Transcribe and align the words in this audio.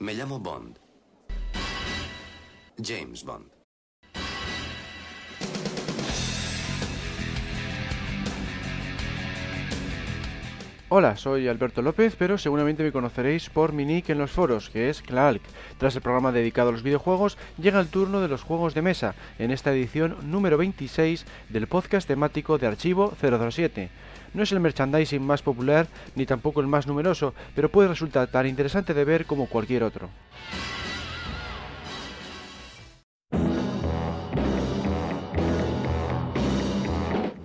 Me 0.00 0.14
llamo 0.14 0.38
Bond. 0.38 0.78
James 2.78 3.22
Bond. 3.22 3.59
Hola, 10.92 11.16
soy 11.16 11.46
Alberto 11.46 11.82
López, 11.82 12.16
pero 12.18 12.36
seguramente 12.36 12.82
me 12.82 12.90
conoceréis 12.90 13.48
por 13.48 13.72
mi 13.72 13.84
nick 13.84 14.08
en 14.08 14.18
los 14.18 14.32
foros, 14.32 14.70
que 14.70 14.90
es 14.90 15.02
Clark. 15.02 15.40
Tras 15.78 15.94
el 15.94 16.02
programa 16.02 16.32
dedicado 16.32 16.70
a 16.70 16.72
los 16.72 16.82
videojuegos, 16.82 17.38
llega 17.62 17.78
el 17.78 17.86
turno 17.86 18.20
de 18.20 18.26
los 18.26 18.42
juegos 18.42 18.74
de 18.74 18.82
mesa, 18.82 19.14
en 19.38 19.52
esta 19.52 19.70
edición 19.70 20.16
número 20.24 20.58
26 20.58 21.26
del 21.48 21.68
podcast 21.68 22.08
temático 22.08 22.58
de 22.58 22.66
Archivo 22.66 23.12
007. 23.20 23.88
No 24.34 24.42
es 24.42 24.50
el 24.50 24.58
merchandising 24.58 25.22
más 25.22 25.42
popular 25.42 25.86
ni 26.16 26.26
tampoco 26.26 26.60
el 26.60 26.66
más 26.66 26.88
numeroso, 26.88 27.34
pero 27.54 27.68
puede 27.68 27.90
resultar 27.90 28.26
tan 28.26 28.48
interesante 28.48 28.92
de 28.92 29.04
ver 29.04 29.26
como 29.26 29.46
cualquier 29.46 29.84
otro. 29.84 30.10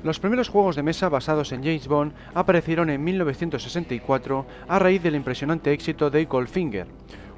Los 0.06 0.20
primeros 0.20 0.50
juegos 0.50 0.76
de 0.76 0.84
mesa 0.84 1.10
basados 1.10 1.52
en 1.52 1.64
James 1.64 1.88
Bond 1.88 2.14
aparecieron 2.36 2.92
en 2.92 3.04
1964 3.04 4.46
a 4.68 4.78
raíz 4.78 5.02
del 5.02 5.16
impresionante 5.16 5.74
éxito 5.74 6.12
de 6.12 6.26
Goldfinger. 6.26 6.86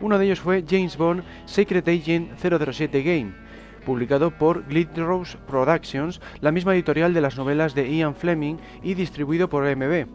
Uno 0.02 0.20
de 0.20 0.26
ellos 0.26 0.42
fue 0.42 0.66
James 0.70 0.98
Bond 0.98 1.24
Secret 1.46 1.88
Agent 1.88 2.34
007 2.38 3.04
Game, 3.04 3.32
publicado 3.86 4.32
por 4.32 4.68
Glidrose 4.68 5.38
Productions, 5.48 6.20
la 6.42 6.52
misma 6.52 6.76
editorial 6.76 7.14
de 7.14 7.22
las 7.22 7.38
novelas 7.38 7.74
de 7.74 7.90
Ian 7.90 8.16
Fleming 8.16 8.58
y 8.84 8.96
distribuido 8.96 9.48
por 9.48 9.66
AMB. 9.66 10.06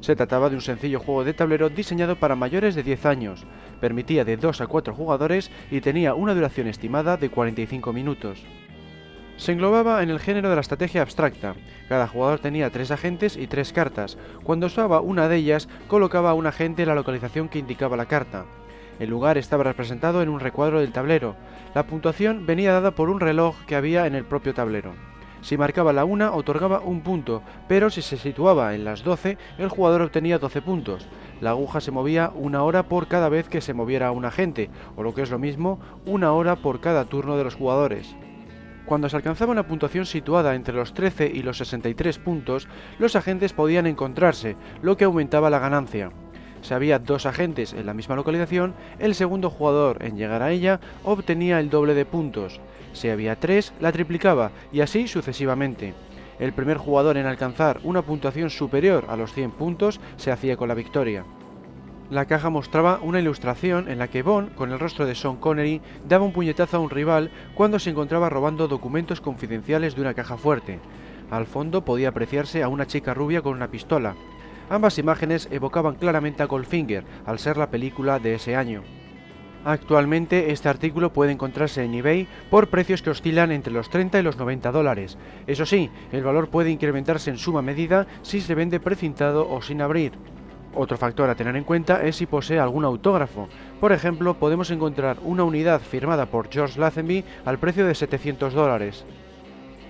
Se 0.00 0.16
trataba 0.16 0.48
de 0.48 0.54
un 0.54 0.62
sencillo 0.62 1.00
juego 1.00 1.22
de 1.24 1.34
tablero 1.34 1.68
diseñado 1.68 2.16
para 2.16 2.34
mayores 2.34 2.74
de 2.74 2.82
10 2.82 3.04
años, 3.04 3.44
permitía 3.78 4.24
de 4.24 4.38
2 4.38 4.62
a 4.62 4.66
4 4.66 4.94
jugadores 4.94 5.50
y 5.70 5.82
tenía 5.82 6.14
una 6.14 6.34
duración 6.34 6.66
estimada 6.66 7.18
de 7.18 7.28
45 7.28 7.92
minutos. 7.92 8.42
Se 9.40 9.52
englobaba 9.52 10.02
en 10.02 10.10
el 10.10 10.20
género 10.20 10.50
de 10.50 10.54
la 10.54 10.60
estrategia 10.60 11.00
abstracta. 11.00 11.54
Cada 11.88 12.06
jugador 12.06 12.40
tenía 12.40 12.68
tres 12.68 12.90
agentes 12.90 13.38
y 13.38 13.46
tres 13.46 13.72
cartas. 13.72 14.18
Cuando 14.44 14.66
usaba 14.66 15.00
una 15.00 15.28
de 15.28 15.36
ellas, 15.36 15.66
colocaba 15.88 16.28
a 16.28 16.34
un 16.34 16.46
agente 16.46 16.82
en 16.82 16.88
la 16.88 16.94
localización 16.94 17.48
que 17.48 17.58
indicaba 17.58 17.96
la 17.96 18.04
carta. 18.04 18.44
El 18.98 19.08
lugar 19.08 19.38
estaba 19.38 19.64
representado 19.64 20.20
en 20.20 20.28
un 20.28 20.40
recuadro 20.40 20.80
del 20.80 20.92
tablero. 20.92 21.36
La 21.74 21.86
puntuación 21.86 22.44
venía 22.44 22.72
dada 22.72 22.90
por 22.90 23.08
un 23.08 23.18
reloj 23.18 23.56
que 23.66 23.76
había 23.76 24.06
en 24.06 24.14
el 24.14 24.26
propio 24.26 24.52
tablero. 24.52 24.92
Si 25.40 25.56
marcaba 25.56 25.94
la 25.94 26.04
1 26.04 26.34
otorgaba 26.34 26.80
un 26.80 27.00
punto, 27.00 27.42
pero 27.66 27.88
si 27.88 28.02
se 28.02 28.18
situaba 28.18 28.74
en 28.74 28.84
las 28.84 29.02
12 29.02 29.38
el 29.56 29.70
jugador 29.70 30.02
obtenía 30.02 30.38
12 30.38 30.60
puntos. 30.60 31.08
La 31.40 31.50
aguja 31.50 31.80
se 31.80 31.92
movía 31.92 32.30
una 32.34 32.62
hora 32.62 32.82
por 32.82 33.08
cada 33.08 33.30
vez 33.30 33.48
que 33.48 33.62
se 33.62 33.72
moviera 33.72 34.10
un 34.10 34.26
agente, 34.26 34.68
o 34.96 35.02
lo 35.02 35.14
que 35.14 35.22
es 35.22 35.30
lo 35.30 35.38
mismo, 35.38 35.80
una 36.04 36.34
hora 36.34 36.56
por 36.56 36.80
cada 36.80 37.06
turno 37.06 37.38
de 37.38 37.44
los 37.44 37.54
jugadores. 37.54 38.14
Cuando 38.90 39.08
se 39.08 39.14
alcanzaba 39.14 39.52
una 39.52 39.68
puntuación 39.68 40.04
situada 40.04 40.56
entre 40.56 40.74
los 40.74 40.94
13 40.94 41.30
y 41.32 41.44
los 41.44 41.58
63 41.58 42.18
puntos, 42.18 42.66
los 42.98 43.14
agentes 43.14 43.52
podían 43.52 43.86
encontrarse, 43.86 44.56
lo 44.82 44.96
que 44.96 45.04
aumentaba 45.04 45.48
la 45.48 45.60
ganancia. 45.60 46.10
Si 46.62 46.74
había 46.74 46.98
dos 46.98 47.24
agentes 47.24 47.72
en 47.72 47.86
la 47.86 47.94
misma 47.94 48.16
localización, 48.16 48.74
el 48.98 49.14
segundo 49.14 49.48
jugador 49.48 50.04
en 50.04 50.16
llegar 50.16 50.42
a 50.42 50.50
ella 50.50 50.80
obtenía 51.04 51.60
el 51.60 51.70
doble 51.70 51.94
de 51.94 52.04
puntos. 52.04 52.60
Si 52.92 53.08
había 53.08 53.38
tres, 53.38 53.72
la 53.78 53.92
triplicaba 53.92 54.50
y 54.72 54.80
así 54.80 55.06
sucesivamente. 55.06 55.94
El 56.40 56.52
primer 56.52 56.76
jugador 56.76 57.16
en 57.16 57.26
alcanzar 57.26 57.78
una 57.84 58.02
puntuación 58.02 58.50
superior 58.50 59.04
a 59.08 59.14
los 59.14 59.32
100 59.32 59.52
puntos 59.52 60.00
se 60.16 60.32
hacía 60.32 60.56
con 60.56 60.66
la 60.66 60.74
victoria. 60.74 61.24
La 62.10 62.24
caja 62.24 62.50
mostraba 62.50 62.98
una 63.00 63.20
ilustración 63.20 63.88
en 63.88 63.98
la 63.98 64.08
que 64.08 64.24
Bond, 64.24 64.56
con 64.56 64.72
el 64.72 64.80
rostro 64.80 65.06
de 65.06 65.14
Sean 65.14 65.36
Connery, 65.36 65.80
daba 66.08 66.24
un 66.24 66.32
puñetazo 66.32 66.76
a 66.76 66.80
un 66.80 66.90
rival 66.90 67.30
cuando 67.54 67.78
se 67.78 67.90
encontraba 67.90 68.28
robando 68.28 68.66
documentos 68.66 69.20
confidenciales 69.20 69.94
de 69.94 70.00
una 70.00 70.14
caja 70.14 70.36
fuerte. 70.36 70.80
Al 71.30 71.46
fondo 71.46 71.84
podía 71.84 72.08
apreciarse 72.08 72.64
a 72.64 72.68
una 72.68 72.88
chica 72.88 73.14
rubia 73.14 73.42
con 73.42 73.54
una 73.54 73.70
pistola. 73.70 74.16
Ambas 74.68 74.98
imágenes 74.98 75.46
evocaban 75.52 75.94
claramente 75.94 76.42
a 76.42 76.46
Goldfinger, 76.46 77.04
al 77.26 77.38
ser 77.38 77.56
la 77.56 77.70
película 77.70 78.18
de 78.18 78.34
ese 78.34 78.56
año. 78.56 78.82
Actualmente 79.64 80.50
este 80.50 80.68
artículo 80.68 81.12
puede 81.12 81.30
encontrarse 81.30 81.84
en 81.84 81.94
eBay 81.94 82.26
por 82.50 82.70
precios 82.70 83.02
que 83.02 83.10
oscilan 83.10 83.52
entre 83.52 83.72
los 83.72 83.88
30 83.88 84.18
y 84.18 84.22
los 84.24 84.36
90 84.36 84.72
dólares. 84.72 85.16
Eso 85.46 85.64
sí, 85.64 85.90
el 86.10 86.24
valor 86.24 86.48
puede 86.48 86.70
incrementarse 86.70 87.30
en 87.30 87.38
suma 87.38 87.62
medida 87.62 88.08
si 88.22 88.40
se 88.40 88.56
vende 88.56 88.80
precintado 88.80 89.48
o 89.48 89.62
sin 89.62 89.80
abrir. 89.80 90.12
Otro 90.74 90.96
factor 90.96 91.28
a 91.28 91.34
tener 91.34 91.56
en 91.56 91.64
cuenta 91.64 92.02
es 92.02 92.16
si 92.16 92.26
posee 92.26 92.58
algún 92.58 92.84
autógrafo. 92.84 93.48
Por 93.80 93.92
ejemplo, 93.92 94.34
podemos 94.34 94.70
encontrar 94.70 95.18
una 95.24 95.44
unidad 95.44 95.80
firmada 95.80 96.26
por 96.26 96.50
George 96.50 96.78
Lazenby 96.78 97.24
al 97.44 97.58
precio 97.58 97.86
de 97.86 97.94
700 97.94 98.54
dólares. 98.54 99.04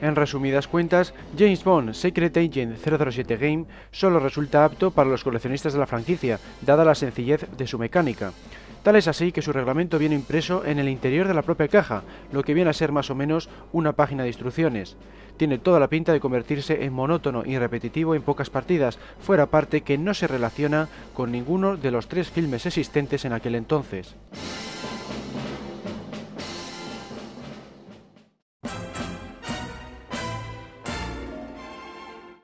En 0.00 0.16
resumidas 0.16 0.66
cuentas, 0.66 1.12
James 1.38 1.62
Bond 1.62 1.92
Secret 1.92 2.34
Agent 2.36 2.78
007 2.78 3.36
Game 3.36 3.66
solo 3.90 4.18
resulta 4.18 4.64
apto 4.64 4.90
para 4.90 5.10
los 5.10 5.22
coleccionistas 5.22 5.74
de 5.74 5.78
la 5.78 5.86
franquicia, 5.86 6.40
dada 6.62 6.86
la 6.86 6.94
sencillez 6.94 7.46
de 7.56 7.66
su 7.66 7.78
mecánica. 7.78 8.32
Tal 8.82 8.96
es 8.96 9.08
así 9.08 9.30
que 9.30 9.42
su 9.42 9.52
reglamento 9.52 9.98
viene 9.98 10.14
impreso 10.14 10.64
en 10.64 10.78
el 10.78 10.88
interior 10.88 11.28
de 11.28 11.34
la 11.34 11.42
propia 11.42 11.68
caja, 11.68 12.02
lo 12.32 12.42
que 12.42 12.54
viene 12.54 12.70
a 12.70 12.74
ser 12.74 12.92
más 12.92 13.10
o 13.10 13.14
menos 13.14 13.50
una 13.72 13.92
página 13.92 14.22
de 14.22 14.30
instrucciones. 14.30 14.96
Tiene 15.36 15.58
toda 15.58 15.78
la 15.80 15.88
pinta 15.88 16.12
de 16.12 16.20
convertirse 16.20 16.84
en 16.84 16.92
monótono 16.92 17.42
y 17.44 17.58
repetitivo 17.58 18.14
en 18.14 18.22
pocas 18.22 18.48
partidas, 18.48 18.98
fuera 19.20 19.46
parte 19.46 19.82
que 19.82 19.98
no 19.98 20.14
se 20.14 20.26
relaciona 20.26 20.88
con 21.12 21.30
ninguno 21.30 21.76
de 21.76 21.90
los 21.90 22.08
tres 22.08 22.30
filmes 22.30 22.64
existentes 22.64 23.24
en 23.26 23.34
aquel 23.34 23.54
entonces. 23.54 24.16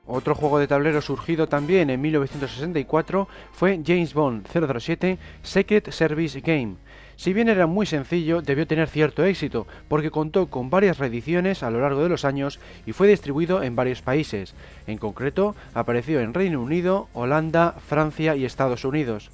Otro 0.09 0.35
juego 0.35 0.57
de 0.57 0.67
tablero 0.67 1.01
surgido 1.01 1.47
también 1.47 1.89
en 1.89 1.99
1964 1.99 3.27
fue 3.51 3.81
James 3.85 4.13
Bond 4.13 4.47
007 4.47 5.17
Secret 5.43 5.91
Service 5.91 6.39
Game. 6.39 6.75
Si 7.17 7.33
bien 7.33 7.49
era 7.49 7.67
muy 7.67 7.85
sencillo, 7.85 8.41
debió 8.41 8.65
tener 8.65 8.87
cierto 8.87 9.25
éxito, 9.25 9.67
porque 9.89 10.09
contó 10.09 10.47
con 10.47 10.69
varias 10.69 10.97
reediciones 10.97 11.61
a 11.61 11.71
lo 11.71 11.81
largo 11.81 12.03
de 12.03 12.09
los 12.09 12.23
años 12.23 12.57
y 12.85 12.93
fue 12.93 13.09
distribuido 13.09 13.63
en 13.63 13.75
varios 13.75 14.01
países. 14.01 14.53
En 14.85 14.97
concreto, 14.97 15.55
apareció 15.73 16.21
en 16.21 16.33
Reino 16.33 16.61
Unido, 16.61 17.09
Holanda, 17.13 17.75
Francia 17.85 18.37
y 18.37 18.45
Estados 18.45 18.85
Unidos. 18.85 19.29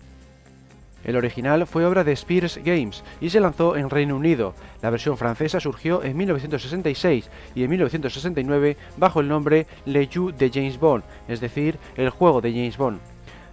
El 1.03 1.17
original 1.17 1.67
fue 1.67 1.85
obra 1.85 2.03
de 2.03 2.13
Spears 2.13 2.59
Games 2.63 3.03
y 3.19 3.29
se 3.29 3.39
lanzó 3.39 3.75
en 3.75 3.89
Reino 3.89 4.15
Unido. 4.15 4.53
La 4.81 4.89
versión 4.89 5.17
francesa 5.17 5.59
surgió 5.59 6.03
en 6.03 6.15
1966 6.15 7.29
y 7.55 7.63
en 7.63 7.69
1969 7.69 8.77
bajo 8.97 9.19
el 9.19 9.27
nombre 9.27 9.67
Le 9.85 10.07
Jeu 10.07 10.31
de 10.31 10.49
James 10.49 10.79
Bond, 10.79 11.03
es 11.27 11.41
decir, 11.41 11.77
el 11.95 12.09
juego 12.09 12.41
de 12.41 12.51
James 12.51 12.77
Bond. 12.77 12.99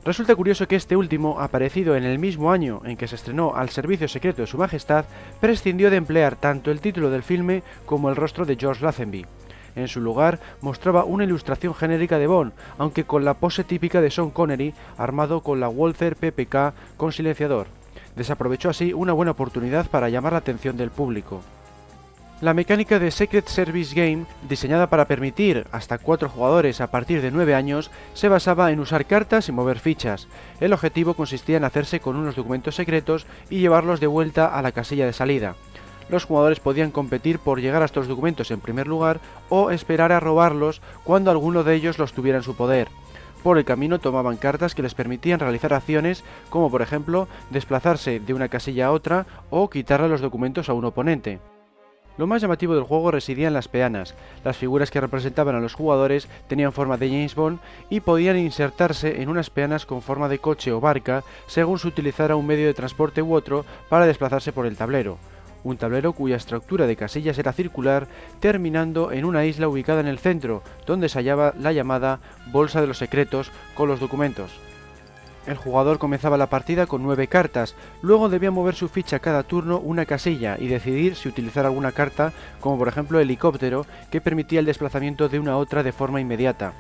Resulta 0.03 0.35
curioso 0.35 0.67
que 0.67 0.77
este 0.77 0.97
último, 0.97 1.41
aparecido 1.41 1.95
en 1.95 2.05
el 2.05 2.19
mismo 2.19 2.51
año 2.51 2.81
en 2.87 2.97
que 2.97 3.07
se 3.07 3.17
estrenó 3.17 3.55
al 3.55 3.69
servicio 3.69 4.09
secreto 4.09 4.41
de 4.41 4.47
Su 4.47 4.57
Majestad, 4.57 5.05
prescindió 5.41 5.91
de 5.91 5.97
emplear 5.97 6.37
tanto 6.37 6.71
el 6.71 6.81
título 6.81 7.11
del 7.11 7.23
filme 7.23 7.63
como 7.85 8.09
el 8.09 8.17
rostro 8.17 8.47
de 8.47 8.57
George 8.57 8.83
Lazenby. 8.83 9.27
En 9.77 9.89
su 9.89 10.01
lugar 10.01 10.41
mostraba 10.61 11.05
una 11.05 11.25
ilustración 11.25 11.75
genérica 11.75 12.19
de 12.19 12.27
Bond, 12.27 12.53
aunque 12.79 13.05
con 13.05 13.25
la 13.25 13.35
pose 13.35 13.65
típica 13.65 14.01
de 14.01 14.11
Sean 14.11 14.31
Connery, 14.31 14.75
armado 14.99 15.43
con 15.43 15.61
la 15.61 15.69
Walther 15.69 16.17
PPK 16.17 16.75
con 16.97 17.13
silenciador. 17.13 17.67
Desaprovechó 18.17 18.71
así 18.71 18.93
una 18.93 19.13
buena 19.13 19.33
oportunidad 19.33 19.87
para 19.89 20.09
llamar 20.09 20.33
la 20.33 20.39
atención 20.39 20.77
del 20.77 20.91
público. 20.91 21.41
La 22.41 22.55
mecánica 22.55 22.99
de 22.99 23.11
Secret 23.11 23.47
Service 23.49 23.95
Game, 23.95 24.25
diseñada 24.49 24.89
para 24.89 25.05
permitir 25.05 25.67
hasta 25.73 25.99
4 25.99 26.31
jugadores 26.31 26.81
a 26.81 26.91
partir 26.91 27.21
de 27.21 27.31
9 27.31 27.55
años, 27.55 27.91
se 28.15 28.31
basaba 28.31 28.73
en 28.73 28.81
usar 28.81 29.05
cartas 29.05 29.51
y 29.51 29.53
mover 29.53 29.79
fichas. 29.79 30.27
El 30.59 30.73
objetivo 30.73 31.13
consistía 31.13 31.59
en 31.59 31.65
hacerse 31.65 32.01
con 32.01 32.17
unos 32.17 32.37
documentos 32.37 32.77
secretos 32.77 33.27
y 33.51 33.59
llevarlos 33.59 34.01
de 34.01 34.07
vuelta 34.07 34.47
a 34.47 34.63
la 34.63 34.73
casilla 34.73 35.05
de 35.05 35.13
salida 35.13 35.55
los 36.11 36.25
jugadores 36.25 36.61
podían 36.61 36.91
competir 36.91 37.39
por 37.39 37.61
llegar 37.61 37.83
a 37.83 37.87
estos 37.87 38.09
documentos 38.09 38.51
en 38.51 38.61
primer 38.61 38.87
lugar 38.87 39.21
o 39.49 39.71
esperar 39.71 40.13
a 40.13 40.21
robarlos 40.21 40.81
cuando 41.05 41.31
alguno 41.31 41.65
de 41.65 41.75
ellos 41.75 41.99
los 41.99 42.13
tuviera 42.13 42.39
en 42.39 42.45
su 42.45 42.55
poder. 42.57 42.89
Por 43.43 43.57
el 43.57 43.65
camino 43.65 43.99
tomaban 43.99 44.37
cartas 44.37 44.75
que 44.75 44.83
les 44.83 44.95
permitían 44.95 45.41
realizar 45.41 45.73
acciones 45.73 46.25
como 46.51 46.71
por 46.71 46.83
ejemplo 46.83 47.27
desplazarse 47.51 48.21
de 48.21 48.35
una 48.35 48.49
casilla 48.49 48.87
a 48.87 48.93
otra 48.93 49.27
o 49.49 49.71
quitarle 49.71 50.09
los 50.09 50.21
documentos 50.21 50.69
a 50.69 50.75
un 50.75 50.85
oponente. 50.85 51.39
Lo 52.19 52.27
más 52.27 52.43
llamativo 52.43 52.75
del 52.75 52.85
juego 52.85 53.11
residía 53.11 53.49
en 53.49 53.55
las 53.55 53.69
peanas. 53.69 54.15
Las 54.45 54.59
figuras 54.59 54.91
que 54.91 55.01
representaban 55.01 55.55
a 55.55 55.61
los 55.61 55.73
jugadores 55.73 56.29
tenían 56.49 56.73
forma 56.73 56.99
de 56.99 57.09
James 57.09 57.35
Bond 57.35 57.61
y 57.89 58.01
podían 58.01 58.37
insertarse 58.37 59.23
en 59.23 59.31
unas 59.31 59.49
peanas 59.49 59.87
con 59.87 60.03
forma 60.03 60.29
de 60.29 60.39
coche 60.39 60.71
o 60.71 60.81
barca 60.81 61.25
según 61.47 61.79
se 61.79 61.89
utilizara 61.89 62.37
un 62.37 62.47
medio 62.47 62.67
de 62.67 62.75
transporte 62.75 63.23
u 63.23 63.33
otro 63.33 63.65
para 63.89 64.05
desplazarse 64.05 64.53
por 64.53 64.67
el 64.67 64.77
tablero 64.77 65.17
un 65.65 65.77
tablero 65.77 66.13
cuya 66.13 66.37
estructura 66.37 66.87
de 66.87 66.97
casillas 66.97 67.39
era 67.39 67.53
circular, 67.53 68.09
terminando 68.41 69.13
en 69.13 69.25
una 69.25 69.45
isla 69.45 69.69
ubicada 69.69 70.01
en 70.01 70.07
el 70.07 70.19
centro, 70.19 70.63
donde 70.87 71.09
se 71.09 71.19
hallaba 71.19 71.55
la 71.59 71.73
llamada 71.73 72.21
Bolsa 72.53 72.81
de 72.81 72.87
los 72.87 72.99
Secretos 72.99 73.51
con 73.75 73.89
los 73.89 74.01
documentos. 74.01 74.53
El 75.47 75.57
jugador 75.57 75.99
comenzaba 75.99 76.37
la 76.37 76.51
partida 76.51 76.87
con 76.87 77.03
9 77.03 77.27
cartas, 77.27 77.75
luego 78.03 78.29
debía 78.29 78.51
mover 78.51 78.75
su 78.75 78.89
ficha 78.89 79.21
cada 79.21 79.43
turno 79.43 79.79
una 79.79 80.05
casilla 80.05 80.57
y 80.59 80.69
decidir 80.69 81.17
si 81.17 81.29
utilizar 81.29 81.65
alguna 81.65 81.93
carta, 81.93 82.33
como 82.61 82.79
por 82.79 82.89
ejemplo 82.89 83.21
helicóptero, 83.21 83.87
que 84.11 84.21
permitía 84.21 84.61
el 84.61 84.67
desplazamiento 84.67 85.29
de 85.29 85.39
una 85.39 85.53
a 85.53 85.57
otra 85.57 85.83
de 85.83 85.93
forma 85.93 86.21
inmediata. 86.21 86.75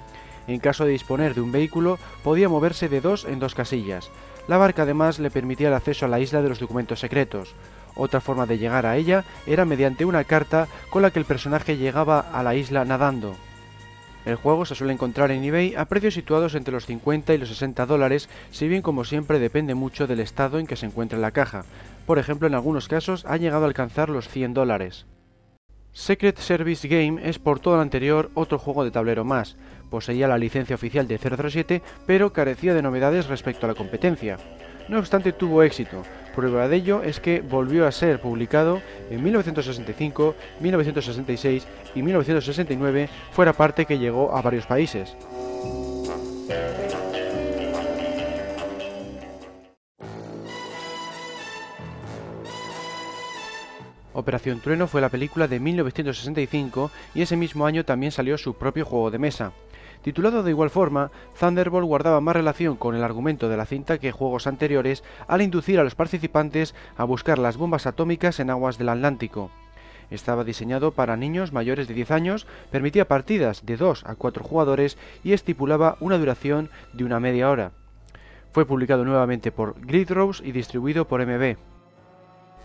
En 0.47 0.59
caso 0.59 0.85
de 0.85 0.93
disponer 0.93 1.35
de 1.35 1.41
un 1.41 1.53
vehículo, 1.53 1.99
podía 2.23 2.49
moverse 2.49 2.89
de 2.89 3.01
dos 3.01 3.25
en 3.25 3.39
dos 3.39 3.55
casillas. 3.55 4.11
La 4.47 4.59
barca 4.59 4.83
además 4.83 5.19
le 5.19 5.31
permitía 5.31 5.69
el 5.69 5.75
acceso 5.75 6.05
a 6.05 6.09
la 6.09 6.21
isla 6.21 6.43
de 6.43 6.49
los 6.49 6.61
documentos 6.61 7.01
secretos. 7.01 7.55
Otra 8.01 8.23
forma 8.23 8.47
de 8.47 8.57
llegar 8.57 8.87
a 8.87 8.97
ella 8.97 9.25
era 9.47 9.67
mediante 9.67 10.07
una 10.07 10.25
carta 10.25 10.69
con 10.89 11.03
la 11.03 11.11
que 11.11 11.19
el 11.19 11.27
personaje 11.27 11.77
llegaba 11.77 12.19
a 12.19 12.43
la 12.43 12.55
isla 12.55 12.87
nadando. 12.87 13.37
El 14.25 14.37
juego 14.37 14.65
se 14.65 14.75
suele 14.75 14.95
encontrar 14.95 15.31
en 15.31 15.45
eBay 15.45 15.75
a 15.75 15.85
precios 15.85 16.15
situados 16.15 16.55
entre 16.55 16.73
los 16.73 16.87
50 16.87 17.35
y 17.35 17.37
los 17.39 17.51
60 17.51 17.85
dólares, 17.85 18.31
si 18.51 18.69
bien 18.69 18.81
como 18.81 19.05
siempre 19.05 19.39
depende 19.39 19.75
mucho 19.75 20.07
del 20.07 20.21
estado 20.21 20.59
en 20.59 20.67
que 20.67 20.77
se 20.77 20.87
encuentra 20.87 21.19
la 21.19 21.33
caja. 21.33 21.67
Por 22.07 22.19
ejemplo, 22.19 22.49
en 22.49 22.55
algunos 22.55 22.89
casos 22.89 23.27
ha 23.27 23.37
llegado 23.37 23.65
a 23.65 23.69
alcanzar 23.69 24.09
los 24.09 24.29
100 24.29 24.55
dólares. 24.55 25.05
Secret 25.93 26.39
Service 26.39 26.89
Game 26.89 27.21
es 27.29 27.39
por 27.39 27.61
todo 27.61 27.77
lo 27.77 27.83
anterior 27.83 28.31
otro 28.33 28.59
juego 28.59 28.83
de 28.83 28.93
tablero 28.93 29.27
más. 29.27 29.59
Poseía 29.91 30.27
la 30.27 30.39
licencia 30.39 30.77
oficial 30.77 31.07
de 31.07 31.19
007, 31.19 31.83
pero 32.07 32.33
carecía 32.33 32.73
de 32.73 32.81
novedades 32.81 33.27
respecto 33.27 33.67
a 33.67 33.69
la 33.69 33.75
competencia. 33.75 34.39
No 34.89 34.99
obstante, 34.99 35.33
tuvo 35.33 35.63
éxito. 35.63 36.03
Prueba 36.41 36.69
de 36.69 36.77
ello 36.77 37.03
es 37.03 37.21
que 37.21 37.43
volvió 37.43 37.87
a 37.87 37.93
ser 37.93 38.19
publicado 38.19 38.81
en 39.11 39.23
1965, 39.23 40.35
1966 40.61 41.67
y 41.95 42.03
1969, 42.03 43.11
fuera 43.31 43.53
parte 43.53 43.85
que 43.85 43.99
llegó 43.99 44.35
a 44.35 44.41
varios 44.41 44.65
países. 44.65 45.15
Operación 54.15 54.61
Trueno 54.61 54.87
fue 54.87 55.03
la 55.03 55.11
película 55.11 55.47
de 55.47 55.61
1965 55.61 56.91
y 57.15 57.21
ese 57.21 57.37
mismo 57.37 57.67
año 57.67 57.85
también 57.85 58.13
salió 58.13 58.39
su 58.39 58.55
propio 58.55 58.87
juego 58.87 59.11
de 59.11 59.19
mesa. 59.19 59.53
Titulado 60.03 60.43
de 60.43 60.51
igual 60.51 60.71
forma, 60.71 61.11
Thunderbolt 61.39 61.87
guardaba 61.87 62.21
más 62.23 62.35
relación 62.35 62.77
con 62.77 62.95
el 62.95 63.05
argumento 63.05 63.49
de 63.51 63.57
la 63.59 63.67
cinta 63.67 63.99
que 63.99 64.13
juegos 64.13 64.47
anteriores 64.47 65.05
al 65.29 65.43
inducir 65.43 65.79
a 65.79 65.85
los 65.85 65.95
participantes 65.95 66.75
a 66.97 67.05
buscar 67.05 67.39
las 67.39 67.59
bombas 67.59 67.87
atómicas 67.87 68.41
en 68.41 68.49
aguas 68.49 68.79
del 68.79 68.89
Atlántico. 68.89 69.51
Estaba 70.11 70.43
diseñado 70.43 70.93
para 70.93 71.17
niños 71.17 71.53
mayores 71.53 71.87
de 71.87 71.95
10 71.95 72.11
años, 72.13 72.47
permitía 72.71 73.07
partidas 73.07 73.65
de 73.67 73.77
2 73.77 74.05
a 74.07 74.15
4 74.17 74.43
jugadores 74.43 74.97
y 75.23 75.35
estipulaba 75.35 75.97
una 76.01 76.19
duración 76.19 76.71
de 76.95 77.05
una 77.05 77.21
media 77.21 77.51
hora. 77.51 77.73
Fue 78.53 78.67
publicado 78.67 79.05
nuevamente 79.05 79.53
por 79.53 79.81
Gridrose 79.81 80.45
y 80.45 80.53
distribuido 80.53 81.07
por 81.07 81.25
MB. 81.25 81.57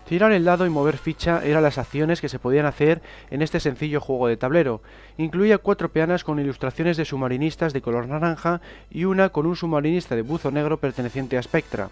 Tirar 0.08 0.30
el 0.30 0.44
dado 0.44 0.66
y 0.66 0.70
mover 0.70 0.98
ficha 0.98 1.44
eran 1.44 1.64
las 1.64 1.78
acciones 1.78 2.20
que 2.20 2.28
se 2.28 2.38
podían 2.38 2.64
hacer 2.64 3.02
en 3.28 3.42
este 3.42 3.58
sencillo 3.58 4.00
juego 4.00 4.28
de 4.28 4.36
tablero. 4.36 4.80
Incluía 5.18 5.58
cuatro 5.58 5.90
peanas 5.90 6.22
con 6.22 6.38
ilustraciones 6.38 6.96
de 6.96 7.04
submarinistas 7.04 7.72
de 7.72 7.82
color 7.82 8.06
naranja 8.06 8.60
y 8.88 9.04
una 9.04 9.30
con 9.30 9.46
un 9.46 9.56
submarinista 9.56 10.14
de 10.14 10.22
buzo 10.22 10.52
negro 10.52 10.78
perteneciente 10.78 11.36
a 11.36 11.42
Spectra. 11.42 11.90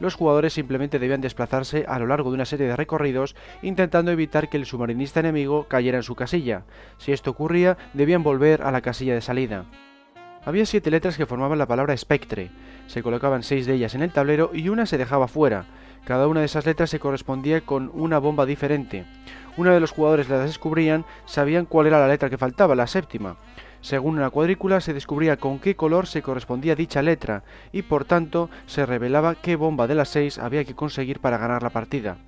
Los 0.00 0.14
jugadores 0.14 0.52
simplemente 0.52 0.98
debían 0.98 1.22
desplazarse 1.22 1.86
a 1.88 1.98
lo 1.98 2.06
largo 2.06 2.28
de 2.28 2.34
una 2.34 2.44
serie 2.44 2.66
de 2.66 2.76
recorridos 2.76 3.34
intentando 3.62 4.10
evitar 4.10 4.50
que 4.50 4.58
el 4.58 4.66
submarinista 4.66 5.20
enemigo 5.20 5.64
cayera 5.64 5.96
en 5.96 6.02
su 6.02 6.14
casilla. 6.14 6.64
Si 6.98 7.12
esto 7.12 7.30
ocurría, 7.30 7.78
debían 7.94 8.22
volver 8.22 8.60
a 8.60 8.70
la 8.70 8.82
casilla 8.82 9.14
de 9.14 9.22
salida. 9.22 9.64
Había 10.44 10.66
siete 10.66 10.90
letras 10.90 11.16
que 11.16 11.24
formaban 11.24 11.58
la 11.58 11.66
palabra 11.66 11.96
Spectre. 11.96 12.50
Se 12.86 13.02
colocaban 13.02 13.42
seis 13.42 13.64
de 13.64 13.72
ellas 13.72 13.94
en 13.94 14.02
el 14.02 14.12
tablero 14.12 14.50
y 14.52 14.68
una 14.68 14.84
se 14.84 14.98
dejaba 14.98 15.26
fuera. 15.26 15.64
Cada 16.06 16.28
una 16.28 16.38
de 16.38 16.46
esas 16.46 16.64
letras 16.64 16.88
se 16.90 17.00
correspondía 17.00 17.62
con 17.62 17.90
una 17.92 18.20
bomba 18.20 18.46
diferente. 18.46 19.04
Una 19.56 19.74
de 19.74 19.80
los 19.80 19.90
jugadores 19.90 20.28
las 20.28 20.44
descubrían, 20.44 21.04
sabían 21.24 21.66
cuál 21.66 21.88
era 21.88 21.98
la 21.98 22.06
letra 22.06 22.30
que 22.30 22.38
faltaba, 22.38 22.76
la 22.76 22.86
séptima. 22.86 23.38
Según 23.80 24.16
una 24.16 24.30
cuadrícula 24.30 24.80
se 24.80 24.94
descubría 24.94 25.36
con 25.36 25.58
qué 25.58 25.74
color 25.74 26.06
se 26.06 26.22
correspondía 26.22 26.76
dicha 26.76 27.02
letra 27.02 27.42
y 27.72 27.82
por 27.82 28.04
tanto 28.04 28.50
se 28.66 28.86
revelaba 28.86 29.34
qué 29.34 29.56
bomba 29.56 29.88
de 29.88 29.96
las 29.96 30.10
seis 30.10 30.38
había 30.38 30.64
que 30.64 30.76
conseguir 30.76 31.18
para 31.18 31.38
ganar 31.38 31.64
la 31.64 31.70
partida. 31.70 32.18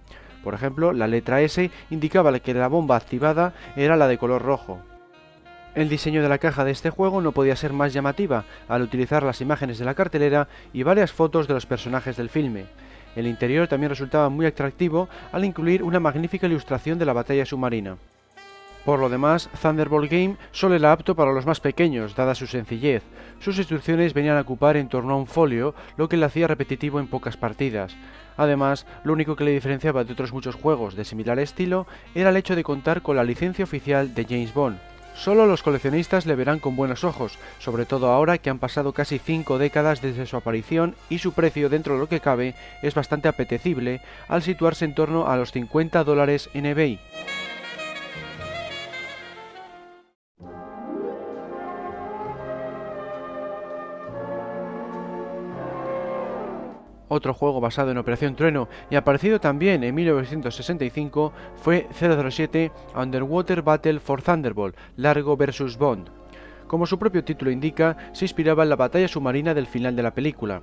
Por 0.42 0.54
ejemplo, 0.54 0.92
la 0.92 1.06
letra 1.06 1.40
S 1.40 1.70
indicaba 1.88 2.36
que 2.40 2.54
la 2.54 2.66
bomba 2.66 2.96
activada 2.96 3.54
era 3.76 3.96
la 3.96 4.08
de 4.08 4.18
color 4.18 4.42
rojo. 4.42 4.80
El 5.76 5.88
diseño 5.88 6.20
de 6.20 6.28
la 6.28 6.38
caja 6.38 6.64
de 6.64 6.72
este 6.72 6.90
juego 6.90 7.20
no 7.20 7.30
podía 7.30 7.54
ser 7.54 7.72
más 7.72 7.92
llamativa 7.92 8.44
al 8.66 8.82
utilizar 8.82 9.22
las 9.22 9.40
imágenes 9.40 9.78
de 9.78 9.84
la 9.84 9.94
cartelera 9.94 10.48
y 10.72 10.82
varias 10.82 11.12
fotos 11.12 11.46
de 11.46 11.54
los 11.54 11.66
personajes 11.66 12.16
del 12.16 12.28
filme. 12.28 12.66
El 13.16 13.26
interior 13.26 13.68
también 13.68 13.90
resultaba 13.90 14.28
muy 14.28 14.46
atractivo 14.46 15.08
al 15.32 15.44
incluir 15.44 15.82
una 15.82 16.00
magnífica 16.00 16.46
ilustración 16.46 16.98
de 16.98 17.04
la 17.04 17.12
batalla 17.12 17.44
submarina. 17.44 17.96
Por 18.84 19.00
lo 19.00 19.08
demás, 19.08 19.50
Thunderbolt 19.60 20.10
Game 20.10 20.36
solo 20.50 20.74
era 20.74 20.92
apto 20.92 21.14
para 21.14 21.32
los 21.32 21.44
más 21.44 21.60
pequeños, 21.60 22.14
dada 22.14 22.34
su 22.34 22.46
sencillez. 22.46 23.02
Sus 23.38 23.58
instrucciones 23.58 24.14
venían 24.14 24.38
a 24.38 24.40
ocupar 24.40 24.76
en 24.76 24.88
torno 24.88 25.12
a 25.12 25.16
un 25.18 25.26
folio, 25.26 25.74
lo 25.96 26.08
que 26.08 26.16
le 26.16 26.24
hacía 26.24 26.46
repetitivo 26.46 26.98
en 26.98 27.06
pocas 27.06 27.36
partidas. 27.36 27.94
Además, 28.38 28.86
lo 29.04 29.12
único 29.12 29.36
que 29.36 29.44
le 29.44 29.50
diferenciaba 29.50 30.04
de 30.04 30.12
otros 30.12 30.32
muchos 30.32 30.54
juegos 30.54 30.94
de 30.94 31.04
similar 31.04 31.38
estilo 31.38 31.86
era 32.14 32.30
el 32.30 32.36
hecho 32.36 32.56
de 32.56 32.64
contar 32.64 33.02
con 33.02 33.16
la 33.16 33.24
licencia 33.24 33.64
oficial 33.64 34.14
de 34.14 34.24
James 34.24 34.54
Bond. 34.54 34.78
Solo 35.18 35.46
los 35.46 35.64
coleccionistas 35.64 36.26
le 36.26 36.36
verán 36.36 36.60
con 36.60 36.76
buenos 36.76 37.02
ojos, 37.02 37.38
sobre 37.58 37.86
todo 37.86 38.12
ahora 38.12 38.38
que 38.38 38.50
han 38.50 38.60
pasado 38.60 38.92
casi 38.92 39.18
5 39.18 39.58
décadas 39.58 40.00
desde 40.00 40.26
su 40.26 40.36
aparición 40.36 40.94
y 41.10 41.18
su 41.18 41.32
precio 41.32 41.68
dentro 41.68 41.94
de 41.94 42.00
lo 42.00 42.08
que 42.08 42.20
cabe 42.20 42.54
es 42.82 42.94
bastante 42.94 43.26
apetecible 43.26 44.00
al 44.28 44.42
situarse 44.42 44.84
en 44.84 44.94
torno 44.94 45.26
a 45.26 45.36
los 45.36 45.50
50 45.50 46.04
dólares 46.04 46.48
en 46.54 46.66
eBay. 46.66 47.00
Otro 57.08 57.32
juego 57.32 57.60
basado 57.60 57.90
en 57.90 57.98
Operación 57.98 58.36
Trueno 58.36 58.68
y 58.90 58.96
aparecido 58.96 59.40
también 59.40 59.82
en 59.82 59.94
1965 59.94 61.32
fue 61.56 61.88
007 61.92 62.70
Underwater 62.94 63.62
Battle 63.62 64.00
for 64.00 64.22
Thunderbolt, 64.22 64.76
Largo 64.96 65.36
vs. 65.36 65.78
Bond. 65.78 66.10
Como 66.66 66.86
su 66.86 66.98
propio 66.98 67.24
título 67.24 67.50
indica, 67.50 67.96
se 68.12 68.26
inspiraba 68.26 68.62
en 68.62 68.68
la 68.68 68.76
batalla 68.76 69.08
submarina 69.08 69.54
del 69.54 69.66
final 69.66 69.96
de 69.96 70.02
la 70.02 70.12
película. 70.12 70.60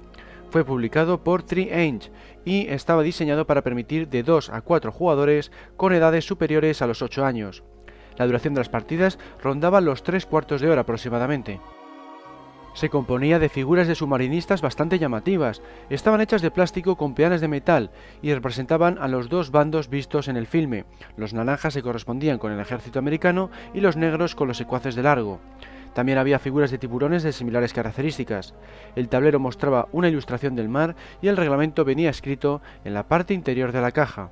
Fue 0.51 0.63
publicado 0.63 1.23
por 1.23 1.41
Tree 1.41 1.73
Ainge 1.73 2.11
y 2.45 2.67
estaba 2.67 3.01
diseñado 3.01 3.47
para 3.47 3.63
permitir 3.63 4.07
de 4.07 4.21
2 4.21 4.51
a 4.51 4.61
4 4.61 4.91
jugadores 4.91 5.51
con 5.75 5.93
edades 5.93 6.25
superiores 6.25 6.83
a 6.83 6.87
los 6.87 7.01
8 7.01 7.25
años. 7.25 7.63
La 8.17 8.27
duración 8.27 8.53
de 8.53 8.59
las 8.59 8.69
partidas 8.69 9.17
rondaba 9.41 9.81
los 9.81 10.03
3 10.03 10.27
cuartos 10.27 10.61
de 10.61 10.69
hora 10.69 10.81
aproximadamente. 10.81 11.59
Se 12.75 12.89
componía 12.89 13.39
de 13.39 13.47
figuras 13.47 13.87
de 13.87 13.95
submarinistas 13.95 14.61
bastante 14.61 14.99
llamativas. 14.99 15.61
Estaban 15.89 16.19
hechas 16.19 16.41
de 16.41 16.51
plástico 16.51 16.97
con 16.97 17.15
peanas 17.15 17.39
de 17.39 17.47
metal 17.47 17.89
y 18.21 18.33
representaban 18.33 18.97
a 18.99 19.07
los 19.07 19.29
dos 19.29 19.49
bandos 19.49 19.89
vistos 19.89 20.27
en 20.27 20.35
el 20.35 20.45
filme. 20.45 20.83
Los 21.15 21.33
naranjas 21.33 21.73
se 21.73 21.81
correspondían 21.81 22.37
con 22.37 22.51
el 22.51 22.59
ejército 22.59 22.99
americano 22.99 23.49
y 23.73 23.79
los 23.79 23.95
negros 23.95 24.35
con 24.35 24.49
los 24.49 24.57
secuaces 24.57 24.93
de 24.93 25.03
largo. 25.03 25.39
También 25.93 26.17
había 26.17 26.37
figuras 26.37 26.69
de 26.69 26.77
tiburones 26.77 27.23
de 27.23 27.31
similares 27.31 27.71
características. 27.71 28.53
El 28.97 29.07
tablero 29.07 29.39
mostraba 29.39 29.87
una 29.93 30.09
ilustración 30.09 30.57
del 30.57 30.67
mar 30.67 30.97
y 31.21 31.29
el 31.29 31.37
reglamento 31.37 31.85
venía 31.85 32.09
escrito 32.09 32.61
en 32.83 32.93
la 32.93 33.07
parte 33.07 33.33
interior 33.33 33.71
de 33.71 33.79
la 33.79 33.93
caja. 33.93 34.31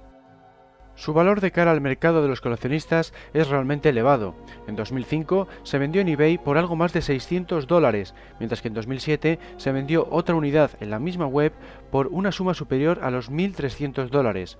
Su 0.95 1.13
valor 1.13 1.41
de 1.41 1.51
cara 1.51 1.71
al 1.71 1.81
mercado 1.81 2.21
de 2.21 2.27
los 2.27 2.39
coleccionistas 2.39 3.13
es 3.33 3.47
realmente 3.47 3.89
elevado. 3.89 4.35
En 4.67 4.75
2005 4.75 5.47
se 5.63 5.79
vendió 5.79 6.01
en 6.01 6.07
eBay 6.07 6.37
por 6.37 6.57
algo 6.57 6.75
más 6.75 6.93
de 6.93 7.01
600 7.01 7.65
dólares, 7.65 8.13
mientras 8.39 8.61
que 8.61 8.67
en 8.67 8.75
2007 8.75 9.39
se 9.57 9.71
vendió 9.71 10.07
otra 10.11 10.35
unidad 10.35 10.71
en 10.79 10.91
la 10.91 10.99
misma 10.99 11.25
web 11.25 11.51
por 11.91 12.07
una 12.07 12.31
suma 12.31 12.53
superior 12.53 12.99
a 13.01 13.09
los 13.09 13.31
1.300 13.31 14.09
dólares. 14.09 14.59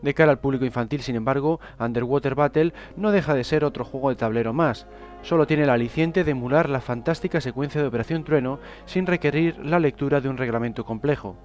De 0.00 0.14
cara 0.14 0.32
al 0.32 0.40
público 0.40 0.64
infantil, 0.64 1.02
sin 1.02 1.16
embargo, 1.16 1.60
Underwater 1.78 2.34
Battle 2.34 2.72
no 2.96 3.10
deja 3.10 3.34
de 3.34 3.44
ser 3.44 3.64
otro 3.64 3.84
juego 3.84 4.10
de 4.10 4.16
tablero 4.16 4.52
más. 4.52 4.86
Solo 5.22 5.46
tiene 5.46 5.62
el 5.62 5.70
aliciente 5.70 6.24
de 6.24 6.32
emular 6.32 6.68
la 6.68 6.80
fantástica 6.80 7.40
secuencia 7.40 7.80
de 7.80 7.88
Operación 7.88 8.24
Trueno 8.24 8.58
sin 8.84 9.06
requerir 9.06 9.58
la 9.64 9.78
lectura 9.78 10.20
de 10.20 10.28
un 10.28 10.36
reglamento 10.36 10.84
complejo. 10.84 11.36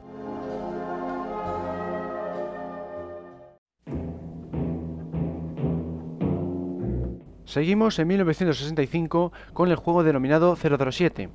Seguimos 7.49 7.97
en 7.97 8.07
1965 8.09 9.33
con 9.53 9.71
el 9.71 9.75
juego 9.75 10.03
denominado 10.03 10.55
007. 10.55 11.29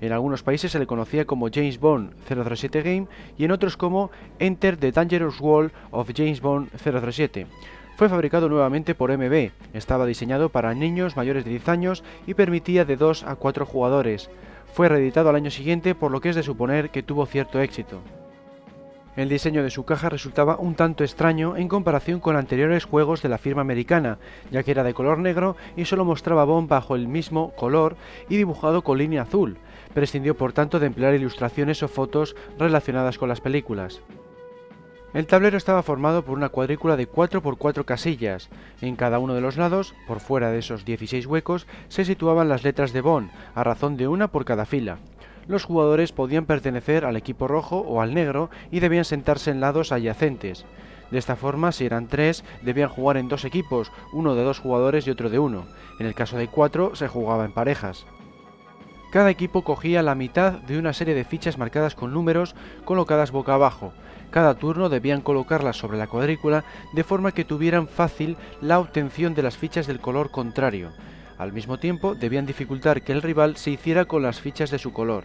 En 0.00 0.12
algunos 0.12 0.44
países 0.44 0.70
se 0.70 0.78
le 0.78 0.86
conocía 0.86 1.24
como 1.24 1.48
James 1.52 1.80
Bond 1.80 2.12
007 2.28 2.82
Game 2.82 3.08
y 3.36 3.46
en 3.46 3.50
otros 3.50 3.76
como 3.76 4.12
Enter 4.38 4.76
the 4.76 4.92
Dangerous 4.92 5.40
World 5.40 5.72
of 5.90 6.08
James 6.16 6.40
Bond 6.40 6.68
007. 6.76 7.48
Fue 7.96 8.08
fabricado 8.08 8.48
nuevamente 8.48 8.94
por 8.94 9.10
MB, 9.10 9.50
estaba 9.74 10.06
diseñado 10.06 10.50
para 10.50 10.72
niños 10.72 11.16
mayores 11.16 11.44
de 11.44 11.50
10 11.50 11.68
años 11.68 12.04
y 12.28 12.34
permitía 12.34 12.84
de 12.84 12.96
2 12.96 13.24
a 13.24 13.34
4 13.34 13.66
jugadores. 13.66 14.30
Fue 14.72 14.88
reeditado 14.88 15.30
al 15.30 15.36
año 15.36 15.50
siguiente, 15.50 15.96
por 15.96 16.12
lo 16.12 16.20
que 16.20 16.28
es 16.28 16.36
de 16.36 16.44
suponer 16.44 16.90
que 16.90 17.02
tuvo 17.02 17.26
cierto 17.26 17.60
éxito. 17.60 18.02
El 19.16 19.30
diseño 19.30 19.62
de 19.62 19.70
su 19.70 19.86
caja 19.86 20.10
resultaba 20.10 20.58
un 20.58 20.74
tanto 20.74 21.02
extraño 21.02 21.56
en 21.56 21.68
comparación 21.68 22.20
con 22.20 22.36
anteriores 22.36 22.84
juegos 22.84 23.22
de 23.22 23.30
la 23.30 23.38
firma 23.38 23.62
americana, 23.62 24.18
ya 24.50 24.62
que 24.62 24.70
era 24.70 24.84
de 24.84 24.92
color 24.92 25.18
negro 25.18 25.56
y 25.74 25.86
solo 25.86 26.04
mostraba 26.04 26.44
Bond 26.44 26.68
bajo 26.68 26.94
el 26.94 27.08
mismo 27.08 27.52
color 27.52 27.96
y 28.28 28.36
dibujado 28.36 28.84
con 28.84 28.98
línea 28.98 29.22
azul. 29.22 29.56
Prescindió 29.94 30.36
por 30.36 30.52
tanto 30.52 30.78
de 30.78 30.88
emplear 30.88 31.14
ilustraciones 31.14 31.82
o 31.82 31.88
fotos 31.88 32.36
relacionadas 32.58 33.16
con 33.16 33.30
las 33.30 33.40
películas. 33.40 34.02
El 35.14 35.26
tablero 35.26 35.56
estaba 35.56 35.82
formado 35.82 36.22
por 36.22 36.36
una 36.36 36.50
cuadrícula 36.50 36.98
de 36.98 37.06
4 37.06 37.40
por 37.40 37.56
4 37.56 37.86
casillas. 37.86 38.50
En 38.82 38.96
cada 38.96 39.18
uno 39.18 39.32
de 39.32 39.40
los 39.40 39.56
lados, 39.56 39.94
por 40.06 40.20
fuera 40.20 40.50
de 40.50 40.58
esos 40.58 40.84
16 40.84 41.24
huecos, 41.24 41.66
se 41.88 42.04
situaban 42.04 42.50
las 42.50 42.64
letras 42.64 42.92
de 42.92 43.00
Bond, 43.00 43.30
a 43.54 43.64
razón 43.64 43.96
de 43.96 44.08
una 44.08 44.28
por 44.28 44.44
cada 44.44 44.66
fila 44.66 44.98
los 45.48 45.64
jugadores 45.64 46.12
podían 46.12 46.46
pertenecer 46.46 47.04
al 47.04 47.16
equipo 47.16 47.48
rojo 47.48 47.78
o 47.78 48.00
al 48.00 48.14
negro 48.14 48.50
y 48.70 48.80
debían 48.80 49.04
sentarse 49.04 49.50
en 49.50 49.60
lados 49.60 49.92
adyacentes. 49.92 50.64
De 51.10 51.18
esta 51.18 51.36
forma, 51.36 51.72
si 51.72 51.86
eran 51.86 52.08
tres, 52.08 52.44
debían 52.62 52.88
jugar 52.88 53.16
en 53.16 53.28
dos 53.28 53.44
equipos, 53.44 53.92
uno 54.12 54.34
de 54.34 54.42
dos 54.42 54.58
jugadores 54.58 55.06
y 55.06 55.10
otro 55.10 55.30
de 55.30 55.38
uno. 55.38 55.66
En 56.00 56.06
el 56.06 56.14
caso 56.14 56.36
de 56.36 56.48
cuatro, 56.48 56.96
se 56.96 57.08
jugaba 57.08 57.44
en 57.44 57.52
parejas. 57.52 58.06
Cada 59.12 59.30
equipo 59.30 59.62
cogía 59.62 60.02
la 60.02 60.16
mitad 60.16 60.52
de 60.52 60.78
una 60.78 60.92
serie 60.92 61.14
de 61.14 61.24
fichas 61.24 61.58
marcadas 61.58 61.94
con 61.94 62.12
números 62.12 62.56
colocadas 62.84 63.30
boca 63.30 63.54
abajo. 63.54 63.92
Cada 64.30 64.54
turno 64.54 64.88
debían 64.88 65.20
colocarlas 65.20 65.76
sobre 65.76 65.96
la 65.96 66.08
cuadrícula 66.08 66.64
de 66.92 67.04
forma 67.04 67.32
que 67.32 67.44
tuvieran 67.44 67.86
fácil 67.86 68.36
la 68.60 68.80
obtención 68.80 69.34
de 69.34 69.42
las 69.42 69.56
fichas 69.56 69.86
del 69.86 70.00
color 70.00 70.30
contrario. 70.30 70.90
Al 71.38 71.52
mismo 71.52 71.78
tiempo, 71.78 72.14
debían 72.14 72.46
dificultar 72.46 73.02
que 73.02 73.12
el 73.12 73.22
rival 73.22 73.56
se 73.56 73.70
hiciera 73.70 74.06
con 74.06 74.22
las 74.22 74.40
fichas 74.40 74.70
de 74.70 74.78
su 74.78 74.92
color. 74.92 75.24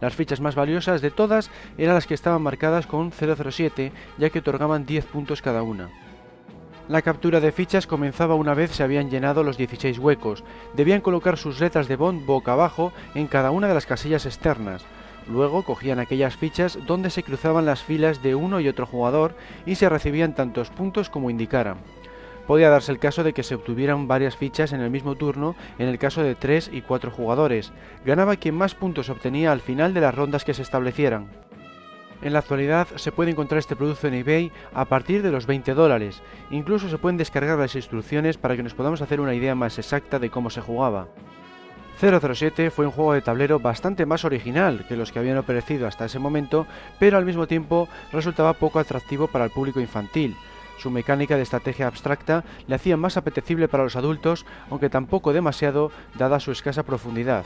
Las 0.00 0.14
fichas 0.14 0.40
más 0.40 0.54
valiosas 0.54 1.02
de 1.02 1.10
todas 1.10 1.50
eran 1.78 1.94
las 1.94 2.06
que 2.06 2.14
estaban 2.14 2.42
marcadas 2.42 2.86
con 2.86 3.12
007, 3.12 3.92
ya 4.18 4.30
que 4.30 4.38
otorgaban 4.38 4.86
10 4.86 5.04
puntos 5.06 5.42
cada 5.42 5.62
una. 5.62 5.90
La 6.88 7.02
captura 7.02 7.38
de 7.38 7.52
fichas 7.52 7.86
comenzaba 7.86 8.34
una 8.34 8.54
vez 8.54 8.72
se 8.72 8.82
habían 8.82 9.10
llenado 9.10 9.44
los 9.44 9.56
16 9.56 9.98
huecos. 9.98 10.42
Debían 10.74 11.00
colocar 11.00 11.38
sus 11.38 11.60
letras 11.60 11.86
de 11.86 11.96
Bond 11.96 12.26
boca 12.26 12.54
abajo 12.54 12.92
en 13.14 13.28
cada 13.28 13.52
una 13.52 13.68
de 13.68 13.74
las 13.74 13.86
casillas 13.86 14.26
externas. 14.26 14.84
Luego 15.28 15.62
cogían 15.62 16.00
aquellas 16.00 16.36
fichas 16.36 16.78
donde 16.86 17.10
se 17.10 17.22
cruzaban 17.22 17.66
las 17.66 17.82
filas 17.82 18.22
de 18.22 18.34
uno 18.34 18.58
y 18.58 18.66
otro 18.66 18.86
jugador 18.86 19.36
y 19.66 19.76
se 19.76 19.88
recibían 19.88 20.34
tantos 20.34 20.70
puntos 20.70 21.08
como 21.08 21.30
indicaran 21.30 21.76
podía 22.52 22.68
darse 22.68 22.92
el 22.92 22.98
caso 22.98 23.24
de 23.24 23.32
que 23.32 23.44
se 23.44 23.54
obtuvieran 23.54 24.06
varias 24.06 24.36
fichas 24.36 24.74
en 24.74 24.82
el 24.82 24.90
mismo 24.90 25.14
turno 25.14 25.56
en 25.78 25.88
el 25.88 25.98
caso 25.98 26.22
de 26.22 26.34
3 26.34 26.68
y 26.70 26.82
4 26.82 27.10
jugadores. 27.10 27.72
Ganaba 28.04 28.36
quien 28.36 28.54
más 28.54 28.74
puntos 28.74 29.08
obtenía 29.08 29.52
al 29.52 29.62
final 29.62 29.94
de 29.94 30.02
las 30.02 30.14
rondas 30.14 30.44
que 30.44 30.52
se 30.52 30.60
establecieran. 30.60 31.30
En 32.20 32.34
la 32.34 32.40
actualidad 32.40 32.88
se 32.96 33.10
puede 33.10 33.30
encontrar 33.30 33.58
este 33.58 33.74
producto 33.74 34.06
en 34.06 34.12
eBay 34.12 34.52
a 34.74 34.84
partir 34.84 35.22
de 35.22 35.30
los 35.30 35.46
20 35.46 35.72
dólares. 35.72 36.20
Incluso 36.50 36.90
se 36.90 36.98
pueden 36.98 37.16
descargar 37.16 37.58
las 37.58 37.74
instrucciones 37.74 38.36
para 38.36 38.54
que 38.54 38.62
nos 38.62 38.74
podamos 38.74 39.00
hacer 39.00 39.22
una 39.22 39.32
idea 39.32 39.54
más 39.54 39.78
exacta 39.78 40.18
de 40.18 40.28
cómo 40.28 40.50
se 40.50 40.60
jugaba. 40.60 41.08
007 42.02 42.70
fue 42.70 42.84
un 42.84 42.92
juego 42.92 43.14
de 43.14 43.22
tablero 43.22 43.60
bastante 43.60 44.04
más 44.04 44.26
original 44.26 44.84
que 44.86 44.96
los 44.96 45.10
que 45.10 45.20
habían 45.20 45.38
aparecido 45.38 45.86
hasta 45.86 46.04
ese 46.04 46.18
momento, 46.18 46.66
pero 46.98 47.16
al 47.16 47.24
mismo 47.24 47.46
tiempo 47.46 47.88
resultaba 48.12 48.52
poco 48.52 48.78
atractivo 48.78 49.26
para 49.26 49.46
el 49.46 49.50
público 49.52 49.80
infantil. 49.80 50.36
Su 50.78 50.90
mecánica 50.90 51.36
de 51.36 51.42
estrategia 51.42 51.86
abstracta 51.86 52.44
le 52.66 52.74
hacía 52.74 52.96
más 52.96 53.16
apetecible 53.16 53.68
para 53.68 53.84
los 53.84 53.96
adultos, 53.96 54.46
aunque 54.70 54.90
tampoco 54.90 55.32
demasiado, 55.32 55.90
dada 56.18 56.40
su 56.40 56.52
escasa 56.52 56.82
profundidad. 56.82 57.44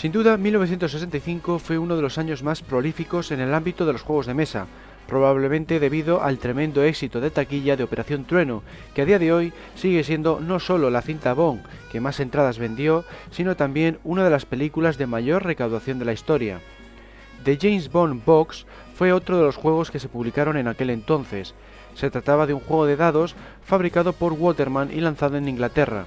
Sin 0.00 0.12
duda, 0.12 0.38
1965 0.38 1.58
fue 1.58 1.76
uno 1.76 1.94
de 1.94 2.00
los 2.00 2.16
años 2.16 2.42
más 2.42 2.62
prolíficos 2.62 3.32
en 3.32 3.40
el 3.40 3.52
ámbito 3.52 3.84
de 3.84 3.92
los 3.92 4.00
juegos 4.00 4.24
de 4.24 4.32
mesa, 4.32 4.66
probablemente 5.10 5.80
debido 5.80 6.22
al 6.22 6.38
tremendo 6.38 6.84
éxito 6.84 7.20
de 7.20 7.32
taquilla 7.32 7.76
de 7.76 7.82
Operación 7.82 8.24
Trueno, 8.24 8.62
que 8.94 9.02
a 9.02 9.04
día 9.04 9.18
de 9.18 9.32
hoy 9.32 9.52
sigue 9.74 10.04
siendo 10.04 10.38
no 10.38 10.60
solo 10.60 10.88
la 10.88 11.02
cinta 11.02 11.34
Bond 11.34 11.64
que 11.90 12.00
más 12.00 12.20
entradas 12.20 12.60
vendió, 12.60 13.04
sino 13.32 13.56
también 13.56 13.98
una 14.04 14.22
de 14.22 14.30
las 14.30 14.46
películas 14.46 14.98
de 14.98 15.08
mayor 15.08 15.44
recaudación 15.44 15.98
de 15.98 16.04
la 16.04 16.12
historia. 16.12 16.60
The 17.42 17.58
James 17.60 17.90
Bond 17.90 18.24
Box 18.24 18.66
fue 18.94 19.12
otro 19.12 19.36
de 19.36 19.42
los 19.42 19.56
juegos 19.56 19.90
que 19.90 19.98
se 19.98 20.08
publicaron 20.08 20.56
en 20.56 20.68
aquel 20.68 20.90
entonces. 20.90 21.54
Se 21.94 22.08
trataba 22.08 22.46
de 22.46 22.54
un 22.54 22.60
juego 22.60 22.86
de 22.86 22.94
dados 22.94 23.34
fabricado 23.64 24.12
por 24.12 24.34
Waterman 24.34 24.90
y 24.92 25.00
lanzado 25.00 25.36
en 25.36 25.48
Inglaterra. 25.48 26.04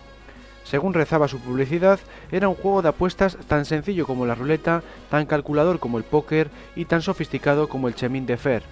Según 0.63 0.93
rezaba 0.93 1.27
su 1.27 1.39
publicidad, 1.39 2.00
era 2.31 2.48
un 2.48 2.55
juego 2.55 2.81
de 2.81 2.89
apuestas 2.89 3.38
tan 3.48 3.65
sencillo 3.65 4.07
como 4.07 4.25
la 4.25 4.36
ruleta, 4.36 4.81
tan 5.10 5.25
calculador 5.25 5.79
como 5.79 5.98
el 5.98 6.05
póker 6.05 6.50
y 6.74 6.86
tan 6.86 7.01
sofisticado 7.01 7.67
como 7.67 7.89
el 7.89 7.95
chemin 7.95 8.25
de 8.25 8.38
fer. 8.38 8.63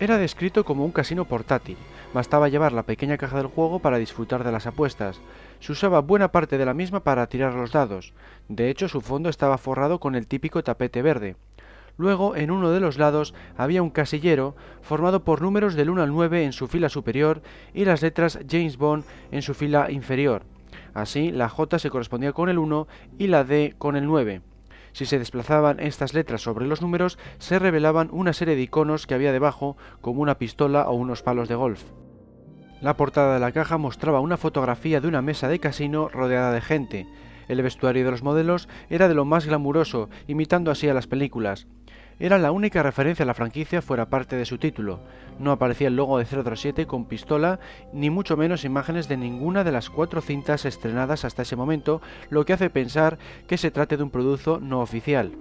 Era 0.00 0.18
descrito 0.18 0.64
como 0.64 0.84
un 0.84 0.90
casino 0.90 1.24
portátil, 1.24 1.76
bastaba 2.12 2.48
llevar 2.48 2.72
la 2.72 2.82
pequeña 2.82 3.16
caja 3.16 3.36
del 3.36 3.46
juego 3.46 3.78
para 3.78 3.98
disfrutar 3.98 4.42
de 4.42 4.50
las 4.50 4.66
apuestas. 4.66 5.20
Se 5.60 5.70
usaba 5.70 6.00
buena 6.00 6.32
parte 6.32 6.58
de 6.58 6.66
la 6.66 6.74
misma 6.74 7.04
para 7.04 7.28
tirar 7.28 7.54
los 7.54 7.70
dados. 7.70 8.12
De 8.48 8.70
hecho, 8.70 8.88
su 8.88 9.00
fondo 9.00 9.28
estaba 9.28 9.56
forrado 9.56 10.00
con 10.00 10.16
el 10.16 10.26
típico 10.26 10.64
tapete 10.64 11.00
verde. 11.00 11.36
Luego, 11.96 12.34
en 12.34 12.50
uno 12.50 12.72
de 12.72 12.80
los 12.80 12.98
lados 12.98 13.34
había 13.56 13.84
un 13.84 13.90
casillero 13.90 14.56
formado 14.82 15.22
por 15.22 15.42
números 15.42 15.74
del 15.74 15.90
1 15.90 16.02
al 16.02 16.10
9 16.10 16.44
en 16.44 16.52
su 16.52 16.66
fila 16.66 16.88
superior 16.88 17.40
y 17.72 17.84
las 17.84 18.02
letras 18.02 18.40
James 18.50 18.76
Bond 18.76 19.04
en 19.30 19.42
su 19.42 19.54
fila 19.54 19.92
inferior. 19.92 20.42
Así, 20.92 21.30
la 21.30 21.48
J 21.48 21.78
se 21.78 21.90
correspondía 21.90 22.32
con 22.32 22.48
el 22.48 22.58
1 22.58 22.88
y 23.18 23.28
la 23.28 23.44
D 23.44 23.76
con 23.78 23.94
el 23.94 24.06
9. 24.06 24.42
Si 24.94 25.06
se 25.06 25.18
desplazaban 25.18 25.80
estas 25.80 26.14
letras 26.14 26.40
sobre 26.40 26.68
los 26.68 26.80
números, 26.80 27.18
se 27.38 27.58
revelaban 27.58 28.10
una 28.12 28.32
serie 28.32 28.54
de 28.54 28.62
iconos 28.62 29.08
que 29.08 29.14
había 29.14 29.32
debajo, 29.32 29.76
como 30.00 30.22
una 30.22 30.38
pistola 30.38 30.88
o 30.88 30.94
unos 30.94 31.24
palos 31.24 31.48
de 31.48 31.56
golf. 31.56 31.82
La 32.80 32.96
portada 32.96 33.34
de 33.34 33.40
la 33.40 33.50
caja 33.50 33.76
mostraba 33.76 34.20
una 34.20 34.36
fotografía 34.36 35.00
de 35.00 35.08
una 35.08 35.20
mesa 35.20 35.48
de 35.48 35.58
casino 35.58 36.08
rodeada 36.08 36.52
de 36.52 36.60
gente. 36.60 37.08
El 37.48 37.60
vestuario 37.60 38.04
de 38.04 38.12
los 38.12 38.22
modelos 38.22 38.68
era 38.88 39.08
de 39.08 39.14
lo 39.14 39.24
más 39.24 39.46
glamuroso, 39.46 40.10
imitando 40.28 40.70
así 40.70 40.88
a 40.88 40.94
las 40.94 41.08
películas. 41.08 41.66
Era 42.18 42.38
la 42.38 42.52
única 42.52 42.82
referencia 42.82 43.24
a 43.24 43.26
la 43.26 43.34
franquicia 43.34 43.82
fuera 43.82 44.08
parte 44.08 44.36
de 44.36 44.44
su 44.44 44.58
título. 44.58 45.00
No 45.38 45.50
aparecía 45.50 45.88
el 45.88 45.96
logo 45.96 46.18
de 46.18 46.26
007 46.26 46.86
con 46.86 47.06
pistola, 47.06 47.58
ni 47.92 48.10
mucho 48.10 48.36
menos 48.36 48.64
imágenes 48.64 49.08
de 49.08 49.16
ninguna 49.16 49.64
de 49.64 49.72
las 49.72 49.90
cuatro 49.90 50.20
cintas 50.20 50.64
estrenadas 50.64 51.24
hasta 51.24 51.42
ese 51.42 51.56
momento, 51.56 52.00
lo 52.30 52.44
que 52.44 52.52
hace 52.52 52.70
pensar 52.70 53.18
que 53.48 53.58
se 53.58 53.70
trate 53.70 53.96
de 53.96 54.04
un 54.04 54.10
producto 54.10 54.60
no 54.60 54.80
oficial. 54.80 55.32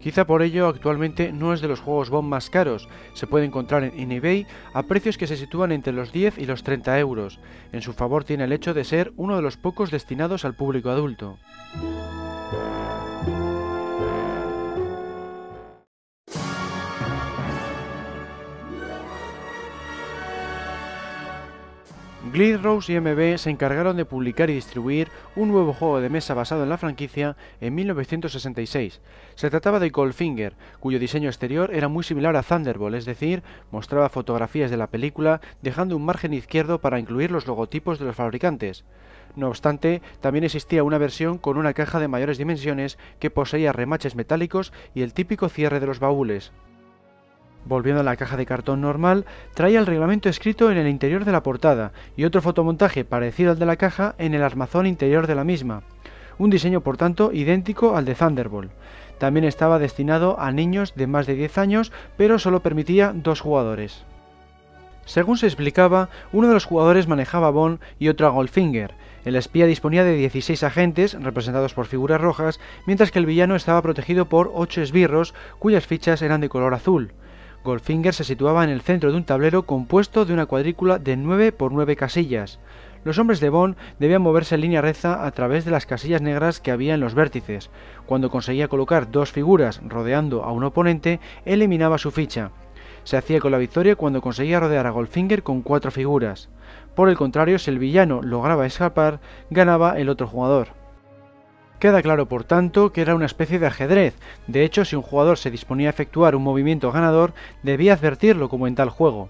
Quizá 0.00 0.26
por 0.26 0.42
ello 0.42 0.68
actualmente 0.68 1.32
no 1.32 1.52
es 1.52 1.60
de 1.60 1.68
los 1.68 1.80
juegos 1.80 2.10
Bond 2.10 2.28
más 2.28 2.50
caros, 2.50 2.88
se 3.14 3.26
puede 3.26 3.46
encontrar 3.46 3.84
en 3.84 4.12
eBay 4.12 4.46
a 4.74 4.82
precios 4.82 5.16
que 5.18 5.26
se 5.26 5.36
sitúan 5.36 5.72
entre 5.72 5.92
los 5.92 6.12
10 6.12 6.38
y 6.38 6.46
los 6.46 6.62
30 6.62 6.98
euros. 6.98 7.40
En 7.72 7.82
su 7.82 7.92
favor 7.92 8.24
tiene 8.24 8.44
el 8.44 8.52
hecho 8.52 8.74
de 8.74 8.84
ser 8.84 9.12
uno 9.16 9.36
de 9.36 9.42
los 9.42 9.56
pocos 9.56 9.90
destinados 9.90 10.44
al 10.44 10.54
público 10.54 10.90
adulto. 10.90 11.38
Rose 22.36 22.92
y 22.92 23.00
MB 23.00 23.38
se 23.38 23.48
encargaron 23.48 23.96
de 23.96 24.04
publicar 24.04 24.50
y 24.50 24.54
distribuir 24.54 25.08
un 25.36 25.48
nuevo 25.48 25.72
juego 25.72 26.02
de 26.02 26.10
mesa 26.10 26.34
basado 26.34 26.64
en 26.64 26.68
la 26.68 26.76
franquicia 26.76 27.34
en 27.62 27.74
1966. 27.74 29.00
Se 29.36 29.48
trataba 29.48 29.80
de 29.80 29.88
Goldfinger, 29.88 30.54
cuyo 30.78 30.98
diseño 30.98 31.30
exterior 31.30 31.70
era 31.72 31.88
muy 31.88 32.04
similar 32.04 32.36
a 32.36 32.42
Thunderbolt, 32.42 32.94
es 32.94 33.06
decir, 33.06 33.42
mostraba 33.70 34.10
fotografías 34.10 34.70
de 34.70 34.76
la 34.76 34.88
película 34.88 35.40
dejando 35.62 35.96
un 35.96 36.04
margen 36.04 36.34
izquierdo 36.34 36.78
para 36.78 36.98
incluir 36.98 37.30
los 37.30 37.46
logotipos 37.46 37.98
de 37.98 38.04
los 38.04 38.16
fabricantes. 38.16 38.84
No 39.34 39.48
obstante, 39.48 40.02
también 40.20 40.44
existía 40.44 40.84
una 40.84 40.98
versión 40.98 41.38
con 41.38 41.56
una 41.56 41.72
caja 41.72 42.00
de 42.00 42.08
mayores 42.08 42.36
dimensiones 42.36 42.98
que 43.18 43.30
poseía 43.30 43.72
remaches 43.72 44.14
metálicos 44.14 44.74
y 44.94 45.00
el 45.00 45.14
típico 45.14 45.48
cierre 45.48 45.80
de 45.80 45.86
los 45.86 46.00
baúles. 46.00 46.52
Volviendo 47.68 48.00
a 48.00 48.04
la 48.04 48.16
caja 48.16 48.36
de 48.36 48.46
cartón 48.46 48.80
normal, 48.80 49.24
traía 49.54 49.80
el 49.80 49.86
reglamento 49.86 50.28
escrito 50.28 50.70
en 50.70 50.78
el 50.78 50.86
interior 50.86 51.24
de 51.24 51.32
la 51.32 51.42
portada 51.42 51.92
y 52.16 52.24
otro 52.24 52.40
fotomontaje 52.40 53.04
parecido 53.04 53.50
al 53.50 53.58
de 53.58 53.66
la 53.66 53.74
caja 53.74 54.14
en 54.18 54.34
el 54.34 54.44
armazón 54.44 54.86
interior 54.86 55.26
de 55.26 55.34
la 55.34 55.42
misma. 55.42 55.82
Un 56.38 56.50
diseño 56.50 56.82
por 56.82 56.96
tanto 56.96 57.32
idéntico 57.32 57.96
al 57.96 58.04
de 58.04 58.14
Thunderbolt. 58.14 58.70
También 59.18 59.44
estaba 59.44 59.80
destinado 59.80 60.38
a 60.38 60.52
niños 60.52 60.94
de 60.94 61.08
más 61.08 61.26
de 61.26 61.34
10 61.34 61.58
años, 61.58 61.92
pero 62.16 62.38
solo 62.38 62.60
permitía 62.60 63.12
dos 63.12 63.40
jugadores. 63.40 64.04
Según 65.04 65.36
se 65.36 65.46
explicaba, 65.46 66.08
uno 66.32 66.46
de 66.46 66.54
los 66.54 66.66
jugadores 66.66 67.08
manejaba 67.08 67.48
a 67.48 67.50
Bond 67.50 67.80
y 67.98 68.08
otro 68.08 68.28
a 68.28 68.30
Goldfinger. 68.30 68.94
El 69.24 69.34
espía 69.34 69.66
disponía 69.66 70.04
de 70.04 70.14
16 70.14 70.62
agentes, 70.62 71.20
representados 71.20 71.74
por 71.74 71.86
figuras 71.86 72.20
rojas, 72.20 72.60
mientras 72.86 73.10
que 73.10 73.18
el 73.18 73.26
villano 73.26 73.56
estaba 73.56 73.82
protegido 73.82 74.26
por 74.26 74.52
8 74.54 74.82
esbirros, 74.82 75.34
cuyas 75.58 75.86
fichas 75.86 76.22
eran 76.22 76.40
de 76.40 76.48
color 76.48 76.74
azul. 76.74 77.12
Goldfinger 77.66 78.14
se 78.14 78.22
situaba 78.22 78.62
en 78.62 78.70
el 78.70 78.80
centro 78.80 79.10
de 79.10 79.16
un 79.16 79.24
tablero 79.24 79.66
compuesto 79.66 80.24
de 80.24 80.32
una 80.32 80.46
cuadrícula 80.46 81.00
de 81.00 81.16
9 81.16 81.50
por 81.50 81.72
9 81.72 81.96
casillas. 81.96 82.60
Los 83.02 83.18
hombres 83.18 83.40
de 83.40 83.50
Bond 83.50 83.76
debían 83.98 84.22
moverse 84.22 84.54
en 84.54 84.60
línea 84.60 84.80
recta 84.80 85.26
a 85.26 85.30
través 85.32 85.64
de 85.64 85.72
las 85.72 85.84
casillas 85.84 86.22
negras 86.22 86.60
que 86.60 86.70
había 86.70 86.94
en 86.94 87.00
los 87.00 87.14
vértices. 87.14 87.70
Cuando 88.06 88.30
conseguía 88.30 88.68
colocar 88.68 89.10
dos 89.10 89.32
figuras 89.32 89.80
rodeando 89.84 90.44
a 90.44 90.52
un 90.52 90.62
oponente, 90.62 91.18
eliminaba 91.44 91.98
su 91.98 92.12
ficha. 92.12 92.52
Se 93.02 93.16
hacía 93.16 93.40
con 93.40 93.50
la 93.50 93.58
victoria 93.58 93.96
cuando 93.96 94.22
conseguía 94.22 94.60
rodear 94.60 94.86
a 94.86 94.90
Goldfinger 94.90 95.42
con 95.42 95.62
cuatro 95.62 95.90
figuras. 95.90 96.48
Por 96.94 97.08
el 97.08 97.16
contrario, 97.16 97.58
si 97.58 97.70
el 97.70 97.80
villano 97.80 98.22
lograba 98.22 98.64
escapar, 98.64 99.18
ganaba 99.50 99.98
el 99.98 100.08
otro 100.08 100.28
jugador. 100.28 100.85
Queda 101.86 102.02
claro, 102.02 102.26
por 102.26 102.42
tanto, 102.42 102.92
que 102.92 103.00
era 103.00 103.14
una 103.14 103.26
especie 103.26 103.60
de 103.60 103.68
ajedrez. 103.68 104.16
De 104.48 104.64
hecho, 104.64 104.84
si 104.84 104.96
un 104.96 105.02
jugador 105.02 105.38
se 105.38 105.52
disponía 105.52 105.88
a 105.88 105.90
efectuar 105.90 106.34
un 106.34 106.42
movimiento 106.42 106.90
ganador, 106.90 107.32
debía 107.62 107.92
advertirlo 107.92 108.48
como 108.48 108.66
en 108.66 108.74
tal 108.74 108.90
juego. 108.90 109.28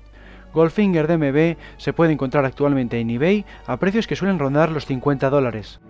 Goldfinger 0.55 1.07
DMB 1.07 1.59
se 1.77 1.93
puede 1.93 2.15
encontrar 2.15 2.47
actualmente 2.47 2.99
en 2.99 3.11
eBay 3.11 3.45
a 3.67 3.77
precios 3.77 4.07
que 4.07 4.17
suelen 4.17 4.39
rondar 4.39 4.73
los 4.73 4.87
50 4.87 5.29
dólares. 5.29 5.81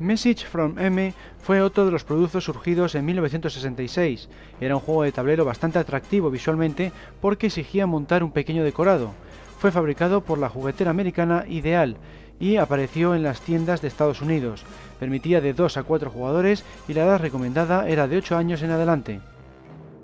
Message 0.00 0.44
from 0.44 0.76
M 0.76 1.14
fue 1.46 1.62
otro 1.62 1.86
de 1.86 1.92
los 1.92 2.02
productos 2.02 2.42
surgidos 2.42 2.96
en 2.96 3.04
1966. 3.04 4.28
Era 4.60 4.74
un 4.74 4.80
juego 4.80 5.04
de 5.04 5.12
tablero 5.12 5.44
bastante 5.44 5.78
atractivo 5.78 6.28
visualmente 6.28 6.90
porque 7.20 7.46
exigía 7.46 7.86
montar 7.86 8.24
un 8.24 8.32
pequeño 8.32 8.64
decorado. 8.64 9.12
Fue 9.60 9.70
fabricado 9.70 10.22
por 10.22 10.38
la 10.38 10.48
juguetera 10.48 10.90
americana 10.90 11.44
Ideal 11.46 11.98
y 12.40 12.56
apareció 12.56 13.14
en 13.14 13.22
las 13.22 13.42
tiendas 13.42 13.80
de 13.80 13.86
Estados 13.86 14.22
Unidos. 14.22 14.64
Permitía 14.98 15.40
de 15.40 15.52
2 15.52 15.76
a 15.76 15.84
4 15.84 16.10
jugadores 16.10 16.64
y 16.88 16.94
la 16.94 17.04
edad 17.04 17.20
recomendada 17.20 17.88
era 17.88 18.08
de 18.08 18.16
8 18.16 18.36
años 18.36 18.62
en 18.62 18.72
adelante. 18.72 19.20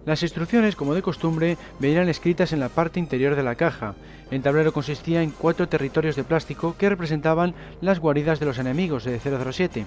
Las 0.07 0.23
instrucciones, 0.23 0.77
como 0.77 0.95
de 0.95 1.03
costumbre, 1.03 1.59
venían 1.81 2.09
escritas 2.09 2.53
en 2.53 2.61
la 2.61 2.69
parte 2.69 3.01
interior 3.01 3.35
de 3.35 3.43
la 3.43 3.57
caja. 3.57 3.97
El 4.31 4.43
tablero 4.43 4.73
consistía 4.73 5.25
en 5.25 5.31
cuatro 5.33 5.69
territorios 5.69 6.15
de 6.15 6.23
plástico 6.23 6.77
que 6.79 6.89
representaban 6.89 7.57
las 7.81 7.99
guaridas 7.99 8.39
de 8.39 8.47
los 8.47 8.59
enemigos 8.59 9.03
de 9.03 9.19
007. 9.19 9.87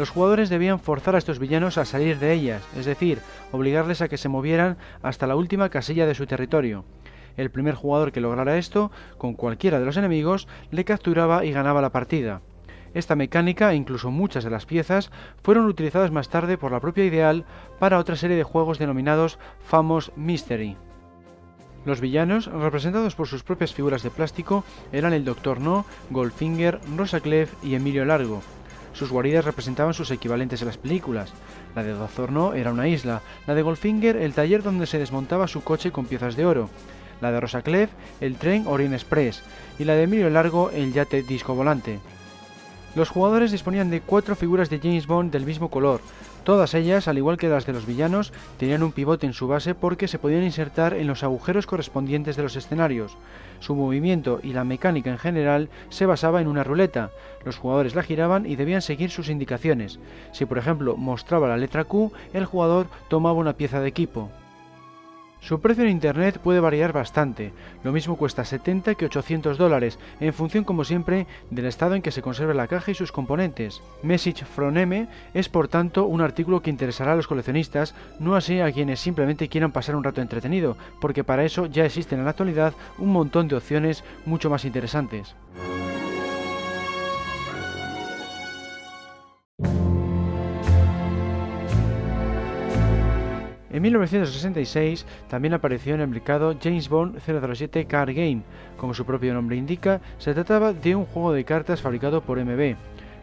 Los 0.00 0.08
jugadores 0.08 0.48
debían 0.48 0.80
forzar 0.80 1.14
a 1.14 1.18
estos 1.18 1.38
villanos 1.38 1.76
a 1.76 1.84
salir 1.84 2.18
de 2.18 2.32
ellas, 2.32 2.62
es 2.74 2.86
decir, 2.86 3.18
obligarles 3.52 4.00
a 4.00 4.08
que 4.08 4.16
se 4.16 4.30
movieran 4.30 4.78
hasta 5.02 5.26
la 5.26 5.36
última 5.36 5.68
casilla 5.68 6.06
de 6.06 6.14
su 6.14 6.24
territorio. 6.24 6.86
El 7.36 7.50
primer 7.50 7.74
jugador 7.74 8.10
que 8.10 8.22
lograra 8.22 8.56
esto, 8.56 8.90
con 9.18 9.34
cualquiera 9.34 9.78
de 9.78 9.84
los 9.84 9.98
enemigos, 9.98 10.48
le 10.70 10.86
capturaba 10.86 11.44
y 11.44 11.52
ganaba 11.52 11.82
la 11.82 11.92
partida. 11.92 12.40
Esta 12.94 13.14
mecánica 13.14 13.72
e 13.72 13.76
incluso 13.76 14.10
muchas 14.10 14.42
de 14.42 14.48
las 14.48 14.64
piezas 14.64 15.10
fueron 15.42 15.66
utilizadas 15.66 16.10
más 16.10 16.30
tarde 16.30 16.56
por 16.56 16.72
la 16.72 16.80
propia 16.80 17.04
Ideal 17.04 17.44
para 17.78 17.98
otra 17.98 18.16
serie 18.16 18.38
de 18.38 18.42
juegos 18.42 18.78
denominados 18.78 19.38
Famous 19.66 20.12
Mystery. 20.16 20.78
Los 21.84 22.00
villanos, 22.00 22.46
representados 22.46 23.14
por 23.14 23.28
sus 23.28 23.42
propias 23.42 23.74
figuras 23.74 24.02
de 24.02 24.08
plástico, 24.08 24.64
eran 24.92 25.12
el 25.12 25.26
Dr. 25.26 25.60
No, 25.60 25.84
Goldfinger, 26.08 26.80
Rosa 26.96 27.20
Clef 27.20 27.52
y 27.62 27.74
Emilio 27.74 28.06
Largo. 28.06 28.40
Sus 29.00 29.12
guaridas 29.12 29.46
representaban 29.46 29.94
sus 29.94 30.10
equivalentes 30.10 30.60
en 30.60 30.66
las 30.66 30.76
películas. 30.76 31.32
La 31.74 31.82
de 31.82 31.94
Dr. 31.94 32.30
No 32.30 32.52
era 32.52 32.70
una 32.70 32.86
isla, 32.86 33.22
la 33.46 33.54
de 33.54 33.62
Goldfinger 33.62 34.14
el 34.14 34.34
taller 34.34 34.62
donde 34.62 34.86
se 34.86 34.98
desmontaba 34.98 35.48
su 35.48 35.62
coche 35.62 35.90
con 35.90 36.04
piezas 36.04 36.36
de 36.36 36.44
oro, 36.44 36.68
la 37.22 37.32
de 37.32 37.40
Rosa 37.40 37.62
Clef 37.62 37.88
el 38.20 38.36
tren 38.36 38.66
Orient 38.66 38.92
Express 38.92 39.42
y 39.78 39.84
la 39.84 39.94
de 39.94 40.02
Emilio 40.02 40.28
Largo 40.28 40.68
el 40.68 40.92
yate 40.92 41.22
disco 41.22 41.54
volante. 41.54 41.98
Los 42.94 43.08
jugadores 43.08 43.50
disponían 43.50 43.88
de 43.88 44.02
cuatro 44.02 44.36
figuras 44.36 44.68
de 44.68 44.80
James 44.80 45.06
Bond 45.06 45.32
del 45.32 45.46
mismo 45.46 45.70
color. 45.70 46.02
Todas 46.44 46.74
ellas, 46.74 47.06
al 47.06 47.18
igual 47.18 47.36
que 47.36 47.48
las 47.48 47.66
de 47.66 47.72
los 47.72 47.86
villanos, 47.86 48.32
tenían 48.58 48.82
un 48.82 48.92
pivote 48.92 49.26
en 49.26 49.34
su 49.34 49.46
base 49.46 49.74
porque 49.74 50.08
se 50.08 50.18
podían 50.18 50.42
insertar 50.42 50.94
en 50.94 51.06
los 51.06 51.22
agujeros 51.22 51.66
correspondientes 51.66 52.36
de 52.36 52.42
los 52.42 52.56
escenarios. 52.56 53.16
Su 53.60 53.74
movimiento 53.74 54.40
y 54.42 54.54
la 54.54 54.64
mecánica 54.64 55.10
en 55.10 55.18
general 55.18 55.68
se 55.90 56.06
basaba 56.06 56.40
en 56.40 56.48
una 56.48 56.64
ruleta. 56.64 57.10
Los 57.44 57.58
jugadores 57.58 57.94
la 57.94 58.02
giraban 58.02 58.46
y 58.46 58.56
debían 58.56 58.82
seguir 58.82 59.10
sus 59.10 59.28
indicaciones. 59.28 59.98
Si 60.32 60.46
por 60.46 60.58
ejemplo 60.58 60.96
mostraba 60.96 61.48
la 61.48 61.58
letra 61.58 61.84
Q, 61.84 62.12
el 62.32 62.46
jugador 62.46 62.86
tomaba 63.08 63.38
una 63.38 63.52
pieza 63.52 63.80
de 63.80 63.88
equipo. 63.88 64.30
Su 65.40 65.60
precio 65.60 65.84
en 65.84 65.90
Internet 65.90 66.38
puede 66.38 66.60
variar 66.60 66.92
bastante, 66.92 67.52
lo 67.82 67.92
mismo 67.92 68.16
cuesta 68.16 68.44
70 68.44 68.94
que 68.94 69.06
800 69.06 69.56
dólares, 69.56 69.98
en 70.20 70.34
función 70.34 70.64
como 70.64 70.84
siempre 70.84 71.26
del 71.48 71.64
estado 71.64 71.94
en 71.94 72.02
que 72.02 72.10
se 72.10 72.20
conserve 72.20 72.52
la 72.52 72.68
caja 72.68 72.90
y 72.90 72.94
sus 72.94 73.10
componentes. 73.10 73.80
Message 74.02 74.44
from 74.44 74.76
M 74.76 75.08
es 75.32 75.48
por 75.48 75.68
tanto 75.68 76.04
un 76.04 76.20
artículo 76.20 76.60
que 76.60 76.70
interesará 76.70 77.12
a 77.12 77.16
los 77.16 77.26
coleccionistas, 77.26 77.94
no 78.18 78.36
así 78.36 78.60
a 78.60 78.70
quienes 78.70 79.00
simplemente 79.00 79.48
quieran 79.48 79.72
pasar 79.72 79.96
un 79.96 80.04
rato 80.04 80.20
entretenido, 80.20 80.76
porque 81.00 81.24
para 81.24 81.44
eso 81.44 81.66
ya 81.66 81.86
existen 81.86 82.18
en 82.18 82.26
la 82.26 82.32
actualidad 82.32 82.74
un 82.98 83.10
montón 83.10 83.48
de 83.48 83.56
opciones 83.56 84.04
mucho 84.26 84.50
más 84.50 84.66
interesantes. 84.66 85.34
En 93.72 93.82
1966 93.82 95.06
también 95.28 95.54
apareció 95.54 95.94
en 95.94 96.00
el 96.00 96.08
mercado 96.08 96.56
James 96.60 96.88
Bond 96.88 97.20
007 97.20 97.86
Card 97.86 98.10
Game. 98.10 98.42
Como 98.76 98.94
su 98.94 99.04
propio 99.04 99.32
nombre 99.32 99.56
indica, 99.56 100.00
se 100.18 100.34
trataba 100.34 100.72
de 100.72 100.96
un 100.96 101.06
juego 101.06 101.32
de 101.32 101.44
cartas 101.44 101.80
fabricado 101.80 102.20
por 102.20 102.44
MB. 102.44 102.74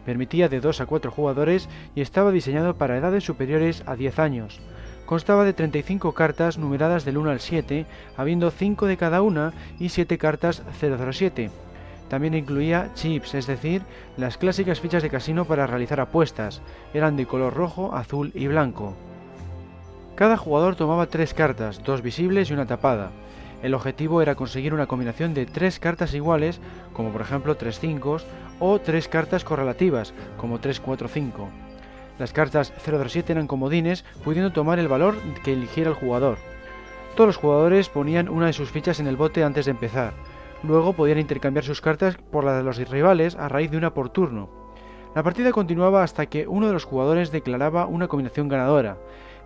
Permitía 0.06 0.48
de 0.48 0.60
2 0.60 0.80
a 0.80 0.86
4 0.86 1.10
jugadores 1.10 1.68
y 1.94 2.00
estaba 2.00 2.32
diseñado 2.32 2.76
para 2.76 2.96
edades 2.96 3.24
superiores 3.24 3.82
a 3.84 3.94
10 3.94 4.18
años. 4.18 4.60
Constaba 5.04 5.44
de 5.44 5.52
35 5.52 6.12
cartas 6.12 6.56
numeradas 6.56 7.04
del 7.04 7.18
1 7.18 7.30
al 7.30 7.40
7, 7.40 7.84
habiendo 8.16 8.50
5 8.50 8.86
de 8.86 8.96
cada 8.96 9.20
una 9.20 9.52
y 9.78 9.90
7 9.90 10.16
cartas 10.16 10.62
007. 10.80 11.50
También 12.08 12.32
incluía 12.32 12.90
chips, 12.94 13.34
es 13.34 13.46
decir, 13.46 13.82
las 14.16 14.38
clásicas 14.38 14.80
fichas 14.80 15.02
de 15.02 15.10
casino 15.10 15.44
para 15.44 15.66
realizar 15.66 16.00
apuestas. 16.00 16.62
Eran 16.94 17.16
de 17.16 17.26
color 17.26 17.52
rojo, 17.52 17.94
azul 17.94 18.32
y 18.34 18.46
blanco. 18.46 18.96
Cada 20.18 20.36
jugador 20.36 20.74
tomaba 20.74 21.06
tres 21.06 21.32
cartas, 21.32 21.80
dos 21.84 22.02
visibles 22.02 22.50
y 22.50 22.52
una 22.52 22.66
tapada. 22.66 23.12
El 23.62 23.72
objetivo 23.72 24.20
era 24.20 24.34
conseguir 24.34 24.74
una 24.74 24.88
combinación 24.88 25.32
de 25.32 25.46
tres 25.46 25.78
cartas 25.78 26.12
iguales, 26.12 26.60
como 26.92 27.12
por 27.12 27.20
ejemplo 27.20 27.56
tres 27.56 27.78
5 27.78 28.16
o 28.58 28.80
tres 28.80 29.06
cartas 29.06 29.44
correlativas, 29.44 30.12
como 30.36 30.58
3, 30.58 30.80
4, 30.80 31.06
5. 31.06 31.48
Las 32.18 32.32
cartas 32.32 32.72
007 32.84 33.30
eran 33.30 33.46
comodines, 33.46 34.04
pudiendo 34.24 34.50
tomar 34.50 34.80
el 34.80 34.88
valor 34.88 35.14
que 35.44 35.52
eligiera 35.52 35.90
el 35.90 35.96
jugador. 35.96 36.38
Todos 37.14 37.28
los 37.28 37.36
jugadores 37.36 37.88
ponían 37.88 38.28
una 38.28 38.46
de 38.46 38.54
sus 38.54 38.72
fichas 38.72 38.98
en 38.98 39.06
el 39.06 39.16
bote 39.16 39.44
antes 39.44 39.66
de 39.66 39.70
empezar. 39.70 40.14
Luego 40.64 40.94
podían 40.94 41.20
intercambiar 41.20 41.64
sus 41.64 41.80
cartas 41.80 42.16
por 42.32 42.42
las 42.42 42.56
de 42.56 42.64
los 42.64 42.78
rivales 42.90 43.36
a 43.36 43.48
raíz 43.48 43.70
de 43.70 43.76
una 43.76 43.94
por 43.94 44.08
turno. 44.08 44.50
La 45.14 45.22
partida 45.22 45.52
continuaba 45.52 46.02
hasta 46.02 46.26
que 46.26 46.48
uno 46.48 46.66
de 46.66 46.72
los 46.72 46.84
jugadores 46.84 47.30
declaraba 47.30 47.86
una 47.86 48.08
combinación 48.08 48.48
ganadora. 48.48 48.98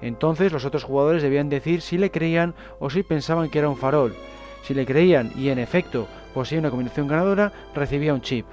Entonces 0.03 0.53
los 0.53 0.65
otros 0.65 0.85
jugadores 0.85 1.23
debían 1.23 1.49
decir 1.49 1.81
si 1.81 1.97
le 1.97 2.11
creían 2.11 2.55
o 2.81 2.91
si 2.91 3.03
pensaban 3.03 3.49
que 3.49 3.61
era 3.61 3.69
un 3.69 3.77
farol. 3.77 4.15
Si 4.63 4.75
le 4.75 4.85
creían 4.85 5.33
y 5.37 5.49
en 5.49 5.59
efecto 5.59 6.07
poseía 6.35 6.61
una 6.61 6.71
combinación 6.71 7.09
ganadora, 7.09 7.53
recibía 7.75 8.13
un 8.13 8.21
chip. 8.21 8.47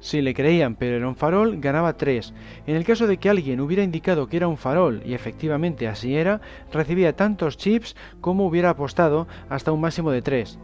Si 0.00 0.20
le 0.20 0.34
creían 0.34 0.74
pero 0.74 0.96
era 0.96 1.08
un 1.08 1.16
farol, 1.16 1.58
ganaba 1.58 1.96
3. 1.96 2.34
En 2.66 2.76
el 2.76 2.84
caso 2.84 3.06
de 3.06 3.16
que 3.16 3.30
alguien 3.30 3.60
hubiera 3.60 3.82
indicado 3.82 4.28
que 4.28 4.36
era 4.36 4.48
un 4.48 4.58
farol 4.58 5.02
y 5.04 5.14
efectivamente 5.14 5.88
así 5.88 6.16
era, 6.16 6.40
recibía 6.72 7.16
tantos 7.16 7.56
chips 7.56 7.96
como 8.20 8.46
hubiera 8.46 8.70
apostado 8.70 9.26
hasta 9.48 9.72
un 9.72 9.80
máximo 9.80 10.10
de 10.10 10.22
3. 10.22 10.58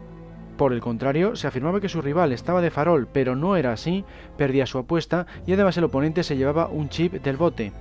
Por 0.57 0.71
el 0.71 0.81
contrario, 0.81 1.35
se 1.35 1.47
afirmaba 1.47 1.81
que 1.81 1.89
su 1.89 2.01
rival 2.01 2.31
estaba 2.31 2.61
de 2.61 2.69
farol 2.69 3.07
pero 3.11 3.35
no 3.35 3.55
era 3.55 3.73
así, 3.73 4.05
perdía 4.37 4.65
su 4.65 4.77
apuesta 4.77 5.25
y 5.47 5.53
además 5.53 5.77
el 5.77 5.85
oponente 5.85 6.23
se 6.23 6.37
llevaba 6.37 6.67
un 6.67 6.89
chip 6.89 7.13
del 7.13 7.37
bote. 7.37 7.71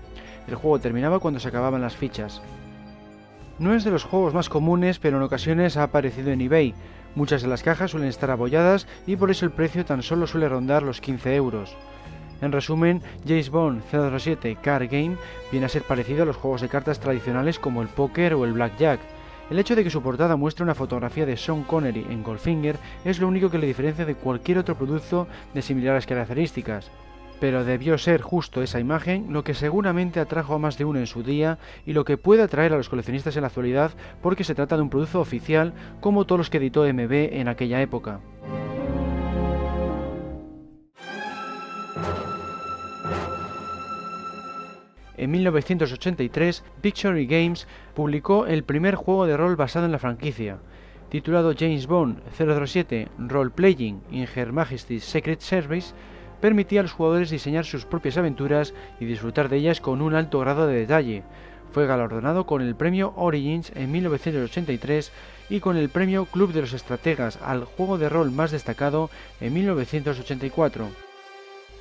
El 0.46 0.56
juego 0.56 0.78
terminaba 0.78 1.20
cuando 1.20 1.40
se 1.40 1.48
acababan 1.48 1.82
las 1.82 1.96
fichas. 1.96 2.42
No 3.58 3.74
es 3.74 3.84
de 3.84 3.90
los 3.90 4.04
juegos 4.04 4.34
más 4.34 4.48
comunes, 4.48 4.98
pero 4.98 5.18
en 5.18 5.22
ocasiones 5.22 5.76
ha 5.76 5.84
aparecido 5.84 6.30
en 6.30 6.40
eBay. 6.40 6.74
Muchas 7.14 7.42
de 7.42 7.48
las 7.48 7.62
cajas 7.62 7.90
suelen 7.90 8.08
estar 8.08 8.30
abolladas 8.30 8.86
y 9.06 9.16
por 9.16 9.30
eso 9.30 9.44
el 9.44 9.52
precio 9.52 9.84
tan 9.84 10.02
solo 10.02 10.26
suele 10.26 10.48
rondar 10.48 10.82
los 10.82 11.00
15 11.00 11.36
euros. 11.36 11.76
En 12.40 12.50
resumen, 12.50 13.02
James 13.24 13.50
Bond 13.50 13.82
007 13.90 14.56
Card 14.60 14.88
Game 14.90 15.16
viene 15.52 15.66
a 15.66 15.68
ser 15.68 15.82
parecido 15.82 16.24
a 16.24 16.26
los 16.26 16.36
juegos 16.36 16.60
de 16.60 16.68
cartas 16.68 16.98
tradicionales 16.98 17.58
como 17.58 17.82
el 17.82 17.88
póker 17.88 18.34
o 18.34 18.44
el 18.44 18.54
blackjack. 18.54 19.00
El 19.50 19.58
hecho 19.58 19.76
de 19.76 19.84
que 19.84 19.90
su 19.90 20.02
portada 20.02 20.34
muestre 20.34 20.64
una 20.64 20.74
fotografía 20.74 21.26
de 21.26 21.36
Sean 21.36 21.62
Connery 21.62 22.06
en 22.10 22.22
Goldfinger 22.24 22.78
es 23.04 23.20
lo 23.20 23.28
único 23.28 23.50
que 23.50 23.58
le 23.58 23.66
diferencia 23.66 24.06
de 24.06 24.14
cualquier 24.14 24.58
otro 24.58 24.76
producto 24.76 25.28
de 25.54 25.62
similares 25.62 26.06
características 26.06 26.90
pero 27.42 27.64
debió 27.64 27.98
ser 27.98 28.22
justo 28.22 28.62
esa 28.62 28.78
imagen 28.78 29.32
lo 29.32 29.42
que 29.42 29.54
seguramente 29.54 30.20
atrajo 30.20 30.54
a 30.54 30.60
más 30.60 30.78
de 30.78 30.84
uno 30.84 31.00
en 31.00 31.08
su 31.08 31.24
día 31.24 31.58
y 31.84 31.92
lo 31.92 32.04
que 32.04 32.16
puede 32.16 32.44
atraer 32.44 32.72
a 32.72 32.76
los 32.76 32.88
coleccionistas 32.88 33.34
en 33.34 33.42
la 33.42 33.48
actualidad 33.48 33.90
porque 34.22 34.44
se 34.44 34.54
trata 34.54 34.76
de 34.76 34.82
un 34.82 34.90
producto 34.90 35.20
oficial 35.20 35.72
como 36.00 36.24
todos 36.24 36.38
los 36.38 36.50
que 36.50 36.58
editó 36.58 36.84
MB 36.84 37.10
en 37.32 37.48
aquella 37.48 37.82
época. 37.82 38.20
En 45.16 45.30
1983, 45.32 46.62
Victory 46.80 47.26
Games 47.26 47.66
publicó 47.94 48.46
el 48.46 48.62
primer 48.62 48.94
juego 48.94 49.26
de 49.26 49.36
rol 49.36 49.56
basado 49.56 49.86
en 49.86 49.90
la 49.90 49.98
franquicia. 49.98 50.58
Titulado 51.08 51.54
James 51.58 51.88
Bond 51.88 52.22
007 52.38 53.08
Role 53.18 53.50
Playing 53.50 54.00
in 54.12 54.28
Her 54.32 54.52
Majesty's 54.52 55.02
Secret 55.02 55.40
Service, 55.40 55.92
permitía 56.42 56.80
a 56.80 56.82
los 56.82 56.92
jugadores 56.92 57.30
diseñar 57.30 57.64
sus 57.64 57.86
propias 57.86 58.18
aventuras 58.18 58.74
y 59.00 59.06
disfrutar 59.06 59.48
de 59.48 59.56
ellas 59.56 59.80
con 59.80 60.02
un 60.02 60.14
alto 60.14 60.40
grado 60.40 60.66
de 60.66 60.74
detalle. 60.74 61.22
Fue 61.70 61.86
galardonado 61.86 62.44
con 62.44 62.60
el 62.60 62.74
premio 62.74 63.14
Origins 63.16 63.72
en 63.76 63.92
1983 63.92 65.12
y 65.48 65.60
con 65.60 65.76
el 65.76 65.88
premio 65.88 66.26
Club 66.26 66.52
de 66.52 66.62
los 66.62 66.72
Estrategas 66.72 67.38
al 67.42 67.64
juego 67.64 67.96
de 67.96 68.08
rol 68.08 68.32
más 68.32 68.50
destacado 68.50 69.08
en 69.40 69.54
1984. 69.54 70.88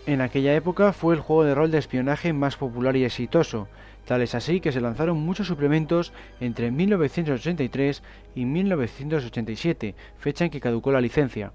En 0.06 0.21
aquella 0.21 0.56
época 0.56 0.93
fue 0.93 1.15
el 1.15 1.21
juego 1.21 1.43
de 1.43 1.56
rol 1.56 1.71
de 1.71 1.80
espionaje 1.80 2.32
más 2.32 2.56
popular 2.56 2.95
y 2.95 3.04
exitoso, 3.04 3.67
tal 4.06 4.21
es 4.21 4.36
así 4.36 4.62
que 4.62 4.71
se 4.71 4.82
lanzaron 4.82 5.17
muchos 5.17 5.47
suplementos 5.47 6.13
entre 6.39 6.69
1983 6.69 8.04
y 8.36 8.45
1987, 8.45 9.95
fecha 10.17 10.45
en 10.45 10.52
que 10.52 10.62
caducó 10.62 10.91
la 10.91 11.02
licencia. 11.02 11.52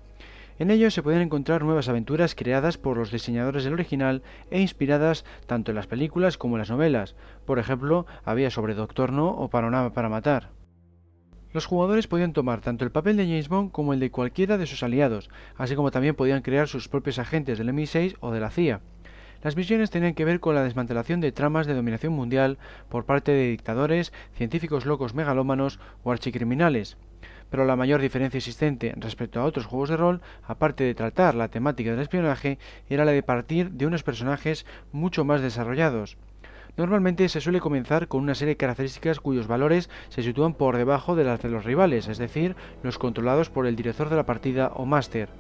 En 0.59 0.71
ellos 0.71 0.95
se 0.95 1.03
pueden 1.03 1.21
encontrar 1.21 1.63
nuevas 1.63 1.89
aventuras 1.89 2.35
creadas 2.35 2.79
por 2.79 2.97
los 2.97 3.11
diseñadores 3.11 3.65
del 3.65 3.75
original 3.75 4.23
e 4.51 4.61
inspiradas 4.61 5.25
tanto 5.47 5.71
en 5.71 5.75
las 5.75 5.87
películas 5.87 6.39
como 6.39 6.57
en 6.57 6.61
las 6.61 6.71
novelas. 6.71 7.15
Por 7.45 7.59
ejemplo, 7.59 8.07
había 8.25 8.51
sobre 8.51 8.75
Doctor 8.75 9.13
No 9.13 9.29
o 9.29 9.51
para 9.51 10.09
Matar. 10.09 10.51
Los 11.53 11.67
jugadores 11.67 12.07
podían 12.07 12.33
tomar 12.33 12.63
tanto 12.63 12.85
el 12.85 12.91
papel 12.91 13.17
de 13.19 13.25
James 13.25 13.49
Bond 13.49 13.71
como 13.71 13.93
el 13.93 14.01
de 14.01 14.11
cualquiera 14.11 14.57
de 14.57 14.67
sus 14.67 14.83
aliados, 14.83 15.29
así 15.57 15.75
como 15.75 15.91
también 15.91 16.15
podían 16.15 16.43
crear 16.43 16.69
sus 16.69 16.89
propios 16.89 17.19
agentes 17.19 17.59
del 17.59 17.71
MI6 17.71 18.17
o 18.21 18.31
de 18.31 18.41
la 18.41 18.51
CIA. 18.51 18.81
Las 19.43 19.57
misiones 19.57 19.91
tenían 19.91 20.15
que 20.15 20.25
ver 20.25 20.41
con 20.41 20.55
la 20.55 20.65
desmantelación 20.65 21.21
de 21.21 21.33
tramas 21.33 21.67
de 21.67 21.75
dominación 21.75 22.15
mundial 22.15 22.59
por 22.89 23.05
parte 23.05 23.33
de 23.33 23.51
dictadores, 23.51 24.13
científicos 24.35 24.87
locos 24.87 25.15
megalómanos 25.15 25.79
o 26.03 26.13
archicriminales 26.13 26.97
pero 27.51 27.65
la 27.65 27.77
mayor 27.77 28.01
diferencia 28.01 28.39
existente 28.39 28.95
respecto 28.97 29.41
a 29.41 29.45
otros 29.45 29.67
juegos 29.67 29.89
de 29.89 29.97
rol, 29.97 30.21
aparte 30.47 30.85
de 30.85 30.95
tratar 30.95 31.35
la 31.35 31.49
temática 31.49 31.91
del 31.91 32.01
espionaje, 32.01 32.59
era 32.89 33.05
la 33.05 33.13
de 33.13 33.23
partir 33.23 33.71
de 33.71 33.87
unos 33.87 34.03
personajes 34.03 34.67
mucho 34.93 35.25
más 35.25 35.41
desarrollados. 35.41 36.17
Normalmente 36.77 37.29
se 37.31 37.41
suele 37.41 37.61
comenzar 37.61 38.07
con 38.07 38.23
una 38.23 38.35
serie 38.35 38.53
de 38.53 38.59
características 38.59 39.21
cuyos 39.21 39.47
valores 39.47 39.89
se 40.11 40.23
sitúan 40.23 40.53
por 40.53 40.77
debajo 40.77 41.17
de 41.17 41.25
las 41.25 41.41
de 41.41 41.49
los 41.49 41.65
rivales, 41.65 42.07
es 42.09 42.19
decir, 42.19 42.55
los 42.83 42.99
controlados 42.99 43.49
por 43.49 43.67
el 43.67 43.77
director 43.77 44.11
de 44.11 44.17
la 44.17 44.27
partida 44.27 44.73
o 44.75 44.85
máster. 44.85 45.31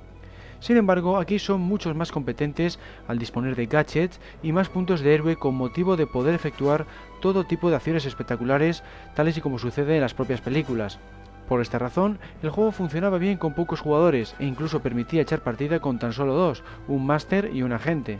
Sin 0.60 0.78
embargo, 0.78 1.18
aquí 1.18 1.38
son 1.38 1.60
muchos 1.60 1.94
más 1.94 2.10
competentes 2.10 2.78
al 3.06 3.18
disponer 3.18 3.54
de 3.54 3.66
gadgets 3.66 4.18
y 4.42 4.52
más 4.52 4.70
puntos 4.70 5.02
de 5.02 5.14
héroe 5.14 5.36
con 5.36 5.54
motivo 5.54 5.96
de 5.96 6.06
poder 6.06 6.34
efectuar 6.34 6.86
todo 7.20 7.44
tipo 7.44 7.68
de 7.68 7.76
acciones 7.76 8.06
espectaculares, 8.06 8.82
tales 9.14 9.36
y 9.36 9.42
como 9.42 9.58
sucede 9.58 9.96
en 9.96 10.00
las 10.00 10.14
propias 10.14 10.40
películas. 10.40 10.98
Por 11.48 11.60
esta 11.60 11.78
razón, 11.78 12.18
el 12.42 12.50
juego 12.50 12.72
funcionaba 12.72 13.18
bien 13.18 13.38
con 13.38 13.54
pocos 13.54 13.80
jugadores 13.80 14.34
e 14.38 14.46
incluso 14.46 14.80
permitía 14.80 15.22
echar 15.22 15.40
partida 15.40 15.80
con 15.80 15.98
tan 15.98 16.12
solo 16.12 16.34
dos, 16.34 16.62
un 16.88 17.06
máster 17.06 17.50
y 17.54 17.62
un 17.62 17.72
agente. 17.72 18.18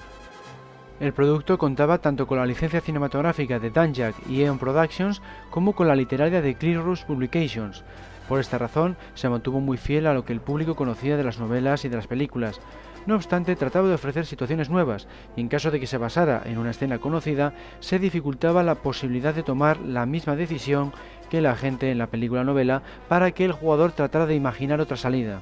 El 0.99 1.13
producto 1.13 1.59
contaba 1.59 1.99
tanto 1.99 2.27
con 2.27 2.39
la 2.39 2.47
licencia 2.47 2.81
cinematográfica 2.81 3.59
de 3.59 3.71
Danjak 3.71 4.15
y 4.31 4.43
Eon 4.43 4.59
Productions 4.59 5.21
como 5.51 5.75
con 5.75 5.89
la 5.89 5.97
literaria 5.97 6.41
de 6.41 6.55
Clearus 6.55 7.05
Publications. 7.05 7.85
Por 8.29 8.41
esta 8.41 8.59
razón, 8.59 8.97
se 9.15 9.29
mantuvo 9.29 9.61
muy 9.61 9.77
fiel 9.77 10.07
a 10.07 10.15
lo 10.15 10.25
que 10.25 10.33
el 10.33 10.41
público 10.41 10.75
conocía 10.75 11.17
de 11.17 11.25
las 11.25 11.39
novelas 11.39 11.85
y 11.85 11.89
de 11.89 11.97
las 11.97 12.07
películas. 12.07 12.61
No 13.07 13.15
obstante, 13.15 13.55
trataba 13.55 13.89
de 13.89 13.95
ofrecer 13.95 14.27
situaciones 14.27 14.69
nuevas, 14.69 15.07
y 15.37 15.41
en 15.41 15.49
caso 15.49 15.71
de 15.71 15.79
que 15.79 15.87
se 15.87 15.97
basara 15.97 16.43
en 16.45 16.59
una 16.59 16.71
escena 16.71 16.99
conocida, 16.99 17.55
se 17.79 18.01
dificultaba 18.01 18.65
la 18.65 18.75
posibilidad 18.75 19.33
de 19.33 19.45
tomar 19.45 19.79
la 19.81 20.07
misma 20.07 20.35
decisión 20.35 20.93
que 21.31 21.41
la 21.41 21.55
gente 21.55 21.91
en 21.91 21.99
la 21.99 22.09
película 22.09 22.43
novela 22.43 22.83
para 23.09 23.31
que 23.31 23.45
el 23.45 23.53
jugador 23.53 23.93
tratara 23.93 24.27
de 24.27 24.35
imaginar 24.35 24.81
otra 24.81 24.97
salida. 24.97 25.41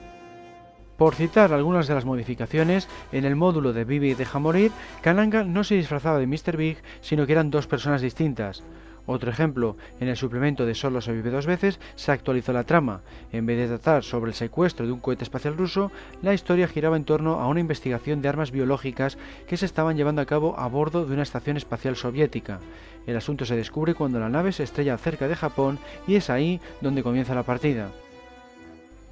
Por 0.98 1.14
citar 1.14 1.52
algunas 1.52 1.88
de 1.88 1.94
las 1.94 2.04
modificaciones, 2.04 2.88
en 3.10 3.24
el 3.24 3.34
módulo 3.34 3.72
de 3.72 3.84
Bibi 3.84 4.14
deja 4.14 4.38
morir, 4.38 4.70
Kananga 5.00 5.42
no 5.42 5.64
se 5.64 5.74
disfrazaba 5.74 6.18
de 6.18 6.26
Mr. 6.26 6.56
Big, 6.56 6.78
sino 7.00 7.26
que 7.26 7.32
eran 7.32 7.50
dos 7.50 7.66
personas 7.66 8.00
distintas. 8.00 8.62
Otro 9.06 9.30
ejemplo, 9.30 9.76
en 10.00 10.08
el 10.08 10.16
suplemento 10.16 10.64
de 10.64 10.74
Solo 10.74 11.00
se 11.00 11.12
vive 11.12 11.30
dos 11.30 11.46
veces 11.46 11.78
se 11.94 12.12
actualizó 12.12 12.52
la 12.52 12.64
trama. 12.64 13.02
En 13.32 13.44
vez 13.44 13.58
de 13.58 13.68
tratar 13.68 14.02
sobre 14.02 14.30
el 14.30 14.34
secuestro 14.34 14.86
de 14.86 14.92
un 14.92 15.00
cohete 15.00 15.24
espacial 15.24 15.56
ruso, 15.56 15.92
la 16.22 16.32
historia 16.32 16.68
giraba 16.68 16.96
en 16.96 17.04
torno 17.04 17.40
a 17.40 17.48
una 17.48 17.60
investigación 17.60 18.22
de 18.22 18.28
armas 18.28 18.50
biológicas 18.50 19.18
que 19.46 19.56
se 19.56 19.66
estaban 19.66 19.96
llevando 19.96 20.22
a 20.22 20.26
cabo 20.26 20.58
a 20.58 20.68
bordo 20.68 21.04
de 21.04 21.12
una 21.12 21.22
estación 21.22 21.56
espacial 21.56 21.96
soviética. 21.96 22.60
El 23.06 23.16
asunto 23.16 23.44
se 23.44 23.56
descubre 23.56 23.94
cuando 23.94 24.18
la 24.18 24.30
nave 24.30 24.52
se 24.52 24.62
estrella 24.62 24.96
cerca 24.96 25.28
de 25.28 25.36
Japón 25.36 25.78
y 26.06 26.16
es 26.16 26.30
ahí 26.30 26.60
donde 26.80 27.02
comienza 27.02 27.34
la 27.34 27.42
partida. 27.42 27.90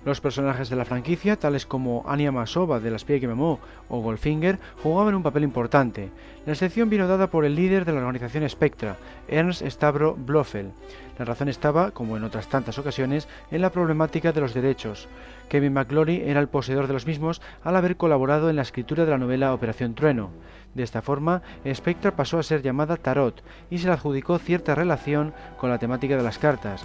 Los 0.04 0.20
personajes 0.20 0.68
de 0.68 0.74
la 0.74 0.84
franquicia, 0.84 1.36
tales 1.36 1.64
como 1.64 2.02
Anya 2.08 2.32
Masova 2.32 2.80
de 2.80 2.90
La 2.90 2.96
espía 2.96 3.20
que 3.20 3.28
mamó 3.28 3.60
o 3.88 4.00
Goldfinger, 4.00 4.58
jugaban 4.82 5.14
un 5.14 5.22
papel 5.22 5.44
importante. 5.44 6.10
La 6.44 6.54
excepción 6.54 6.90
vino 6.90 7.06
dada 7.06 7.28
por 7.28 7.44
el 7.44 7.54
líder 7.54 7.84
de 7.84 7.92
la 7.92 7.98
organización 7.98 8.48
Spectra, 8.48 8.96
Ernst 9.28 9.64
Stavro 9.64 10.16
Blofeld. 10.16 10.72
La 11.18 11.24
razón 11.24 11.48
estaba, 11.48 11.92
como 11.92 12.16
en 12.16 12.24
otras 12.24 12.48
tantas 12.48 12.78
ocasiones, 12.78 13.28
en 13.52 13.62
la 13.62 13.70
problemática 13.70 14.32
de 14.32 14.40
los 14.40 14.54
derechos. 14.54 15.08
Kevin 15.48 15.74
McClory 15.74 16.22
era 16.24 16.40
el 16.40 16.48
poseedor 16.48 16.88
de 16.88 16.94
los 16.94 17.06
mismos 17.06 17.40
al 17.62 17.76
haber 17.76 17.96
colaborado 17.96 18.50
en 18.50 18.56
la 18.56 18.62
escritura 18.62 19.04
de 19.04 19.10
la 19.12 19.18
novela 19.18 19.54
Operación 19.54 19.94
Trueno. 19.94 20.30
De 20.74 20.82
esta 20.82 21.00
forma, 21.00 21.42
Spectra 21.72 22.16
pasó 22.16 22.40
a 22.40 22.42
ser 22.42 22.62
llamada 22.62 22.96
Tarot 22.96 23.40
y 23.70 23.78
se 23.78 23.86
le 23.86 23.92
adjudicó 23.92 24.38
cierta 24.38 24.74
relación 24.74 25.32
con 25.58 25.70
la 25.70 25.78
temática 25.78 26.16
de 26.16 26.22
las 26.24 26.38
cartas. 26.38 26.84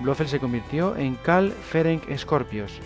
Blofeld 0.00 0.28
se 0.28 0.40
convirtió 0.40 0.96
en 0.96 1.14
Cal 1.16 1.50
Ferenc 1.50 2.02
Scorpios. 2.16 2.80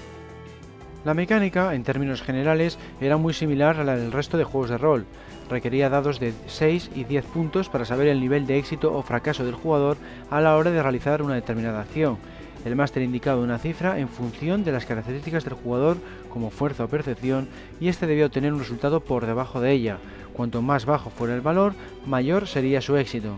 La 1.04 1.14
mecánica, 1.14 1.74
en 1.74 1.82
términos 1.82 2.22
generales, 2.22 2.78
era 3.00 3.16
muy 3.16 3.32
similar 3.32 3.78
a 3.78 3.84
la 3.84 3.96
del 3.96 4.12
resto 4.12 4.36
de 4.36 4.44
juegos 4.44 4.70
de 4.70 4.78
rol. 4.78 5.06
Requería 5.48 5.88
dados 5.88 6.20
de 6.20 6.34
6 6.46 6.90
y 6.94 7.04
10 7.04 7.24
puntos 7.24 7.68
para 7.68 7.86
saber 7.86 8.08
el 8.08 8.20
nivel 8.20 8.46
de 8.46 8.58
éxito 8.58 8.92
o 8.94 9.02
fracaso 9.02 9.44
del 9.44 9.54
jugador 9.54 9.96
a 10.30 10.40
la 10.40 10.56
hora 10.56 10.70
de 10.70 10.82
realizar 10.82 11.22
una 11.22 11.34
determinada 11.34 11.80
acción. 11.80 12.18
El 12.64 12.76
máster 12.76 13.02
indicaba 13.02 13.40
una 13.40 13.58
cifra 13.58 13.98
en 13.98 14.08
función 14.08 14.62
de 14.62 14.72
las 14.72 14.84
características 14.84 15.44
del 15.44 15.54
jugador 15.54 15.96
como 16.28 16.50
fuerza 16.50 16.84
o 16.84 16.88
percepción 16.88 17.48
y 17.80 17.88
este 17.88 18.06
debía 18.06 18.26
obtener 18.26 18.52
un 18.52 18.58
resultado 18.58 19.00
por 19.00 19.24
debajo 19.24 19.60
de 19.60 19.72
ella. 19.72 19.98
Cuanto 20.34 20.60
más 20.60 20.84
bajo 20.84 21.08
fuera 21.08 21.34
el 21.34 21.40
valor, 21.40 21.72
mayor 22.06 22.46
sería 22.46 22.82
su 22.82 22.98
éxito. 22.98 23.36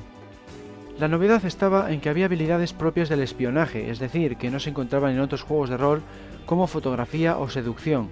La 1.02 1.08
novedad 1.08 1.44
estaba 1.44 1.90
en 1.90 2.00
que 2.00 2.10
había 2.10 2.26
habilidades 2.26 2.72
propias 2.72 3.08
del 3.08 3.22
espionaje, 3.22 3.90
es 3.90 3.98
decir, 3.98 4.36
que 4.36 4.52
no 4.52 4.60
se 4.60 4.70
encontraban 4.70 5.12
en 5.12 5.18
otros 5.18 5.42
juegos 5.42 5.68
de 5.68 5.76
rol 5.76 6.00
como 6.46 6.68
fotografía 6.68 7.38
o 7.38 7.50
seducción. 7.50 8.08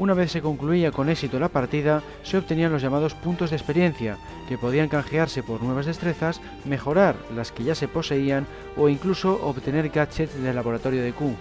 Una 0.00 0.14
vez 0.14 0.32
se 0.32 0.42
concluía 0.42 0.90
con 0.90 1.10
éxito 1.10 1.38
la 1.38 1.50
partida, 1.50 2.02
se 2.24 2.36
obtenían 2.36 2.72
los 2.72 2.82
llamados 2.82 3.14
puntos 3.14 3.50
de 3.50 3.56
experiencia, 3.56 4.16
que 4.48 4.58
podían 4.58 4.88
canjearse 4.88 5.44
por 5.44 5.62
nuevas 5.62 5.86
destrezas, 5.86 6.40
mejorar 6.64 7.14
las 7.36 7.52
que 7.52 7.62
ya 7.62 7.76
se 7.76 7.86
poseían 7.86 8.48
o 8.76 8.88
incluso 8.88 9.38
obtener 9.46 9.88
gadgets 9.88 10.42
del 10.42 10.56
laboratorio 10.56 11.04
de 11.04 11.12
Q. 11.12 11.36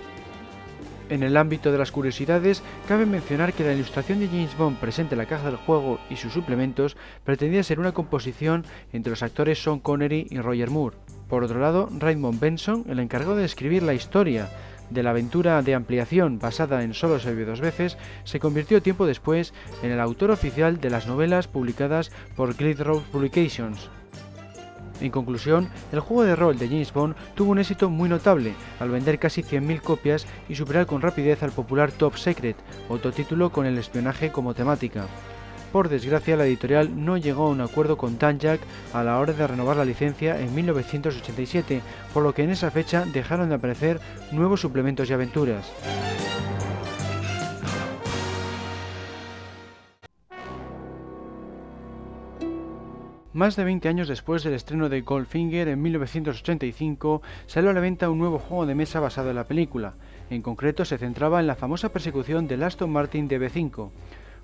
En 1.10 1.24
el 1.24 1.38
ámbito 1.38 1.72
de 1.72 1.78
las 1.78 1.92
curiosidades, 1.92 2.62
cabe 2.88 3.06
mencionar 3.06 3.54
que 3.54 3.64
la 3.64 3.74
ilustración 3.74 4.20
de 4.20 4.28
James 4.28 4.58
Bond 4.58 4.78
presente 4.78 5.16
en 5.16 5.20
la 5.20 5.26
caja 5.26 5.46
del 5.46 5.56
juego 5.56 6.00
y 6.10 6.18
sus 6.18 6.34
suplementos 6.34 6.98
pretendía 7.24 7.64
ser 7.64 7.80
una 7.80 7.94
composición 7.94 8.66
entre 8.92 9.12
los 9.12 9.24
actores 9.24 9.64
Sean 9.64 9.80
Connery 9.80 10.28
y 10.30 10.40
Roger 10.40 10.70
Moore. 10.70 10.98
Por 11.30 11.46
otro 11.46 11.60
lado, 11.60 11.90
Raymond 11.98 12.42
Benson, 12.42 12.86
el 12.90 13.00
encargado 13.00 13.38
de 13.38 13.46
escribir 13.46 13.84
la 13.84 13.94
historia 13.94 14.50
de 14.90 15.04
la 15.04 15.12
aventura 15.12 15.62
de 15.62 15.76
ampliación 15.76 16.40
basada 16.40 16.84
en 16.84 16.94
Solo 16.94 17.20
se 17.20 17.34
dos 17.46 17.62
veces, 17.62 17.98
se 18.26 18.40
convirtió 18.40 18.82
tiempo 18.82 19.06
después 19.06 19.54
en 19.84 19.92
el 19.92 20.00
autor 20.00 20.32
oficial 20.32 20.80
de 20.80 20.90
las 20.90 21.08
novelas 21.08 21.48
publicadas 21.48 22.12
por 22.36 22.56
Glidrow 22.56 23.02
Publications. 23.12 23.90
En 25.02 25.12
conclusión, 25.12 25.70
el 25.92 26.00
juego 26.00 26.24
de 26.24 26.36
rol 26.36 26.58
de 26.58 26.68
James 26.68 26.92
Bond 26.94 27.16
tuvo 27.36 27.52
un 27.52 27.60
éxito 27.60 27.90
muy 27.90 28.10
notable 28.10 28.54
al 28.80 28.90
vender 28.90 29.20
casi 29.20 29.44
100.000 29.44 29.82
copias 29.82 30.26
y 30.50 30.56
superar 30.56 30.86
con 30.86 31.02
rapidez 31.02 31.44
al 31.44 31.52
popular 31.52 31.92
Top 31.92 32.16
Secret, 32.16 32.58
otro 32.90 33.12
título 33.12 33.52
con 33.52 33.66
el 33.66 33.78
espionaje 33.78 34.32
como 34.32 34.54
temática. 34.54 35.06
Por 35.72 35.90
desgracia, 35.90 36.38
la 36.38 36.46
editorial 36.46 37.06
no 37.06 37.18
llegó 37.18 37.48
a 37.48 37.50
un 37.50 37.62
acuerdo 37.62 37.98
con 37.98 38.18
Tanjak 38.18 38.62
a 38.94 39.04
la 39.04 39.20
hora 39.20 39.34
de 39.34 39.46
renovar 39.46 39.78
la 39.78 39.86
licencia 39.86 40.40
en 40.40 40.56
1987, 40.56 41.82
por 42.14 42.24
lo 42.24 42.34
que 42.34 42.44
en 42.44 42.52
esa 42.52 42.72
fecha 42.72 43.06
dejaron 43.06 43.50
de 43.50 43.56
aparecer 43.56 44.00
nuevos 44.32 44.62
suplementos 44.62 45.10
y 45.10 45.14
aventuras. 45.14 45.72
Más 53.38 53.56
de 53.56 53.64
20 53.66 53.88
años 53.88 54.08
después 54.08 54.44
del 54.44 54.56
estreno 54.56 54.90
de 54.90 55.02
Goldfinger 55.02 55.68
en 55.68 55.80
1985, 55.80 57.22
salió 57.46 57.70
a 57.70 57.74
la 57.74 57.80
venta 57.80 58.10
un 58.10 58.18
nuevo 58.18 58.40
juego 58.40 58.66
de 58.66 58.74
mesa 58.74 59.00
basado 59.00 59.30
en 59.30 59.36
la 59.36 59.44
película. 59.44 59.94
En 60.32 60.42
concreto, 60.42 60.86
se 60.86 60.98
centraba 60.98 61.40
en 61.40 61.46
la 61.46 61.54
famosa 61.54 61.90
persecución 61.90 62.48
del 62.48 62.64
Aston 62.64 62.90
Martin 62.90 63.30
DB5. 63.30 63.92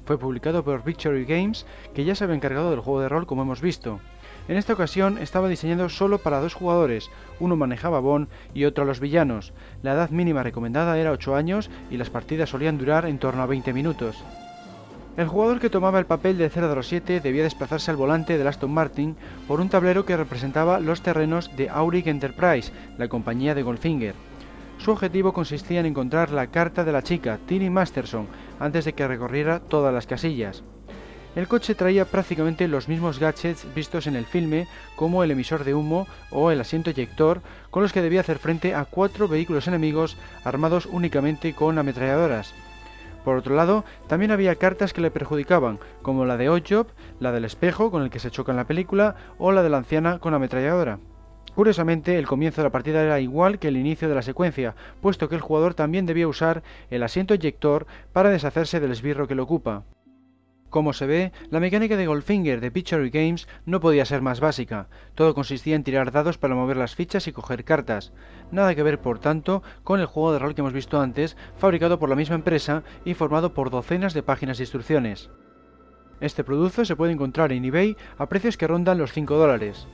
Fue 0.05 0.19
publicado 0.19 0.63
por 0.63 0.83
Victory 0.83 1.25
Games, 1.25 1.65
que 1.95 2.05
ya 2.05 2.13
se 2.13 2.25
había 2.25 2.35
encargado 2.35 2.69
del 2.69 2.81
juego 2.81 3.01
de 3.01 3.09
rol 3.09 3.25
como 3.25 3.41
hemos 3.41 3.61
visto. 3.61 3.99
En 4.47 4.57
esta 4.57 4.73
ocasión 4.73 5.17
estaba 5.17 5.49
diseñado 5.49 5.89
solo 5.89 6.19
para 6.19 6.39
dos 6.39 6.53
jugadores, 6.53 7.09
uno 7.39 7.55
manejaba 7.55 7.97
a 7.97 8.01
Bond 8.01 8.27
y 8.53 8.65
otro 8.65 8.83
a 8.83 8.85
los 8.87 8.99
villanos. 8.99 9.53
La 9.81 9.93
edad 9.93 10.11
mínima 10.11 10.43
recomendada 10.43 10.99
era 10.99 11.13
8 11.13 11.35
años 11.35 11.71
y 11.89 11.97
las 11.97 12.11
partidas 12.11 12.51
solían 12.51 12.77
durar 12.77 13.07
en 13.07 13.17
torno 13.17 13.41
a 13.41 13.47
20 13.47 13.73
minutos. 13.73 14.23
El 15.15 15.27
jugador 15.27 15.59
que 15.59 15.69
tomaba 15.69 15.99
el 15.99 16.07
papel 16.07 16.39
de 16.39 16.49
007 16.49 17.19
debía 17.19 17.43
desplazarse 17.43 17.91
al 17.91 17.97
volante 17.97 18.35
del 18.35 18.47
Aston 18.47 18.73
Martin 18.73 19.15
por 19.47 19.61
un 19.61 19.69
tablero 19.69 20.05
que 20.05 20.17
representaba 20.17 20.79
los 20.79 21.03
terrenos 21.03 21.55
de 21.55 21.69
Auric 21.69 22.07
Enterprise, 22.07 22.71
la 22.97 23.07
compañía 23.07 23.53
de 23.53 23.61
Goldfinger. 23.61 24.15
Su 24.79 24.89
objetivo 24.89 25.31
consistía 25.31 25.81
en 25.81 25.85
encontrar 25.85 26.31
la 26.31 26.47
carta 26.47 26.83
de 26.83 26.91
la 26.91 27.03
chica, 27.03 27.37
Tini 27.45 27.69
Masterson, 27.69 28.27
antes 28.59 28.85
de 28.85 28.93
que 28.93 29.07
recorriera 29.07 29.59
todas 29.59 29.93
las 29.93 30.07
casillas. 30.07 30.63
El 31.35 31.47
coche 31.47 31.75
traía 31.75 32.05
prácticamente 32.05 32.67
los 32.67 32.87
mismos 32.87 33.19
gadgets 33.19 33.67
vistos 33.75 34.07
en 34.07 34.15
el 34.15 34.25
filme, 34.25 34.67
como 34.95 35.23
el 35.23 35.29
emisor 35.29 35.63
de 35.63 35.75
humo 35.75 36.07
o 36.31 36.49
el 36.49 36.59
asiento 36.59 36.89
eyector, 36.89 37.43
con 37.69 37.83
los 37.83 37.93
que 37.93 38.01
debía 38.01 38.21
hacer 38.21 38.39
frente 38.39 38.73
a 38.73 38.85
cuatro 38.85 39.27
vehículos 39.27 39.67
enemigos 39.67 40.17
armados 40.43 40.87
únicamente 40.87 41.53
con 41.53 41.77
ametralladoras. 41.77 42.55
Por 43.23 43.37
otro 43.37 43.55
lado, 43.55 43.85
también 44.07 44.31
había 44.31 44.55
cartas 44.55 44.93
que 44.93 45.01
le 45.01 45.11
perjudicaban, 45.11 45.79
como 46.01 46.25
la 46.25 46.37
de 46.37 46.49
Oddjob, 46.49 46.87
la 47.19 47.31
del 47.31 47.45
espejo 47.45 47.89
con 47.89 48.03
el 48.03 48.09
que 48.09 48.19
se 48.19 48.31
choca 48.31 48.51
en 48.51 48.57
la 48.57 48.67
película, 48.67 49.15
o 49.37 49.51
la 49.51 49.63
de 49.63 49.69
la 49.69 49.77
anciana 49.77 50.19
con 50.19 50.33
ametralladora. 50.33 50.99
Curiosamente, 51.55 52.17
el 52.17 52.27
comienzo 52.27 52.61
de 52.61 52.67
la 52.67 52.71
partida 52.71 53.03
era 53.03 53.19
igual 53.19 53.59
que 53.59 53.67
el 53.67 53.77
inicio 53.77 54.09
de 54.09 54.15
la 54.15 54.23
secuencia, 54.23 54.75
puesto 55.01 55.29
que 55.29 55.35
el 55.35 55.41
jugador 55.41 55.75
también 55.75 56.05
debía 56.05 56.27
usar 56.27 56.63
el 56.89 57.03
asiento 57.03 57.35
eyector 57.35 57.85
para 58.11 58.29
deshacerse 58.29 58.79
del 58.79 58.91
esbirro 58.91 59.27
que 59.27 59.35
lo 59.35 59.43
ocupa. 59.43 59.83
Como 60.73 60.93
se 60.93 61.05
ve, 61.05 61.31
la 61.51 61.59
mecánica 61.59 61.95
de 61.95 62.07
Goldfinger 62.07 62.59
de 62.59 62.71
Picture 62.71 63.07
Games 63.11 63.47
no 63.67 63.79
podía 63.79 64.05
ser 64.05 64.23
más 64.23 64.39
básica. 64.39 64.87
Todo 65.13 65.35
consistía 65.35 65.75
en 65.75 65.83
tirar 65.83 66.11
dados 66.11 66.39
para 66.39 66.55
mover 66.55 66.77
las 66.77 66.95
fichas 66.95 67.27
y 67.27 67.31
coger 67.31 67.63
cartas. 67.63 68.11
Nada 68.53 68.75
que 68.75 68.83
ver, 68.83 69.01
por 69.01 69.17
tanto, 69.17 69.63
con 69.83 69.99
el 69.99 70.05
juego 70.05 70.31
de 70.31 70.37
rol 70.37 70.53
que 70.53 70.61
hemos 70.61 70.73
visto 70.73 71.01
antes, 71.01 71.35
fabricado 71.57 71.97
por 71.97 72.07
la 72.07 72.15
misma 72.15 72.35
empresa 72.35 72.83
y 73.03 73.15
formado 73.15 73.55
por 73.55 73.71
docenas 73.71 74.13
de 74.13 74.21
páginas 74.21 74.59
de 74.59 74.65
instrucciones. 74.65 75.31
Este 76.21 76.43
producto 76.43 76.85
se 76.85 76.95
puede 76.95 77.13
encontrar 77.13 77.51
en 77.51 77.65
eBay 77.65 77.97
a 78.19 78.27
precios 78.27 78.55
que 78.55 78.67
rondan 78.67 78.99
los 78.99 79.11
5 79.11 79.35
dólares. 79.37 79.87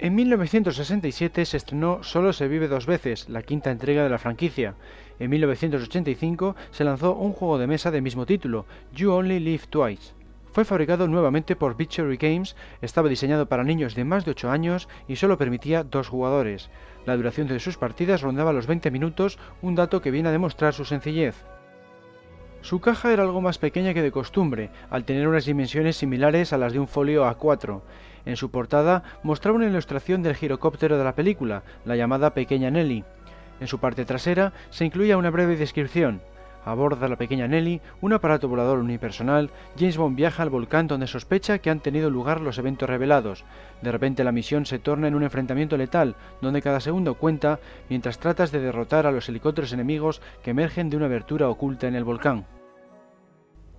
En 0.00 0.16
1967 0.16 1.44
se 1.44 1.56
estrenó 1.56 2.02
Solo 2.02 2.32
se 2.32 2.48
vive 2.48 2.66
dos 2.66 2.86
veces, 2.86 3.28
la 3.28 3.42
quinta 3.42 3.70
entrega 3.70 4.02
de 4.02 4.10
la 4.10 4.18
franquicia. 4.18 4.74
En 5.20 5.30
1985 5.30 6.56
se 6.72 6.82
lanzó 6.82 7.14
un 7.14 7.32
juego 7.32 7.58
de 7.58 7.68
mesa 7.68 7.92
de 7.92 8.00
mismo 8.00 8.26
título, 8.26 8.66
You 8.92 9.12
Only 9.12 9.38
Live 9.38 9.68
Twice. 9.70 10.23
Fue 10.54 10.64
fabricado 10.64 11.08
nuevamente 11.08 11.56
por 11.56 11.76
Victory 11.76 12.16
Games, 12.16 12.54
estaba 12.80 13.08
diseñado 13.08 13.46
para 13.46 13.64
niños 13.64 13.96
de 13.96 14.04
más 14.04 14.24
de 14.24 14.30
8 14.30 14.52
años 14.52 14.88
y 15.08 15.16
solo 15.16 15.36
permitía 15.36 15.82
dos 15.82 16.06
jugadores. 16.06 16.70
La 17.06 17.16
duración 17.16 17.48
de 17.48 17.58
sus 17.58 17.76
partidas 17.76 18.22
rondaba 18.22 18.52
los 18.52 18.68
20 18.68 18.92
minutos, 18.92 19.36
un 19.62 19.74
dato 19.74 20.00
que 20.00 20.12
viene 20.12 20.28
a 20.28 20.32
demostrar 20.32 20.72
su 20.72 20.84
sencillez. 20.84 21.34
Su 22.60 22.80
caja 22.80 23.12
era 23.12 23.24
algo 23.24 23.40
más 23.40 23.58
pequeña 23.58 23.94
que 23.94 24.02
de 24.02 24.12
costumbre, 24.12 24.70
al 24.90 25.04
tener 25.04 25.26
unas 25.26 25.44
dimensiones 25.44 25.96
similares 25.96 26.52
a 26.52 26.58
las 26.58 26.72
de 26.72 26.78
un 26.78 26.86
folio 26.86 27.24
A4. 27.24 27.80
En 28.24 28.36
su 28.36 28.52
portada 28.52 29.02
mostraba 29.24 29.56
una 29.56 29.66
ilustración 29.66 30.22
del 30.22 30.36
girocóptero 30.36 30.98
de 30.98 31.04
la 31.04 31.16
película, 31.16 31.64
la 31.84 31.96
llamada 31.96 32.32
Pequeña 32.32 32.70
Nelly. 32.70 33.02
En 33.58 33.66
su 33.66 33.80
parte 33.80 34.04
trasera 34.04 34.52
se 34.70 34.84
incluía 34.84 35.16
una 35.16 35.30
breve 35.30 35.56
descripción. 35.56 36.22
A 36.64 36.74
bordo 36.74 37.00
de 37.00 37.08
la 37.08 37.16
pequeña 37.16 37.46
Nelly, 37.46 37.82
un 38.00 38.12
aparato 38.14 38.48
volador 38.48 38.78
unipersonal, 38.78 39.50
James 39.78 39.98
Bond 39.98 40.16
viaja 40.16 40.42
al 40.42 40.50
volcán 40.50 40.86
donde 40.86 41.06
sospecha 41.06 41.58
que 41.58 41.68
han 41.68 41.80
tenido 41.80 42.08
lugar 42.08 42.40
los 42.40 42.56
eventos 42.56 42.88
revelados. 42.88 43.44
De 43.82 43.92
repente 43.92 44.24
la 44.24 44.32
misión 44.32 44.64
se 44.64 44.78
torna 44.78 45.08
en 45.08 45.14
un 45.14 45.24
enfrentamiento 45.24 45.76
letal, 45.76 46.16
donde 46.40 46.62
cada 46.62 46.80
segundo 46.80 47.14
cuenta 47.14 47.60
mientras 47.90 48.18
tratas 48.18 48.50
de 48.50 48.60
derrotar 48.60 49.06
a 49.06 49.12
los 49.12 49.28
helicópteros 49.28 49.72
enemigos 49.72 50.22
que 50.42 50.52
emergen 50.52 50.88
de 50.88 50.96
una 50.96 51.06
abertura 51.06 51.48
oculta 51.50 51.86
en 51.86 51.96
el 51.96 52.04
volcán. 52.04 52.46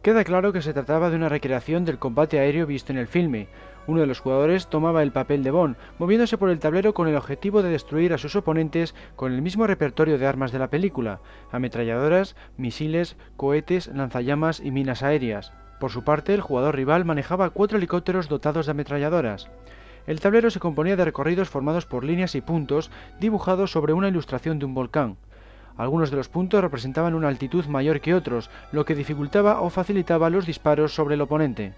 Queda 0.05 0.23
claro 0.23 0.53
que 0.53 0.61
se 0.61 0.71
trataba 0.71 1.09
de 1.09 1.15
una 1.15 1.29
recreación 1.29 1.83
del 1.83 1.97
combate 1.97 2.37
aéreo 2.37 2.67
visto 2.67 2.91
en 2.91 2.99
el 2.99 3.07
filme. 3.07 3.47
Uno 3.87 4.01
de 4.01 4.07
los 4.07 4.19
jugadores 4.19 4.67
tomaba 4.67 5.03
el 5.03 5.11
papel 5.11 5.43
de 5.43 5.51
Bond, 5.51 5.75
moviéndose 5.99 6.37
por 6.37 6.49
el 6.49 6.59
tablero 6.59 6.93
con 6.93 7.07
el 7.07 7.15
objetivo 7.15 7.61
de 7.61 7.69
destruir 7.69 8.13
a 8.13 8.17
sus 8.17 8.35
oponentes 8.35 8.95
con 9.15 9.31
el 9.31 9.41
mismo 9.41 9.67
repertorio 9.67 10.17
de 10.17 10.25
armas 10.25 10.51
de 10.51 10.59
la 10.59 10.69
película, 10.69 11.19
ametralladoras, 11.51 12.35
misiles, 12.57 13.15
cohetes, 13.37 13.87
lanzallamas 13.87 14.59
y 14.59 14.71
minas 14.71 15.03
aéreas. 15.03 15.53
Por 15.79 15.91
su 15.91 16.03
parte, 16.03 16.33
el 16.33 16.41
jugador 16.41 16.75
rival 16.75 17.05
manejaba 17.05 17.49
cuatro 17.51 17.77
helicópteros 17.77 18.27
dotados 18.27 18.65
de 18.65 18.71
ametralladoras. 18.71 19.49
El 20.07 20.19
tablero 20.19 20.49
se 20.49 20.59
componía 20.59 20.95
de 20.95 21.05
recorridos 21.05 21.49
formados 21.49 21.85
por 21.85 22.03
líneas 22.03 22.35
y 22.35 22.41
puntos 22.41 22.91
dibujados 23.19 23.71
sobre 23.71 23.93
una 23.93 24.07
ilustración 24.07 24.59
de 24.59 24.65
un 24.65 24.73
volcán. 24.73 25.17
Algunos 25.77 26.09
de 26.09 26.17
los 26.17 26.29
puntos 26.29 26.61
representaban 26.61 27.15
una 27.15 27.27
altitud 27.27 27.65
mayor 27.65 27.99
que 27.99 28.13
otros, 28.13 28.49
lo 28.71 28.85
que 28.85 28.95
dificultaba 28.95 29.61
o 29.61 29.69
facilitaba 29.69 30.29
los 30.29 30.45
disparos 30.45 30.93
sobre 30.93 31.15
el 31.15 31.21
oponente. 31.21 31.73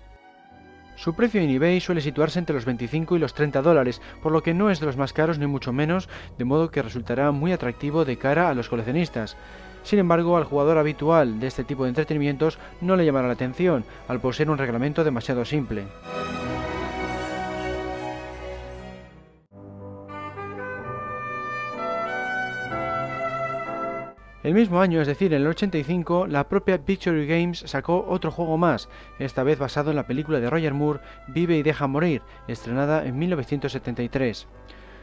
Su 0.98 1.14
precio 1.14 1.40
en 1.40 1.52
eBay 1.52 1.80
suele 1.80 2.02
situarse 2.02 2.40
entre 2.40 2.56
los 2.56 2.66
25 2.66 3.16
y 3.16 3.20
los 3.20 3.36
30 3.36 3.62
dólares, 3.62 4.02
por 4.24 4.32
lo 4.32 4.42
que 4.42 4.56
no 4.56 4.72
es 4.72 4.80
de 4.80 4.88
los 4.88 4.98
más 4.98 5.14
caros 5.14 5.38
ni 5.38 5.46
mucho 5.46 5.72
menos, 5.72 6.10
de 6.40 6.44
modo 6.44 6.72
que 6.72 6.82
resultará 6.82 7.32
muy 7.32 7.54
atractivo 7.54 8.04
de 8.04 8.18
cara 8.18 8.50
a 8.50 8.56
los 8.56 8.68
coleccionistas. 8.68 9.38
Sin 9.84 10.00
embargo, 10.00 10.38
al 10.38 10.46
jugador 10.46 10.80
habitual 10.80 11.40
de 11.40 11.46
este 11.48 11.64
tipo 11.64 11.84
de 11.84 11.90
entretenimientos 11.90 12.58
no 12.82 12.96
le 12.96 13.06
llamará 13.06 13.28
la 13.28 13.34
atención, 13.34 13.86
al 14.08 14.20
poseer 14.20 14.50
un 14.50 14.58
reglamento 14.58 15.04
demasiado 15.04 15.46
simple. 15.46 15.84
El 24.48 24.54
mismo 24.54 24.80
año, 24.80 25.02
es 25.02 25.08
decir, 25.08 25.34
en 25.34 25.42
el 25.42 25.48
85, 25.48 26.26
la 26.26 26.48
propia 26.48 26.78
Picture 26.78 27.26
Games 27.26 27.64
sacó 27.66 28.06
otro 28.08 28.32
juego 28.32 28.58
más, 28.58 28.88
esta 29.20 29.44
vez 29.44 29.60
basado 29.60 29.90
en 29.90 29.98
la 29.98 30.08
película 30.08 30.40
de 30.40 30.50
Roger 30.50 30.74
Moore 30.74 31.02
Vive 31.28 31.58
y 31.58 31.64
deja 31.64 31.86
morir, 31.86 32.22
estrenada 32.48 33.06
en 33.06 33.20
1973. 33.20 34.48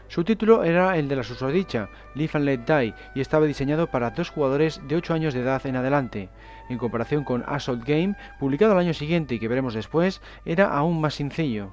Su 0.08 0.24
título 0.24 0.64
era 0.64 0.96
el 0.96 1.08
de 1.08 1.16
la 1.16 1.24
susodicha, 1.24 1.90
Live 2.14 2.30
and 2.32 2.46
Let 2.46 2.60
Die, 2.60 2.94
y 3.14 3.20
estaba 3.20 3.44
diseñado 3.44 3.86
para 3.90 4.12
dos 4.12 4.30
jugadores 4.30 4.80
de 4.88 4.96
8 4.96 5.12
años 5.12 5.34
de 5.34 5.40
edad 5.40 5.66
en 5.66 5.76
adelante. 5.76 6.30
En 6.70 6.78
comparación 6.78 7.22
con 7.22 7.44
Assault 7.46 7.84
Game, 7.86 8.16
publicado 8.40 8.72
al 8.72 8.78
año 8.78 8.94
siguiente 8.94 9.34
y 9.34 9.38
que 9.38 9.48
veremos 9.48 9.74
después, 9.74 10.22
era 10.46 10.68
aún 10.74 11.02
más 11.02 11.16
sencillo. 11.16 11.70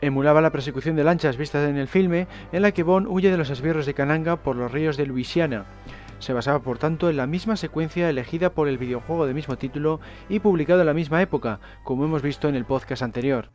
Emulaba 0.00 0.40
la 0.40 0.50
persecución 0.50 0.96
de 0.96 1.04
lanchas 1.04 1.36
vistas 1.36 1.68
en 1.68 1.76
el 1.76 1.86
filme, 1.86 2.26
en 2.50 2.62
la 2.62 2.72
que 2.72 2.82
Bond 2.82 3.06
huye 3.08 3.30
de 3.30 3.36
los 3.36 3.50
esbirros 3.50 3.86
de 3.86 3.94
Kananga 3.94 4.42
por 4.42 4.56
los 4.56 4.72
ríos 4.72 4.96
de 4.96 5.06
Luisiana. 5.06 5.64
Se 6.18 6.32
basaba 6.32 6.60
por 6.60 6.78
tanto 6.78 7.08
en 7.08 7.16
la 7.16 7.26
misma 7.26 7.56
secuencia 7.56 8.08
elegida 8.08 8.50
por 8.50 8.68
el 8.68 8.78
videojuego 8.78 9.26
de 9.26 9.34
mismo 9.34 9.56
título 9.56 10.00
y 10.28 10.40
publicado 10.40 10.80
en 10.80 10.86
la 10.86 10.94
misma 10.94 11.22
época, 11.22 11.60
como 11.84 12.04
hemos 12.04 12.22
visto 12.22 12.48
en 12.48 12.54
el 12.56 12.64
podcast 12.64 13.02
anterior. 13.02 13.50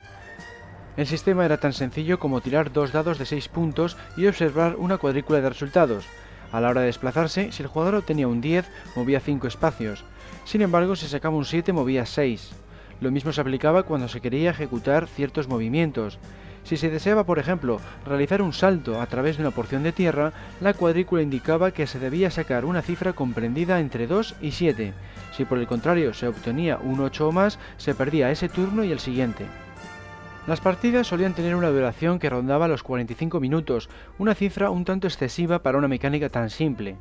El 0.95 1.07
sistema 1.07 1.43
era 1.43 1.57
tan 1.57 1.73
sencillo 1.73 2.19
como 2.19 2.41
tirar 2.41 2.71
dos 2.71 2.91
dados 2.91 3.17
de 3.17 3.25
6 3.25 3.47
puntos 3.49 3.97
y 4.15 4.27
observar 4.27 4.75
una 4.77 4.97
cuadrícula 4.97 5.41
de 5.41 5.49
resultados. 5.49 6.05
A 6.51 6.61
la 6.61 6.69
hora 6.69 6.81
de 6.81 6.87
desplazarse, 6.87 7.51
si 7.51 7.63
el 7.63 7.67
jugador 7.67 7.95
obtenía 7.95 8.27
un 8.27 8.39
10, 8.39 8.69
movía 8.95 9.19
5 9.19 9.47
espacios. 9.47 10.05
Sin 10.45 10.61
embargo, 10.61 10.95
si 10.95 11.07
sacaba 11.07 11.35
un 11.35 11.45
7, 11.45 11.73
movía 11.73 12.05
6. 12.05 12.51
Lo 13.01 13.09
mismo 13.09 13.33
se 13.33 13.41
aplicaba 13.41 13.83
cuando 13.83 14.07
se 14.07 14.21
quería 14.21 14.51
ejecutar 14.51 15.07
ciertos 15.07 15.47
movimientos. 15.47 16.19
Si 16.63 16.77
se 16.77 16.89
deseaba, 16.89 17.25
por 17.25 17.39
ejemplo, 17.39 17.79
realizar 18.05 18.41
un 18.41 18.53
salto 18.53 19.01
a 19.01 19.05
través 19.07 19.37
de 19.37 19.43
una 19.43 19.51
porción 19.51 19.83
de 19.83 19.91
tierra, 19.91 20.31
la 20.61 20.73
cuadrícula 20.73 21.21
indicaba 21.21 21.71
que 21.71 21.87
se 21.87 21.99
debía 21.99 22.31
sacar 22.31 22.63
una 22.63 22.81
cifra 22.81 23.13
comprendida 23.13 23.79
entre 23.79 24.07
2 24.07 24.35
y 24.41 24.51
7. 24.51 24.93
Si 25.35 25.45
por 25.45 25.57
el 25.57 25.67
contrario 25.67 26.13
se 26.13 26.27
obtenía 26.27 26.77
un 26.77 27.01
8 27.01 27.27
o 27.27 27.31
más, 27.31 27.59
se 27.77 27.95
perdía 27.95 28.31
ese 28.31 28.47
turno 28.47 28.83
y 28.83 28.91
el 28.91 28.99
siguiente. 28.99 29.45
Las 30.47 30.61
partidas 30.61 31.07
solían 31.07 31.33
tener 31.33 31.55
una 31.55 31.69
duración 31.69 32.19
que 32.19 32.29
rondaba 32.29 32.67
los 32.67 32.83
45 32.83 33.39
minutos, 33.39 33.89
una 34.17 34.35
cifra 34.35 34.69
un 34.69 34.83
tanto 34.85 35.07
excesiva 35.07 35.63
para 35.63 35.77
una 35.77 35.87
mecánica 35.87 36.29
tan 36.29 36.49
simple. 36.49 36.97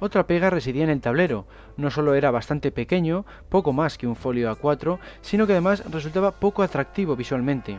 Otra 0.00 0.26
pega 0.26 0.50
residía 0.50 0.84
en 0.84 0.90
el 0.90 1.00
tablero, 1.00 1.46
no 1.76 1.90
solo 1.90 2.14
era 2.14 2.30
bastante 2.30 2.70
pequeño, 2.70 3.26
poco 3.48 3.72
más 3.72 3.96
que 3.96 4.06
un 4.06 4.16
folio 4.16 4.54
A4, 4.54 4.98
sino 5.22 5.46
que 5.46 5.52
además 5.52 5.84
resultaba 5.90 6.32
poco 6.32 6.62
atractivo 6.62 7.16
visualmente. 7.16 7.78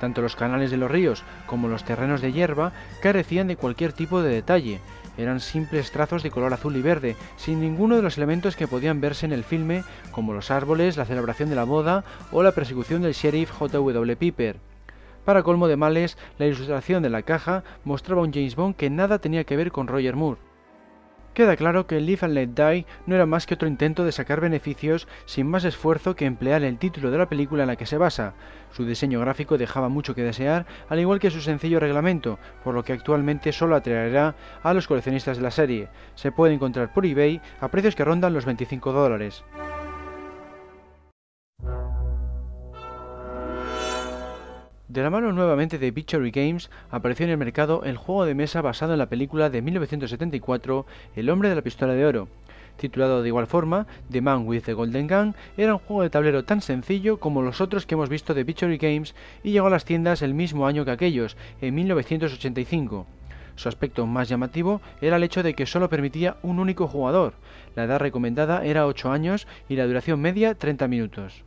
Tanto 0.00 0.22
los 0.22 0.36
canales 0.36 0.70
de 0.70 0.76
los 0.76 0.90
ríos 0.90 1.24
como 1.46 1.68
los 1.68 1.84
terrenos 1.84 2.20
de 2.20 2.32
hierba 2.32 2.72
carecían 3.00 3.46
de 3.46 3.56
cualquier 3.56 3.92
tipo 3.92 4.22
de 4.22 4.30
detalle, 4.30 4.80
eran 5.16 5.40
simples 5.40 5.92
trazos 5.92 6.22
de 6.22 6.30
color 6.30 6.52
azul 6.52 6.76
y 6.76 6.82
verde, 6.82 7.16
sin 7.36 7.60
ninguno 7.60 7.96
de 7.96 8.02
los 8.02 8.16
elementos 8.16 8.56
que 8.56 8.66
podían 8.66 9.00
verse 9.00 9.26
en 9.26 9.32
el 9.32 9.44
filme, 9.44 9.84
como 10.10 10.32
los 10.32 10.50
árboles, 10.50 10.96
la 10.96 11.04
celebración 11.04 11.48
de 11.50 11.56
la 11.56 11.64
boda 11.64 12.04
o 12.32 12.42
la 12.42 12.52
persecución 12.52 13.02
del 13.02 13.12
sheriff 13.12 13.50
J.W. 13.52 14.16
Piper. 14.16 14.56
Para 15.24 15.42
colmo 15.42 15.68
de 15.68 15.76
males, 15.76 16.18
la 16.38 16.46
ilustración 16.46 17.02
de 17.02 17.10
la 17.10 17.22
caja 17.22 17.62
mostraba 17.84 18.22
un 18.22 18.32
James 18.32 18.56
Bond 18.56 18.76
que 18.76 18.90
nada 18.90 19.20
tenía 19.20 19.44
que 19.44 19.56
ver 19.56 19.70
con 19.70 19.86
Roger 19.86 20.16
Moore. 20.16 20.40
Queda 21.34 21.56
claro 21.56 21.88
que 21.88 22.00
Live 22.00 22.20
and 22.22 22.34
Let 22.34 22.46
Die 22.54 22.86
no 23.06 23.16
era 23.16 23.26
más 23.26 23.44
que 23.44 23.54
otro 23.54 23.66
intento 23.66 24.04
de 24.04 24.12
sacar 24.12 24.40
beneficios 24.40 25.08
sin 25.24 25.48
más 25.48 25.64
esfuerzo 25.64 26.14
que 26.14 26.26
emplear 26.26 26.62
el 26.62 26.78
título 26.78 27.10
de 27.10 27.18
la 27.18 27.28
película 27.28 27.64
en 27.64 27.66
la 27.66 27.74
que 27.74 27.86
se 27.86 27.98
basa. 27.98 28.34
Su 28.70 28.86
diseño 28.86 29.18
gráfico 29.18 29.58
dejaba 29.58 29.88
mucho 29.88 30.14
que 30.14 30.22
desear, 30.22 30.64
al 30.88 31.00
igual 31.00 31.18
que 31.18 31.32
su 31.32 31.40
sencillo 31.40 31.80
reglamento, 31.80 32.38
por 32.62 32.72
lo 32.72 32.84
que 32.84 32.92
actualmente 32.92 33.50
solo 33.50 33.74
atraerá 33.74 34.36
a 34.62 34.74
los 34.74 34.86
coleccionistas 34.86 35.36
de 35.36 35.42
la 35.42 35.50
serie. 35.50 35.88
Se 36.14 36.30
puede 36.30 36.54
encontrar 36.54 36.92
por 36.92 37.04
eBay 37.04 37.40
a 37.60 37.66
precios 37.66 37.96
que 37.96 38.04
rondan 38.04 38.32
los 38.32 38.44
25 38.44 38.92
dólares. 38.92 39.42
De 44.94 45.02
la 45.02 45.10
mano 45.10 45.32
nuevamente 45.32 45.76
de 45.76 45.90
Victory 45.90 46.30
Games, 46.30 46.70
apareció 46.88 47.24
en 47.24 47.32
el 47.32 47.36
mercado 47.36 47.82
el 47.82 47.96
juego 47.96 48.26
de 48.26 48.36
mesa 48.36 48.62
basado 48.62 48.92
en 48.92 49.00
la 49.00 49.08
película 49.08 49.50
de 49.50 49.60
1974 49.60 50.86
El 51.16 51.30
hombre 51.30 51.48
de 51.48 51.56
la 51.56 51.62
pistola 51.62 51.94
de 51.94 52.06
oro. 52.06 52.28
Titulado 52.76 53.20
de 53.20 53.26
igual 53.26 53.48
forma, 53.48 53.88
The 54.12 54.20
Man 54.20 54.46
with 54.46 54.62
the 54.62 54.72
Golden 54.72 55.08
Gun, 55.08 55.34
era 55.56 55.74
un 55.74 55.80
juego 55.80 56.02
de 56.02 56.10
tablero 56.10 56.44
tan 56.44 56.60
sencillo 56.60 57.18
como 57.18 57.42
los 57.42 57.60
otros 57.60 57.86
que 57.86 57.94
hemos 57.94 58.08
visto 58.08 58.34
de 58.34 58.44
Victory 58.44 58.78
Games 58.78 59.16
y 59.42 59.50
llegó 59.50 59.66
a 59.66 59.70
las 59.70 59.84
tiendas 59.84 60.22
el 60.22 60.32
mismo 60.32 60.64
año 60.64 60.84
que 60.84 60.92
aquellos, 60.92 61.36
en 61.60 61.74
1985. 61.74 63.04
Su 63.56 63.68
aspecto 63.68 64.06
más 64.06 64.28
llamativo 64.28 64.80
era 65.00 65.16
el 65.16 65.24
hecho 65.24 65.42
de 65.42 65.54
que 65.54 65.66
solo 65.66 65.88
permitía 65.88 66.36
un 66.42 66.60
único 66.60 66.86
jugador. 66.86 67.34
La 67.74 67.82
edad 67.82 67.98
recomendada 67.98 68.64
era 68.64 68.86
8 68.86 69.10
años 69.10 69.48
y 69.68 69.74
la 69.74 69.88
duración 69.88 70.20
media 70.20 70.54
30 70.54 70.86
minutos. 70.86 71.42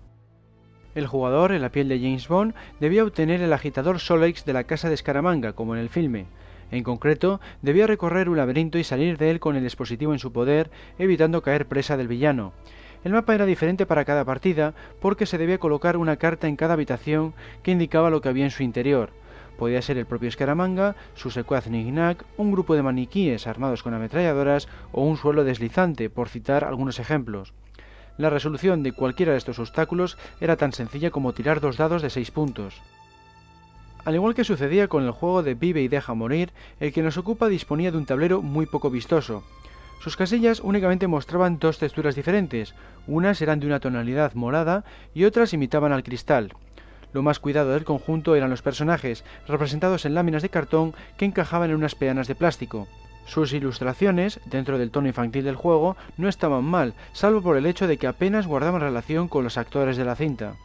El 0.98 1.06
jugador, 1.06 1.52
en 1.52 1.62
la 1.62 1.70
piel 1.70 1.90
de 1.90 2.00
James 2.00 2.28
Bond, 2.28 2.56
debía 2.80 3.04
obtener 3.04 3.44
el 3.44 3.54
agitador 3.54 4.00
Solex 4.00 4.46
de 4.46 4.54
la 4.54 4.64
casa 4.64 4.88
de 4.88 4.96
Escaramanga, 4.96 5.54
como 5.54 5.76
en 5.76 5.80
el 5.80 5.90
filme. 5.90 6.26
En 6.72 6.84
concreto, 6.84 7.40
debía 7.62 7.86
recorrer 7.86 8.30
un 8.30 8.38
laberinto 8.38 8.80
y 8.80 8.84
salir 8.84 9.20
de 9.20 9.30
él 9.30 9.40
con 9.40 9.56
el 9.56 9.62
dispositivo 9.62 10.12
en 10.12 10.18
su 10.18 10.32
poder, 10.32 10.72
evitando 10.98 11.44
caer 11.44 11.68
presa 11.68 11.98
del 11.98 12.08
villano. 12.08 12.52
El 13.04 13.14
mapa 13.14 13.36
era 13.36 13.46
diferente 13.46 13.86
para 13.86 14.06
cada 14.06 14.26
partida 14.26 14.74
porque 15.00 15.28
se 15.28 15.38
debía 15.38 15.60
colocar 15.60 15.98
una 15.98 16.18
carta 16.18 16.48
en 16.48 16.56
cada 16.56 16.74
habitación 16.74 17.36
que 17.62 17.70
indicaba 17.70 18.10
lo 18.10 18.22
que 18.22 18.30
había 18.30 18.46
en 18.46 18.50
su 18.50 18.64
interior. 18.64 19.12
Podía 19.60 19.84
ser 19.84 20.00
el 20.00 20.08
propio 20.08 20.30
Escaramanga, 20.30 20.96
su 21.14 21.30
secuaz 21.30 21.68
Nignac, 21.68 22.26
un 22.38 22.52
grupo 22.52 22.74
de 22.74 22.82
maniquíes 22.82 23.46
armados 23.46 23.84
con 23.84 23.94
ametralladoras 23.94 24.68
o 24.94 25.04
un 25.04 25.18
suelo 25.18 25.44
deslizante, 25.44 26.10
por 26.10 26.28
citar 26.28 26.64
algunos 26.64 26.98
ejemplos. 26.98 27.54
La 28.18 28.30
resolución 28.32 28.82
de 28.82 28.94
cualquiera 28.94 29.34
de 29.34 29.38
estos 29.38 29.60
obstáculos 29.60 30.18
era 30.42 30.58
tan 30.58 30.74
sencilla 30.74 31.12
como 31.12 31.34
tirar 31.34 31.62
dos 31.62 31.78
dados 31.78 32.02
de 32.02 32.10
6 32.10 32.32
puntos. 32.32 32.82
Al 34.06 34.16
igual 34.16 34.34
que 34.34 34.44
sucedía 34.44 34.88
con 34.88 35.04
el 35.04 35.12
juego 35.12 35.44
de 35.44 35.54
Vive 35.54 35.82
y 35.82 35.88
deja 35.88 36.14
morir, 36.14 36.52
el 36.80 36.94
que 36.94 37.04
nos 37.04 37.18
ocupa 37.18 37.48
disponía 37.48 37.92
de 37.92 37.98
un 37.98 38.06
tablero 38.06 38.42
muy 38.42 38.66
poco 38.66 38.90
vistoso. 38.90 39.44
Sus 40.00 40.16
casillas 40.16 40.62
únicamente 40.62 41.08
mostraban 41.08 41.60
dos 41.60 41.78
texturas 41.78 42.16
diferentes, 42.16 42.74
unas 43.06 43.42
eran 43.42 43.60
de 43.60 43.68
una 43.68 43.80
tonalidad 43.80 44.34
morada 44.34 44.84
y 45.14 45.26
otras 45.26 45.54
imitaban 45.54 45.92
al 45.92 46.04
cristal. 46.04 46.54
Lo 47.14 47.22
más 47.22 47.40
cuidado 47.40 47.72
del 47.72 47.84
conjunto 47.84 48.36
eran 48.36 48.50
los 48.50 48.62
personajes, 48.62 49.24
representados 49.48 50.06
en 50.06 50.14
láminas 50.14 50.42
de 50.42 50.50
cartón 50.50 50.94
que 51.18 51.26
encajaban 51.26 51.70
en 51.70 51.76
unas 51.76 51.96
peanas 51.96 52.28
de 52.28 52.36
plástico. 52.36 52.88
Sus 53.28 53.52
ilustraciones, 53.52 54.40
dentro 54.46 54.78
del 54.78 54.90
tono 54.90 55.08
infantil 55.08 55.44
del 55.44 55.58
juego, 55.58 55.98
no 56.18 56.30
estaban 56.30 56.64
mal, 56.64 56.94
salvo 57.12 57.42
por 57.42 57.58
el 57.58 57.66
hecho 57.66 57.86
de 57.86 57.98
que 57.98 58.08
apenas 58.08 58.48
guardaban 58.48 58.82
relación 58.82 59.28
con 59.28 59.44
los 59.44 59.58
actores 59.58 59.98
de 59.98 60.06
la 60.06 60.16
cinta. 60.16 60.56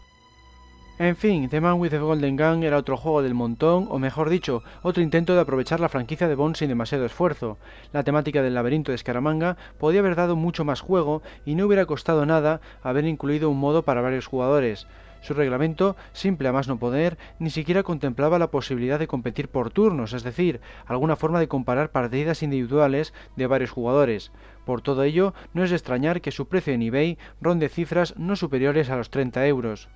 En 0.98 1.16
fin, 1.16 1.48
The 1.48 1.61
Man 1.61 1.81
with 1.81 1.90
the 1.90 1.98
Golden 1.98 2.37
Gun 2.37 2.62
era 2.62 2.77
otro 2.77 2.96
juego 2.96 3.22
del 3.22 3.35
montón, 3.35 3.88
o 3.90 3.98
mejor 3.98 4.31
dicho, 4.31 4.62
otro 4.83 5.03
intento 5.03 5.35
de 5.35 5.40
aprovechar 5.40 5.81
la 5.81 5.88
franquicia 5.88 6.29
de 6.29 6.37
Bond 6.37 6.55
sin 6.55 6.68
demasiado 6.68 7.05
esfuerzo. 7.05 7.59
La 7.92 8.05
temática 8.05 8.42
del 8.42 8.55
laberinto 8.55 8.92
de 8.92 8.98
Scaramanga 8.98 9.57
podía 9.81 9.98
haber 9.98 10.14
dado 10.14 10.37
mucho 10.37 10.64
más 10.64 10.81
juego 10.81 11.22
y 11.44 11.57
no 11.57 11.66
hubiera 11.66 11.87
costado 11.87 12.27
nada 12.27 12.61
haber 12.83 13.07
incluido 13.07 13.51
un 13.51 13.59
modo 13.59 13.83
para 13.83 14.03
varios 14.03 14.27
jugadores. 14.27 14.87
Su 15.22 15.35
reglamento, 15.35 15.96
simple 16.12 16.48
a 16.48 16.52
más 16.52 16.66
no 16.66 16.80
poder, 16.80 17.16
ni 17.38 17.50
siquiera 17.50 17.85
contemplaba 17.85 18.40
la 18.40 18.50
posibilidad 18.50 18.98
de 18.98 19.06
competir 19.06 19.48
por 19.48 19.70
turnos, 19.70 20.12
es 20.14 20.24
decir, 20.24 20.61
alguna 20.85 21.14
forma 21.14 21.38
de 21.38 21.46
comparar 21.46 21.92
partidas 21.92 22.42
individuales 22.42 23.14
de 23.37 23.46
varios 23.46 23.70
jugadores. 23.70 24.32
Por 24.66 24.82
todo 24.82 25.04
ello, 25.04 25.32
no 25.54 25.62
es 25.62 25.70
de 25.70 25.76
extrañar 25.76 26.20
que 26.20 26.32
su 26.32 26.48
precio 26.48 26.74
en 26.74 26.82
eBay 26.82 27.18
ronde 27.40 27.68
cifras 27.68 28.16
no 28.18 28.35
superiores 28.35 28.90
a 28.90 28.96
los 28.96 29.11
30 29.11 29.46
euros. 29.46 29.88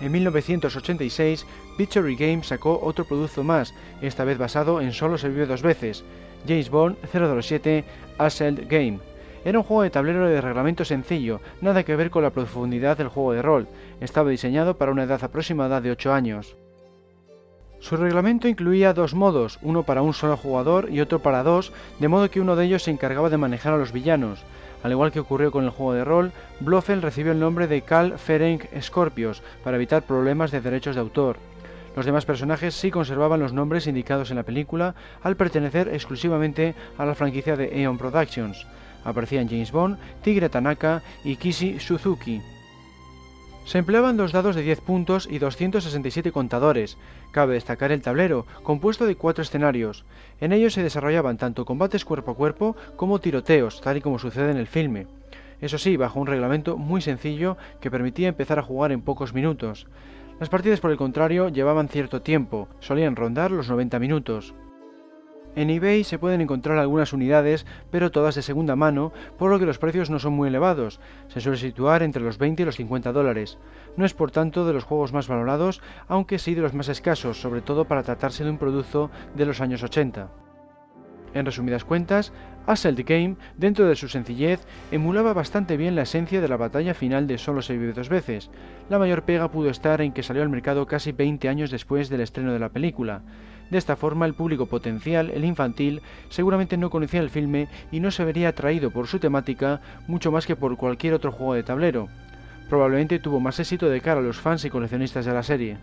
En 0.00 0.12
1986, 0.12 1.44
Victory 1.76 2.16
Games 2.16 2.46
sacó 2.46 2.80
otro 2.82 3.04
producto 3.04 3.42
más, 3.42 3.74
esta 4.00 4.24
vez 4.24 4.38
basado 4.38 4.80
en 4.80 4.92
Solo 4.92 5.18
se 5.18 5.28
vive 5.28 5.44
dos 5.44 5.60
veces, 5.60 6.04
James 6.46 6.70
Bond 6.70 6.96
007 7.12 7.84
Assault 8.18 8.60
Game. 8.68 8.98
Era 9.44 9.58
un 9.58 9.64
juego 9.64 9.82
de 9.82 9.90
tablero 9.90 10.28
de 10.28 10.40
reglamento 10.40 10.84
sencillo, 10.84 11.40
nada 11.60 11.84
que 11.84 11.96
ver 11.96 12.10
con 12.10 12.22
la 12.22 12.30
profundidad 12.30 12.98
del 12.98 13.08
juego 13.08 13.32
de 13.32 13.42
rol. 13.42 13.68
Estaba 14.00 14.30
diseñado 14.30 14.76
para 14.76 14.92
una 14.92 15.04
edad 15.04 15.22
aproximada 15.22 15.80
de 15.80 15.90
8 15.90 16.12
años. 16.12 16.56
Su 17.80 17.96
reglamento 17.96 18.48
incluía 18.48 18.92
dos 18.92 19.14
modos, 19.14 19.58
uno 19.62 19.84
para 19.84 20.02
un 20.02 20.12
solo 20.12 20.36
jugador 20.36 20.88
y 20.90 21.00
otro 21.00 21.20
para 21.20 21.44
dos, 21.44 21.72
de 22.00 22.08
modo 22.08 22.28
que 22.28 22.40
uno 22.40 22.56
de 22.56 22.64
ellos 22.64 22.82
se 22.82 22.90
encargaba 22.90 23.30
de 23.30 23.36
manejar 23.36 23.72
a 23.72 23.78
los 23.78 23.92
villanos. 23.92 24.44
Al 24.82 24.90
igual 24.90 25.12
que 25.12 25.20
ocurrió 25.20 25.52
con 25.52 25.64
el 25.64 25.70
juego 25.70 25.92
de 25.92 26.04
rol, 26.04 26.32
Blofeld 26.60 27.02
recibió 27.02 27.32
el 27.32 27.40
nombre 27.40 27.68
de 27.68 27.82
Cal 27.82 28.18
Ferenc 28.18 28.64
Scorpios 28.80 29.42
para 29.62 29.76
evitar 29.76 30.02
problemas 30.02 30.50
de 30.50 30.60
derechos 30.60 30.96
de 30.96 31.00
autor. 31.00 31.36
Los 31.98 32.06
demás 32.06 32.26
personajes 32.26 32.76
sí 32.76 32.92
conservaban 32.92 33.40
los 33.40 33.52
nombres 33.52 33.88
indicados 33.88 34.30
en 34.30 34.36
la 34.36 34.44
película 34.44 34.94
al 35.20 35.36
pertenecer 35.36 35.88
exclusivamente 35.88 36.76
a 36.96 37.04
la 37.04 37.16
franquicia 37.16 37.56
de 37.56 37.82
Eon 37.82 37.98
Productions. 37.98 38.68
Aparecían 39.02 39.48
James 39.48 39.72
Bond, 39.72 39.98
Tigre 40.22 40.48
Tanaka 40.48 41.02
y 41.24 41.34
Kishi 41.34 41.80
Suzuki. 41.80 42.40
Se 43.64 43.78
empleaban 43.78 44.16
dos 44.16 44.30
dados 44.30 44.54
de 44.54 44.62
10 44.62 44.80
puntos 44.82 45.26
y 45.28 45.40
267 45.40 46.30
contadores. 46.30 46.98
Cabe 47.32 47.54
destacar 47.54 47.90
el 47.90 48.00
tablero, 48.00 48.46
compuesto 48.62 49.04
de 49.04 49.16
cuatro 49.16 49.42
escenarios. 49.42 50.04
En 50.40 50.52
ellos 50.52 50.74
se 50.74 50.84
desarrollaban 50.84 51.36
tanto 51.36 51.64
combates 51.64 52.04
cuerpo 52.04 52.30
a 52.30 52.36
cuerpo 52.36 52.76
como 52.94 53.18
tiroteos, 53.18 53.80
tal 53.80 53.96
y 53.96 54.00
como 54.02 54.20
sucede 54.20 54.52
en 54.52 54.58
el 54.58 54.68
filme. 54.68 55.08
Eso 55.60 55.78
sí, 55.78 55.96
bajo 55.96 56.20
un 56.20 56.28
reglamento 56.28 56.76
muy 56.76 57.00
sencillo 57.00 57.56
que 57.80 57.90
permitía 57.90 58.28
empezar 58.28 58.60
a 58.60 58.62
jugar 58.62 58.92
en 58.92 59.00
pocos 59.00 59.34
minutos. 59.34 59.88
Las 60.40 60.48
partidas, 60.48 60.80
por 60.80 60.92
el 60.92 60.96
contrario, 60.96 61.48
llevaban 61.48 61.88
cierto 61.88 62.22
tiempo, 62.22 62.68
solían 62.78 63.16
rondar 63.16 63.50
los 63.50 63.68
90 63.68 63.98
minutos. 63.98 64.54
En 65.56 65.70
eBay 65.70 66.04
se 66.04 66.20
pueden 66.20 66.40
encontrar 66.40 66.78
algunas 66.78 67.12
unidades, 67.12 67.66
pero 67.90 68.12
todas 68.12 68.36
de 68.36 68.42
segunda 68.42 68.76
mano, 68.76 69.12
por 69.36 69.50
lo 69.50 69.58
que 69.58 69.66
los 69.66 69.78
precios 69.78 70.10
no 70.10 70.20
son 70.20 70.34
muy 70.34 70.48
elevados, 70.48 71.00
se 71.26 71.40
suele 71.40 71.58
situar 71.58 72.04
entre 72.04 72.22
los 72.22 72.38
20 72.38 72.62
y 72.62 72.66
los 72.66 72.76
50 72.76 73.12
dólares. 73.12 73.58
No 73.96 74.04
es 74.04 74.14
por 74.14 74.30
tanto 74.30 74.64
de 74.64 74.72
los 74.72 74.84
juegos 74.84 75.12
más 75.12 75.26
valorados, 75.26 75.82
aunque 76.06 76.38
sí 76.38 76.54
de 76.54 76.62
los 76.62 76.74
más 76.74 76.88
escasos, 76.88 77.40
sobre 77.40 77.60
todo 77.60 77.86
para 77.86 78.04
tratarse 78.04 78.44
de 78.44 78.50
un 78.50 78.58
producto 78.58 79.10
de 79.34 79.46
los 79.46 79.60
años 79.60 79.82
80. 79.82 80.28
En 81.34 81.46
resumidas 81.46 81.84
cuentas, 81.84 82.32
Assault 82.66 83.00
Game, 83.00 83.36
dentro 83.56 83.86
de 83.86 83.96
su 83.96 84.08
sencillez, 84.08 84.60
emulaba 84.90 85.32
bastante 85.32 85.76
bien 85.76 85.94
la 85.94 86.02
esencia 86.02 86.40
de 86.40 86.48
la 86.48 86.56
batalla 86.56 86.94
final 86.94 87.26
de 87.26 87.38
Solo 87.38 87.62
se 87.62 87.76
vive 87.76 87.92
dos 87.92 88.08
veces. 88.08 88.50
La 88.88 88.98
mayor 88.98 89.22
pega 89.22 89.50
pudo 89.50 89.70
estar 89.70 90.00
en 90.00 90.12
que 90.12 90.22
salió 90.22 90.42
al 90.42 90.48
mercado 90.48 90.86
casi 90.86 91.12
20 91.12 91.48
años 91.48 91.70
después 91.70 92.08
del 92.08 92.20
estreno 92.20 92.52
de 92.52 92.58
la 92.58 92.68
película. 92.68 93.22
De 93.70 93.78
esta 93.78 93.96
forma, 93.96 94.26
el 94.26 94.34
público 94.34 94.66
potencial, 94.66 95.30
el 95.30 95.44
infantil, 95.44 96.02
seguramente 96.30 96.76
no 96.76 96.90
conocía 96.90 97.20
el 97.20 97.30
filme 97.30 97.68
y 97.90 98.00
no 98.00 98.10
se 98.10 98.24
vería 98.24 98.48
atraído 98.48 98.90
por 98.90 99.06
su 99.06 99.18
temática 99.18 99.80
mucho 100.06 100.32
más 100.32 100.46
que 100.46 100.56
por 100.56 100.76
cualquier 100.76 101.14
otro 101.14 101.32
juego 101.32 101.54
de 101.54 101.62
tablero. 101.62 102.08
Probablemente 102.68 103.18
tuvo 103.18 103.40
más 103.40 103.60
éxito 103.60 103.88
de 103.88 104.00
cara 104.00 104.20
a 104.20 104.22
los 104.22 104.38
fans 104.38 104.64
y 104.64 104.70
coleccionistas 104.70 105.24
de 105.24 105.32
la 105.32 105.42
serie. 105.42 105.78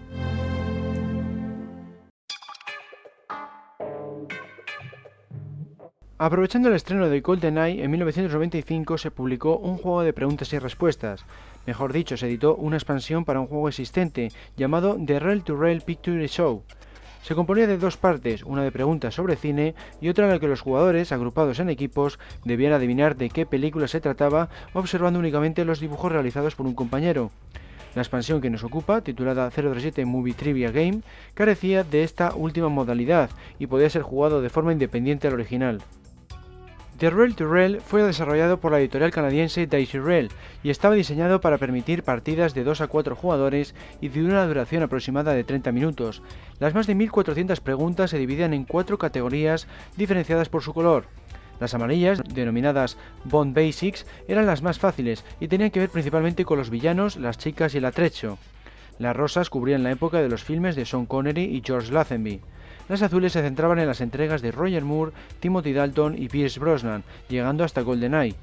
Aprovechando 6.17 6.69
el 6.69 6.75
estreno 6.75 7.09
de 7.09 7.19
GoldenEye, 7.19 7.83
en 7.83 7.91
1995 7.91 8.97
se 8.97 9.11
publicó 9.11 9.57
un 9.57 9.77
juego 9.77 10.01
de 10.01 10.13
preguntas 10.13 10.53
y 10.53 10.59
respuestas. 10.59 11.25
Mejor 11.67 11.91
dicho, 11.91 12.15
se 12.15 12.27
editó 12.27 12.55
una 12.55 12.77
expansión 12.77 13.25
para 13.25 13.41
un 13.41 13.47
juego 13.47 13.67
existente 13.67 14.31
llamado 14.55 14.95
The 15.05 15.19
Rail 15.19 15.43
to 15.43 15.57
Rail 15.57 15.81
Picture 15.81 16.25
Show. 16.29 16.63
Se 17.21 17.35
componía 17.35 17.67
de 17.67 17.77
dos 17.77 17.97
partes, 17.97 18.43
una 18.43 18.63
de 18.63 18.71
preguntas 18.71 19.13
sobre 19.13 19.35
cine 19.35 19.75
y 19.99 20.07
otra 20.07 20.23
en 20.23 20.31
la 20.31 20.39
que 20.39 20.47
los 20.47 20.61
jugadores, 20.61 21.11
agrupados 21.11 21.59
en 21.59 21.69
equipos, 21.69 22.17
debían 22.45 22.71
adivinar 22.71 23.17
de 23.17 23.29
qué 23.29 23.45
película 23.45 23.89
se 23.89 23.99
trataba 23.99 24.47
observando 24.71 25.19
únicamente 25.19 25.65
los 25.65 25.81
dibujos 25.81 26.13
realizados 26.13 26.55
por 26.55 26.65
un 26.65 26.75
compañero. 26.75 27.29
La 27.93 28.01
expansión 28.01 28.39
que 28.39 28.49
nos 28.49 28.63
ocupa, 28.63 29.01
titulada 29.01 29.49
037 29.49 30.05
Movie 30.05 30.33
Trivia 30.33 30.71
Game, 30.71 31.01
carecía 31.33 31.83
de 31.83 32.03
esta 32.03 32.33
última 32.35 32.69
modalidad 32.69 33.29
y 33.59 33.67
podía 33.67 33.89
ser 33.89 34.03
jugado 34.03 34.41
de 34.41 34.49
forma 34.49 34.71
independiente 34.71 35.27
al 35.27 35.33
original. 35.33 35.81
To 36.97 37.09
Rail 37.09 37.81
fue 37.81 38.03
desarrollado 38.03 38.61
por 38.61 38.71
la 38.71 38.79
editorial 38.79 39.11
canadiense 39.11 39.67
Daisy 39.67 39.99
Rail 39.99 40.29
y 40.63 40.69
estaba 40.69 40.95
diseñado 40.95 41.41
para 41.41 41.57
permitir 41.57 42.03
partidas 42.03 42.53
de 42.53 42.63
2 42.63 42.79
a 42.79 42.87
4 42.87 43.17
jugadores 43.17 43.75
y 43.99 44.07
de 44.07 44.23
una 44.23 44.47
duración 44.47 44.81
aproximada 44.81 45.33
de 45.33 45.43
30 45.43 45.73
minutos. 45.73 46.23
Las 46.57 46.73
más 46.73 46.87
de 46.87 46.95
1400 46.95 47.59
preguntas 47.59 48.11
se 48.11 48.17
dividían 48.17 48.53
en 48.53 48.63
cuatro 48.63 48.97
categorías 48.97 49.67
diferenciadas 49.97 50.47
por 50.47 50.61
su 50.61 50.73
color. 50.73 51.07
Las 51.59 51.73
amarillas, 51.73 52.21
denominadas 52.33 52.97
Bond 53.25 53.53
Basics, 53.53 54.05
eran 54.29 54.45
las 54.45 54.61
más 54.61 54.79
fáciles 54.79 55.25
y 55.41 55.49
tenían 55.49 55.71
que 55.71 55.81
ver 55.81 55.89
principalmente 55.89 56.45
con 56.45 56.57
los 56.57 56.69
villanos, 56.69 57.17
las 57.17 57.37
chicas 57.37 57.75
y 57.75 57.79
el 57.79 57.85
atrecho. 57.85 58.37
Las 58.99 59.17
rosas 59.17 59.49
cubrían 59.49 59.83
la 59.83 59.91
época 59.91 60.21
de 60.21 60.29
los 60.29 60.45
filmes 60.45 60.77
de 60.77 60.85
Sean 60.85 61.05
Connery 61.05 61.43
y 61.43 61.61
George 61.65 61.91
Lazenby. 61.91 62.39
Las 62.87 63.01
azules 63.01 63.33
se 63.33 63.41
centraban 63.41 63.79
en 63.79 63.87
las 63.87 64.01
entregas 64.01 64.41
de 64.41 64.51
Roger 64.51 64.83
Moore, 64.83 65.11
Timothy 65.39 65.73
Dalton 65.73 66.15
y 66.21 66.29
Pierce 66.29 66.59
Brosnan, 66.59 67.03
llegando 67.29 67.63
hasta 67.63 67.81
GoldenEye. 67.81 68.35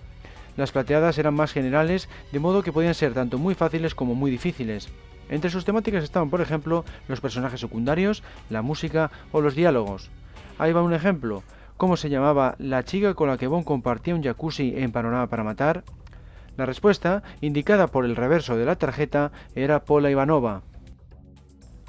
Las 0.57 0.73
plateadas 0.73 1.17
eran 1.19 1.35
más 1.35 1.53
generales, 1.53 2.09
de 2.33 2.41
modo 2.41 2.63
que 2.63 2.73
podían 2.73 2.95
ser 2.95 3.15
tanto 3.15 3.39
muy 3.39 3.55
fáciles 3.55 3.95
como 3.95 4.15
muy 4.15 4.31
difíciles. 4.31 4.89
Entre 5.29 5.51
sus 5.51 5.65
temáticas 5.65 6.05
estaban, 6.05 6.29
por 6.29 6.41
ejemplo, 6.41 6.85
los 7.09 7.21
personajes 7.21 7.61
secundarios, 7.61 8.23
la 8.51 8.63
música 8.63 9.11
o 9.31 9.41
los 9.41 9.55
diálogos. 9.55 10.11
Ahí 10.59 10.73
va 10.73 10.83
un 10.83 10.93
ejemplo. 10.93 11.43
¿Cómo 11.77 11.97
se 11.97 12.11
llamaba 12.11 12.55
la 12.59 12.85
chica 12.85 13.15
con 13.15 13.29
la 13.29 13.39
que 13.39 13.47
Bond 13.47 13.65
compartía 13.65 14.15
un 14.15 14.23
jacuzzi 14.23 14.75
en 14.77 14.93
Panorama 14.93 15.29
para 15.29 15.45
Matar? 15.45 15.85
La 16.57 16.67
respuesta, 16.67 17.23
indicada 17.41 17.87
por 17.87 18.05
el 18.05 18.15
reverso 18.15 18.57
de 18.57 18.67
la 18.67 18.77
tarjeta, 18.77 19.33
era 19.55 19.85
Paula 19.85 20.11
Ivanova. 20.11 20.63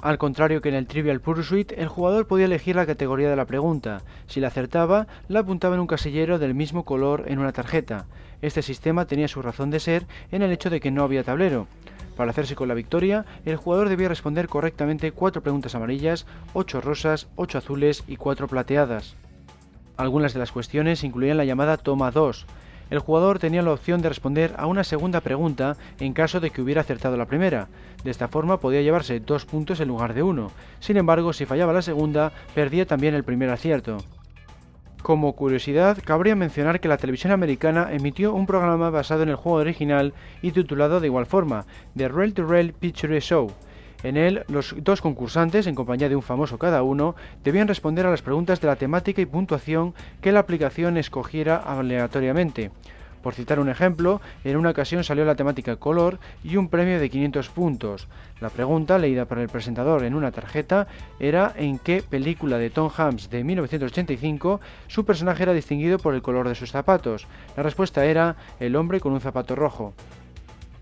Al 0.04 0.18
contrario 0.18 0.60
que 0.60 0.68
en 0.68 0.74
el 0.74 0.86
Trivial 0.86 1.22
Pursuit, 1.22 1.72
el 1.72 1.88
jugador 1.88 2.26
podía 2.26 2.44
elegir 2.44 2.76
la 2.76 2.84
categoría 2.84 3.30
de 3.30 3.36
la 3.36 3.46
pregunta. 3.46 4.02
Si 4.26 4.38
la 4.38 4.48
acertaba, 4.48 5.06
la 5.28 5.40
apuntaba 5.40 5.76
en 5.76 5.80
un 5.80 5.86
casillero 5.86 6.38
del 6.38 6.54
mismo 6.54 6.84
color 6.84 7.24
en 7.26 7.38
una 7.38 7.52
tarjeta. 7.52 8.04
Este 8.42 8.60
sistema 8.60 9.06
tenía 9.06 9.28
su 9.28 9.40
razón 9.40 9.70
de 9.70 9.80
ser 9.80 10.04
en 10.30 10.42
el 10.42 10.52
hecho 10.52 10.68
de 10.68 10.78
que 10.78 10.90
no 10.90 11.04
había 11.04 11.24
tablero. 11.24 11.68
Para 12.18 12.32
hacerse 12.32 12.54
con 12.54 12.68
la 12.68 12.74
victoria, 12.74 13.24
el 13.46 13.56
jugador 13.56 13.88
debía 13.88 14.10
responder 14.10 14.46
correctamente 14.46 15.10
cuatro 15.10 15.40
preguntas 15.40 15.74
amarillas, 15.74 16.26
ocho 16.52 16.82
rosas, 16.82 17.28
ocho 17.36 17.56
azules 17.56 18.04
y 18.06 18.16
cuatro 18.16 18.46
plateadas. 18.46 19.16
Algunas 19.96 20.34
de 20.34 20.38
las 20.38 20.52
cuestiones 20.52 21.02
incluían 21.02 21.38
la 21.38 21.46
llamada 21.46 21.78
toma 21.78 22.10
2, 22.10 22.44
el 22.90 22.98
jugador 22.98 23.38
tenía 23.38 23.62
la 23.62 23.72
opción 23.72 24.02
de 24.02 24.08
responder 24.08 24.54
a 24.56 24.66
una 24.66 24.84
segunda 24.84 25.20
pregunta 25.20 25.76
en 26.00 26.12
caso 26.12 26.40
de 26.40 26.50
que 26.50 26.62
hubiera 26.62 26.82
acertado 26.82 27.16
la 27.16 27.26
primera. 27.26 27.68
De 28.04 28.10
esta 28.10 28.28
forma 28.28 28.58
podía 28.58 28.82
llevarse 28.82 29.20
dos 29.20 29.46
puntos 29.46 29.80
en 29.80 29.88
lugar 29.88 30.14
de 30.14 30.22
uno. 30.22 30.50
Sin 30.80 30.96
embargo, 30.96 31.32
si 31.32 31.46
fallaba 31.46 31.72
la 31.72 31.82
segunda, 31.82 32.32
perdía 32.54 32.86
también 32.86 33.14
el 33.14 33.24
primer 33.24 33.50
acierto. 33.50 33.98
Como 35.02 35.34
curiosidad, 35.34 35.98
cabría 36.02 36.34
mencionar 36.34 36.80
que 36.80 36.88
la 36.88 36.96
televisión 36.96 37.30
americana 37.32 37.88
emitió 37.92 38.32
un 38.32 38.46
programa 38.46 38.88
basado 38.88 39.22
en 39.22 39.28
el 39.28 39.36
juego 39.36 39.58
original 39.58 40.14
y 40.40 40.52
titulado 40.52 40.98
de 40.98 41.08
igual 41.08 41.26
forma, 41.26 41.66
The 41.94 42.08
Rail 42.08 42.32
to 42.32 42.46
Rail 42.46 42.72
Picture 42.72 43.20
Show, 43.20 43.50
en 44.04 44.18
él, 44.18 44.44
los 44.48 44.74
dos 44.78 45.00
concursantes, 45.00 45.66
en 45.66 45.74
compañía 45.74 46.10
de 46.10 46.16
un 46.16 46.22
famoso 46.22 46.58
cada 46.58 46.82
uno, 46.82 47.16
debían 47.42 47.68
responder 47.68 48.06
a 48.06 48.10
las 48.10 48.22
preguntas 48.22 48.60
de 48.60 48.68
la 48.68 48.76
temática 48.76 49.22
y 49.22 49.26
puntuación 49.26 49.94
que 50.20 50.30
la 50.30 50.40
aplicación 50.40 50.98
escogiera 50.98 51.56
aleatoriamente. 51.56 52.70
Por 53.22 53.32
citar 53.32 53.58
un 53.58 53.70
ejemplo, 53.70 54.20
en 54.44 54.58
una 54.58 54.68
ocasión 54.68 55.02
salió 55.02 55.24
la 55.24 55.36
temática 55.36 55.76
color 55.76 56.18
y 56.44 56.58
un 56.58 56.68
premio 56.68 57.00
de 57.00 57.08
500 57.08 57.48
puntos. 57.48 58.06
La 58.42 58.50
pregunta, 58.50 58.98
leída 58.98 59.24
por 59.24 59.38
el 59.38 59.48
presentador 59.48 60.04
en 60.04 60.14
una 60.14 60.30
tarjeta, 60.30 60.86
era 61.18 61.54
en 61.56 61.78
qué 61.78 62.02
película 62.06 62.58
de 62.58 62.68
Tom 62.68 62.90
Hanks 62.94 63.30
de 63.30 63.42
1985 63.42 64.60
su 64.86 65.06
personaje 65.06 65.44
era 65.44 65.54
distinguido 65.54 65.98
por 65.98 66.14
el 66.14 66.20
color 66.20 66.46
de 66.46 66.54
sus 66.54 66.70
zapatos. 66.70 67.26
La 67.56 67.62
respuesta 67.62 68.04
era 68.04 68.36
El 68.60 68.76
hombre 68.76 69.00
con 69.00 69.14
un 69.14 69.22
zapato 69.22 69.56
rojo. 69.56 69.94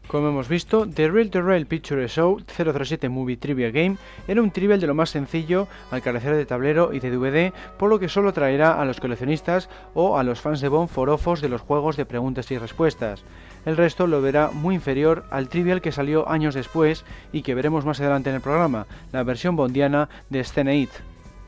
Como 0.08 0.28
hemos 0.28 0.48
visto, 0.48 0.86
The 0.86 1.10
Real 1.10 1.30
to 1.30 1.40
Real 1.40 1.64
Picture 1.64 2.06
Show 2.06 2.40
007 2.46 3.08
Movie 3.08 3.38
Trivia 3.38 3.70
Game 3.70 3.96
era 4.28 4.42
un 4.42 4.50
trivial 4.50 4.80
de 4.80 4.86
lo 4.86 4.94
más 4.94 5.10
sencillo 5.10 5.68
al 5.90 6.02
carecer 6.02 6.36
de 6.36 6.44
tablero 6.44 6.92
y 6.92 7.00
de 7.00 7.10
DVD, 7.10 7.52
por 7.78 7.88
lo 7.88 7.98
que 7.98 8.10
solo 8.10 8.32
traerá 8.32 8.80
a 8.80 8.84
los 8.84 9.00
coleccionistas 9.00 9.70
o 9.94 10.18
a 10.18 10.22
los 10.22 10.40
fans 10.40 10.60
de 10.60 10.68
Bond 10.68 10.90
forofos 10.90 11.40
de 11.40 11.48
los 11.48 11.62
juegos 11.62 11.96
de 11.96 12.04
preguntas 12.04 12.50
y 12.50 12.58
respuestas. 12.58 13.24
El 13.64 13.76
resto 13.76 14.06
lo 14.06 14.20
verá 14.20 14.50
muy 14.52 14.74
inferior 14.74 15.24
al 15.30 15.48
trivial 15.48 15.80
que 15.80 15.92
salió 15.92 16.28
años 16.28 16.54
después 16.54 17.04
y 17.32 17.42
que 17.42 17.54
veremos 17.54 17.86
más 17.86 18.00
adelante 18.00 18.28
en 18.28 18.36
el 18.36 18.42
programa, 18.42 18.86
la 19.12 19.22
versión 19.22 19.56
bondiana 19.56 20.08
de 20.28 20.44
Scene 20.44 20.88
8. 20.90 20.92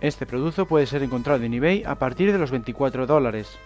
Este 0.01 0.27
producto 0.27 0.67
puede 0.67 0.87
ser 0.87 1.03
encontrado 1.03 1.43
en 1.43 1.55
eBay 1.55 1.83
a 1.85 1.97
partir 1.97 2.33
de 2.33 2.39
los 2.39 2.51
24 2.51 3.07
dólares. 3.07 3.59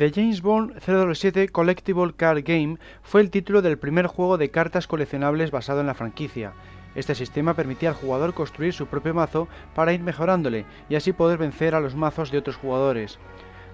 The 0.00 0.10
James 0.10 0.40
Bond 0.40 0.80
007 0.80 1.50
Collectible 1.50 2.14
Card 2.14 2.42
Game 2.42 2.78
fue 3.02 3.20
el 3.20 3.28
título 3.28 3.60
del 3.60 3.76
primer 3.76 4.06
juego 4.06 4.38
de 4.38 4.50
cartas 4.50 4.86
coleccionables 4.86 5.50
basado 5.50 5.80
en 5.80 5.86
la 5.86 5.92
franquicia. 5.92 6.54
Este 6.94 7.14
sistema 7.14 7.52
permitía 7.52 7.90
al 7.90 7.96
jugador 7.96 8.32
construir 8.32 8.72
su 8.72 8.86
propio 8.86 9.12
mazo 9.12 9.46
para 9.74 9.92
ir 9.92 10.00
mejorándole 10.00 10.64
y 10.88 10.94
así 10.94 11.12
poder 11.12 11.36
vencer 11.36 11.74
a 11.74 11.80
los 11.80 11.96
mazos 11.96 12.30
de 12.30 12.38
otros 12.38 12.56
jugadores. 12.56 13.18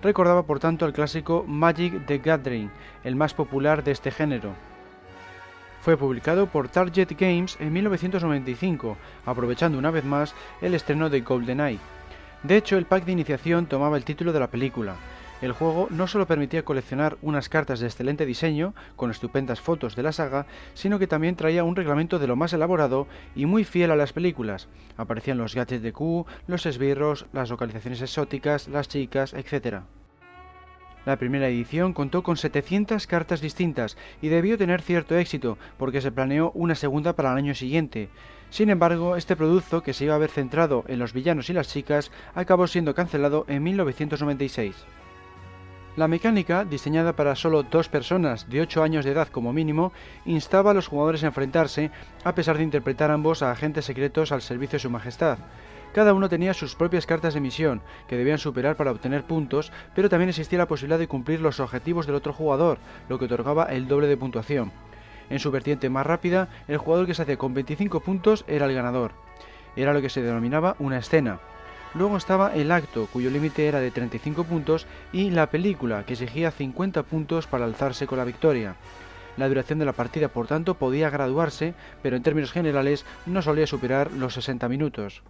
Recordaba 0.02 0.42
por 0.42 0.58
tanto 0.58 0.84
el 0.84 0.92
clásico 0.92 1.44
Magic 1.46 2.06
the 2.06 2.18
Gathering, 2.18 2.72
el 3.04 3.14
más 3.14 3.32
popular 3.32 3.84
de 3.84 3.92
este 3.92 4.10
género. 4.10 4.52
Fue 5.80 5.96
publicado 5.96 6.48
por 6.48 6.68
Target 6.68 7.12
Games 7.16 7.56
en 7.60 7.72
1995, 7.72 8.96
aprovechando 9.26 9.78
una 9.78 9.92
vez 9.92 10.04
más 10.04 10.34
el 10.60 10.74
estreno 10.74 11.08
de 11.08 11.20
GoldenEye. 11.20 11.78
De 12.42 12.56
hecho, 12.56 12.76
el 12.78 12.86
pack 12.86 13.04
de 13.04 13.12
iniciación 13.12 13.66
tomaba 13.66 13.96
el 13.96 14.04
título 14.04 14.32
de 14.32 14.40
la 14.40 14.50
película, 14.50 14.96
el 15.42 15.52
juego 15.52 15.88
no 15.90 16.06
solo 16.06 16.26
permitía 16.26 16.64
coleccionar 16.64 17.18
unas 17.20 17.48
cartas 17.48 17.80
de 17.80 17.86
excelente 17.86 18.24
diseño, 18.24 18.74
con 18.96 19.10
estupendas 19.10 19.60
fotos 19.60 19.94
de 19.94 20.02
la 20.02 20.12
saga, 20.12 20.46
sino 20.74 20.98
que 20.98 21.06
también 21.06 21.36
traía 21.36 21.64
un 21.64 21.76
reglamento 21.76 22.18
de 22.18 22.26
lo 22.26 22.36
más 22.36 22.52
elaborado 22.52 23.06
y 23.34 23.44
muy 23.44 23.64
fiel 23.64 23.90
a 23.90 23.96
las 23.96 24.12
películas. 24.12 24.68
Aparecían 24.96 25.38
los 25.38 25.54
gadgets 25.54 25.82
de 25.82 25.92
Q, 25.92 26.26
los 26.46 26.64
esbirros, 26.64 27.26
las 27.32 27.50
localizaciones 27.50 28.00
exóticas, 28.00 28.68
las 28.68 28.88
chicas, 28.88 29.34
etc. 29.34 29.82
La 31.04 31.16
primera 31.16 31.48
edición 31.48 31.92
contó 31.92 32.22
con 32.22 32.36
700 32.36 33.06
cartas 33.06 33.40
distintas 33.40 33.96
y 34.20 34.28
debió 34.28 34.58
tener 34.58 34.82
cierto 34.82 35.16
éxito 35.16 35.58
porque 35.78 36.00
se 36.00 36.10
planeó 36.10 36.50
una 36.52 36.74
segunda 36.74 37.14
para 37.14 37.30
el 37.30 37.38
año 37.38 37.54
siguiente. 37.54 38.08
Sin 38.50 38.70
embargo, 38.70 39.16
este 39.16 39.36
producto, 39.36 39.82
que 39.82 39.92
se 39.92 40.04
iba 40.04 40.14
a 40.14 40.16
haber 40.16 40.30
centrado 40.30 40.84
en 40.88 40.98
los 40.98 41.12
villanos 41.12 41.50
y 41.50 41.52
las 41.52 41.68
chicas, 41.68 42.10
acabó 42.34 42.66
siendo 42.66 42.94
cancelado 42.94 43.44
en 43.48 43.62
1996. 43.62 44.74
La 45.96 46.08
mecánica, 46.08 46.66
diseñada 46.66 47.14
para 47.14 47.34
solo 47.34 47.62
dos 47.62 47.88
personas 47.88 48.50
de 48.50 48.60
8 48.60 48.82
años 48.82 49.06
de 49.06 49.12
edad 49.12 49.28
como 49.28 49.54
mínimo, 49.54 49.94
instaba 50.26 50.72
a 50.72 50.74
los 50.74 50.88
jugadores 50.88 51.24
a 51.24 51.28
enfrentarse, 51.28 51.90
a 52.22 52.34
pesar 52.34 52.58
de 52.58 52.64
interpretar 52.64 53.10
ambos 53.10 53.42
a 53.42 53.50
agentes 53.50 53.86
secretos 53.86 54.30
al 54.30 54.42
servicio 54.42 54.76
de 54.76 54.82
su 54.82 54.90
majestad. 54.90 55.38
Cada 55.94 56.12
uno 56.12 56.28
tenía 56.28 56.52
sus 56.52 56.74
propias 56.74 57.06
cartas 57.06 57.32
de 57.32 57.40
misión, 57.40 57.80
que 58.08 58.18
debían 58.18 58.36
superar 58.36 58.76
para 58.76 58.90
obtener 58.90 59.24
puntos, 59.24 59.72
pero 59.94 60.10
también 60.10 60.28
existía 60.28 60.58
la 60.58 60.68
posibilidad 60.68 60.98
de 60.98 61.08
cumplir 61.08 61.40
los 61.40 61.60
objetivos 61.60 62.04
del 62.04 62.16
otro 62.16 62.34
jugador, 62.34 62.76
lo 63.08 63.18
que 63.18 63.24
otorgaba 63.24 63.64
el 63.64 63.88
doble 63.88 64.06
de 64.06 64.18
puntuación. 64.18 64.72
En 65.30 65.38
su 65.38 65.50
vertiente 65.50 65.88
más 65.88 66.06
rápida, 66.06 66.50
el 66.68 66.76
jugador 66.76 67.06
que 67.06 67.14
se 67.14 67.22
hacía 67.22 67.38
con 67.38 67.54
25 67.54 68.00
puntos 68.00 68.44
era 68.48 68.66
el 68.66 68.74
ganador. 68.74 69.12
Era 69.76 69.94
lo 69.94 70.02
que 70.02 70.10
se 70.10 70.20
denominaba 70.20 70.76
una 70.78 70.98
escena. 70.98 71.40
Luego 71.96 72.18
estaba 72.18 72.54
el 72.54 72.72
acto, 72.72 73.08
cuyo 73.10 73.30
límite 73.30 73.68
era 73.68 73.80
de 73.80 73.90
35 73.90 74.44
puntos, 74.44 74.86
y 75.14 75.30
la 75.30 75.48
película, 75.48 76.04
que 76.04 76.12
exigía 76.12 76.50
50 76.50 77.02
puntos 77.04 77.46
para 77.46 77.64
alzarse 77.64 78.06
con 78.06 78.18
la 78.18 78.24
victoria. 78.24 78.76
La 79.38 79.48
duración 79.48 79.78
de 79.78 79.86
la 79.86 79.94
partida, 79.94 80.28
por 80.28 80.46
tanto, 80.46 80.74
podía 80.74 81.08
graduarse, 81.08 81.72
pero 82.02 82.16
en 82.16 82.22
términos 82.22 82.52
generales 82.52 83.06
no 83.24 83.40
solía 83.40 83.66
superar 83.66 84.12
los 84.12 84.34
60 84.34 84.68
minutos. 84.68 85.22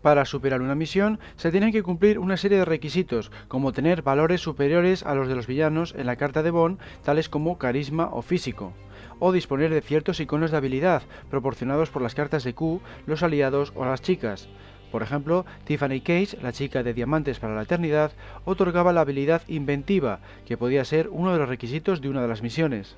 Para 0.00 0.24
superar 0.24 0.62
una 0.62 0.76
misión 0.76 1.18
se 1.36 1.50
tenían 1.50 1.72
que 1.72 1.82
cumplir 1.82 2.20
una 2.20 2.36
serie 2.36 2.58
de 2.58 2.64
requisitos, 2.64 3.32
como 3.48 3.72
tener 3.72 4.02
valores 4.02 4.40
superiores 4.40 5.02
a 5.02 5.16
los 5.16 5.26
de 5.26 5.34
los 5.34 5.48
villanos 5.48 5.94
en 5.98 6.06
la 6.06 6.14
carta 6.14 6.44
de 6.44 6.52
Bond, 6.52 6.78
tales 7.02 7.28
como 7.28 7.58
carisma 7.58 8.10
o 8.12 8.22
físico, 8.22 8.72
o 9.18 9.32
disponer 9.32 9.70
de 9.74 9.82
ciertos 9.82 10.20
iconos 10.20 10.52
de 10.52 10.56
habilidad 10.56 11.02
proporcionados 11.30 11.90
por 11.90 12.00
las 12.00 12.14
cartas 12.14 12.44
de 12.44 12.54
Q, 12.54 12.80
los 13.06 13.24
aliados 13.24 13.72
o 13.74 13.84
las 13.84 14.02
chicas. 14.02 14.48
Por 14.90 15.02
ejemplo, 15.02 15.46
Tiffany 15.64 16.00
Case, 16.00 16.36
la 16.42 16.52
chica 16.52 16.82
de 16.82 16.94
Diamantes 16.94 17.38
para 17.38 17.54
la 17.54 17.62
Eternidad, 17.62 18.12
otorgaba 18.44 18.92
la 18.92 19.02
habilidad 19.02 19.42
inventiva, 19.48 20.20
que 20.46 20.56
podía 20.56 20.84
ser 20.84 21.08
uno 21.08 21.32
de 21.32 21.38
los 21.38 21.48
requisitos 21.48 22.00
de 22.00 22.08
una 22.08 22.22
de 22.22 22.28
las 22.28 22.42
misiones. 22.42 22.96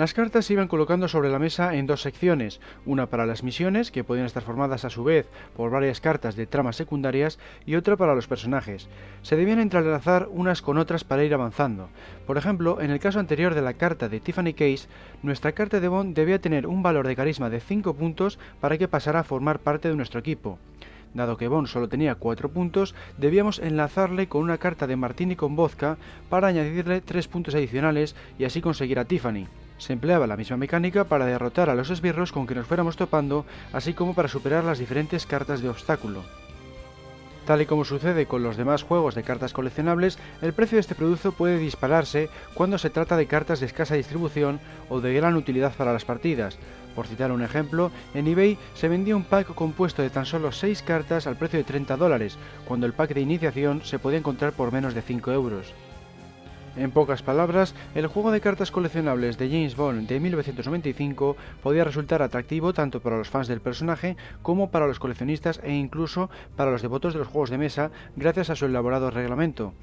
Las 0.00 0.14
cartas 0.14 0.46
se 0.46 0.54
iban 0.54 0.66
colocando 0.66 1.08
sobre 1.08 1.28
la 1.28 1.38
mesa 1.38 1.74
en 1.74 1.86
dos 1.86 2.00
secciones, 2.00 2.58
una 2.86 3.04
para 3.04 3.26
las 3.26 3.42
misiones, 3.42 3.90
que 3.90 4.02
podían 4.02 4.24
estar 4.24 4.42
formadas 4.42 4.86
a 4.86 4.88
su 4.88 5.04
vez 5.04 5.26
por 5.54 5.70
varias 5.70 6.00
cartas 6.00 6.36
de 6.36 6.46
tramas 6.46 6.76
secundarias, 6.76 7.38
y 7.66 7.74
otra 7.74 7.98
para 7.98 8.14
los 8.14 8.26
personajes. 8.26 8.88
Se 9.20 9.36
debían 9.36 9.60
entrelazar 9.60 10.26
unas 10.30 10.62
con 10.62 10.78
otras 10.78 11.04
para 11.04 11.22
ir 11.22 11.34
avanzando. 11.34 11.90
Por 12.26 12.38
ejemplo, 12.38 12.80
en 12.80 12.90
el 12.90 12.98
caso 12.98 13.20
anterior 13.20 13.54
de 13.54 13.60
la 13.60 13.74
carta 13.74 14.08
de 14.08 14.20
Tiffany 14.20 14.54
Case, 14.54 14.88
nuestra 15.22 15.52
carta 15.52 15.80
de 15.80 15.88
Bond 15.88 16.16
debía 16.16 16.40
tener 16.40 16.66
un 16.66 16.82
valor 16.82 17.06
de 17.06 17.14
carisma 17.14 17.50
de 17.50 17.60
5 17.60 17.92
puntos 17.92 18.38
para 18.58 18.78
que 18.78 18.88
pasara 18.88 19.20
a 19.20 19.24
formar 19.24 19.58
parte 19.58 19.90
de 19.90 19.96
nuestro 19.96 20.20
equipo. 20.20 20.58
Dado 21.12 21.36
que 21.36 21.48
Bond 21.48 21.68
solo 21.68 21.90
tenía 21.90 22.14
4 22.14 22.48
puntos, 22.48 22.94
debíamos 23.18 23.58
enlazarle 23.58 24.28
con 24.28 24.40
una 24.40 24.56
carta 24.56 24.86
de 24.86 24.96
Martini 24.96 25.36
con 25.36 25.56
vodka 25.56 25.98
para 26.30 26.48
añadirle 26.48 27.02
3 27.02 27.28
puntos 27.28 27.54
adicionales 27.54 28.16
y 28.38 28.44
así 28.44 28.62
conseguir 28.62 28.98
a 28.98 29.04
Tiffany. 29.04 29.46
Se 29.80 29.94
empleaba 29.94 30.26
la 30.26 30.36
misma 30.36 30.58
mecánica 30.58 31.04
para 31.04 31.24
derrotar 31.24 31.70
a 31.70 31.74
los 31.74 31.88
esbirros 31.88 32.32
con 32.32 32.46
que 32.46 32.54
nos 32.54 32.66
fuéramos 32.66 32.96
topando, 32.96 33.46
así 33.72 33.94
como 33.94 34.14
para 34.14 34.28
superar 34.28 34.62
las 34.62 34.78
diferentes 34.78 35.24
cartas 35.24 35.62
de 35.62 35.70
obstáculo. 35.70 36.22
Tal 37.46 37.62
y 37.62 37.66
como 37.66 37.86
sucede 37.86 38.26
con 38.26 38.42
los 38.42 38.58
demás 38.58 38.82
juegos 38.82 39.14
de 39.14 39.22
cartas 39.22 39.54
coleccionables, 39.54 40.18
el 40.42 40.52
precio 40.52 40.76
de 40.76 40.80
este 40.80 40.94
producto 40.94 41.32
puede 41.32 41.56
dispararse 41.56 42.28
cuando 42.52 42.76
se 42.76 42.90
trata 42.90 43.16
de 43.16 43.26
cartas 43.26 43.60
de 43.60 43.66
escasa 43.66 43.94
distribución 43.94 44.60
o 44.90 45.00
de 45.00 45.14
gran 45.14 45.34
utilidad 45.34 45.72
para 45.72 45.94
las 45.94 46.04
partidas. 46.04 46.58
Por 46.94 47.06
citar 47.06 47.32
un 47.32 47.42
ejemplo, 47.42 47.90
en 48.12 48.26
eBay 48.26 48.58
se 48.74 48.88
vendía 48.88 49.16
un 49.16 49.24
pack 49.24 49.54
compuesto 49.54 50.02
de 50.02 50.10
tan 50.10 50.26
solo 50.26 50.52
6 50.52 50.82
cartas 50.82 51.26
al 51.26 51.36
precio 51.36 51.58
de 51.58 51.64
30 51.64 51.96
dólares, 51.96 52.36
cuando 52.66 52.84
el 52.84 52.92
pack 52.92 53.14
de 53.14 53.22
iniciación 53.22 53.80
se 53.82 53.98
podía 53.98 54.18
encontrar 54.18 54.52
por 54.52 54.72
menos 54.72 54.92
de 54.92 55.00
5 55.00 55.32
euros. 55.32 55.72
En 56.76 56.92
pocas 56.92 57.22
palabras, 57.22 57.74
el 57.96 58.06
juego 58.06 58.30
de 58.30 58.40
cartas 58.40 58.70
coleccionables 58.70 59.38
de 59.38 59.48
James 59.48 59.74
Bond 59.74 60.06
de 60.06 60.20
1995 60.20 61.36
podía 61.64 61.82
resultar 61.82 62.22
atractivo 62.22 62.72
tanto 62.72 63.00
para 63.00 63.18
los 63.18 63.28
fans 63.28 63.48
del 63.48 63.60
personaje 63.60 64.16
como 64.42 64.70
para 64.70 64.86
los 64.86 65.00
coleccionistas 65.00 65.60
e 65.64 65.72
incluso 65.72 66.30
para 66.56 66.70
los 66.70 66.80
devotos 66.80 67.12
de 67.12 67.18
los 67.18 67.28
juegos 67.28 67.50
de 67.50 67.58
mesa 67.58 67.90
gracias 68.14 68.50
a 68.50 68.56
su 68.56 68.66
elaborado 68.66 69.10
reglamento. 69.10 69.74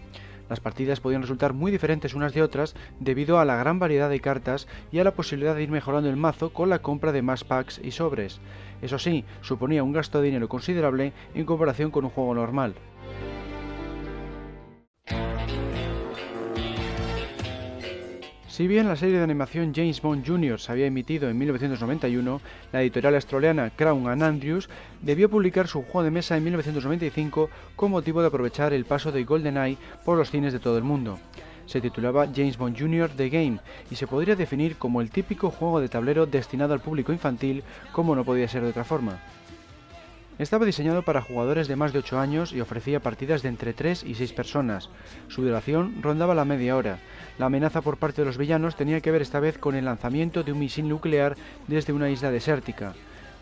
Las 0.50 0.62
partidas 0.62 1.02
podían 1.02 1.22
resultar 1.22 1.52
muy 1.52 1.72
diferentes 1.72 2.14
unas 2.14 2.34
de 2.34 2.42
otras 2.42 2.74
debido 3.02 3.40
a 3.40 3.46
la 3.46 3.58
gran 3.58 3.80
variedad 3.80 4.10
de 4.10 4.22
cartas 4.22 4.66
y 4.90 5.00
a 5.00 5.04
la 5.04 5.12
posibilidad 5.12 5.56
de 5.56 5.64
ir 5.64 5.72
mejorando 5.72 6.10
el 6.10 6.16
mazo 6.16 6.54
con 6.54 6.70
la 6.70 6.80
compra 6.80 7.12
de 7.12 7.22
más 7.22 7.44
packs 7.44 7.82
y 7.84 7.92
sobres. 7.92 8.40
Eso 8.82 8.98
sí, 8.98 9.26
suponía 9.42 9.84
un 9.84 9.92
gasto 9.92 10.20
de 10.20 10.28
dinero 10.28 10.48
considerable 10.48 11.12
en 11.36 11.46
comparación 11.46 11.92
con 11.92 12.06
un 12.06 12.12
juego 12.12 12.34
normal. 12.34 12.76
Si 18.58 18.66
bien 18.66 18.88
la 18.88 18.96
serie 18.96 19.20
de 19.20 19.24
animación 19.24 19.72
James 19.72 20.02
Bond 20.02 20.26
Jr. 20.26 20.60
se 20.60 20.72
había 20.72 20.88
emitido 20.88 21.30
en 21.30 21.38
1991, 21.38 22.42
la 22.72 22.82
editorial 22.82 23.14
australiana 23.14 23.70
Crown 23.70 24.08
and 24.08 24.24
Andrews 24.24 24.68
debió 25.00 25.30
publicar 25.30 25.68
su 25.68 25.84
juego 25.84 26.02
de 26.02 26.10
mesa 26.10 26.36
en 26.36 26.44
1995 26.44 27.52
con 27.76 27.92
motivo 27.92 28.22
de 28.22 28.30
aprovechar 28.30 28.74
el 28.74 28.86
paso 28.86 29.12
de 29.12 29.26
GoldenEye 29.26 29.78
por 30.04 30.18
los 30.18 30.32
cines 30.32 30.54
de 30.54 30.60
todo 30.60 30.80
el 30.80 30.84
mundo. 30.84 31.20
Se 31.68 31.82
titulaba 31.82 32.26
James 32.36 32.58
Bond 32.58 32.80
Jr. 32.80 33.12
The 33.16 33.30
Game 33.30 33.60
y 33.92 33.96
se 33.96 34.08
podría 34.08 34.36
definir 34.36 34.78
como 34.78 35.02
el 35.02 35.12
típico 35.12 35.52
juego 35.52 35.80
de 35.80 35.90
tablero 35.90 36.26
destinado 36.26 36.74
al 36.74 36.80
público 36.80 37.14
infantil, 37.14 37.62
como 37.92 38.16
no 38.16 38.26
podía 38.26 38.48
ser 38.48 38.64
de 38.64 38.70
otra 38.70 38.84
forma. 38.84 39.20
Estaba 40.40 40.68
diseñado 40.68 41.02
para 41.02 41.22
jugadores 41.22 41.68
de 41.68 41.76
más 41.76 41.94
de 41.94 42.00
8 42.00 42.20
años 42.20 42.54
y 42.54 42.62
ofrecía 42.62 43.00
partidas 43.00 43.42
de 43.42 43.50
entre 43.50 43.74
3 43.74 44.04
y 44.04 44.14
6 44.14 44.34
personas. 44.34 44.90
Su 45.30 45.42
duración 45.42 45.96
rondaba 46.04 46.36
la 46.36 46.46
media 46.46 46.76
hora. 46.76 47.00
La 47.40 47.48
amenaza 47.48 47.82
por 47.82 47.98
parte 47.98 48.22
de 48.22 48.28
los 48.28 48.38
villanos 48.38 48.76
tenía 48.76 49.02
que 49.02 49.10
ver 49.10 49.24
esta 49.24 49.40
vez 49.40 49.58
con 49.58 49.74
el 49.74 49.86
lanzamiento 49.86 50.44
de 50.44 50.52
un 50.52 50.60
misil 50.60 50.88
nuclear 50.88 51.36
desde 51.68 51.92
una 51.92 52.12
isla 52.12 52.30
desértica. 52.30 52.94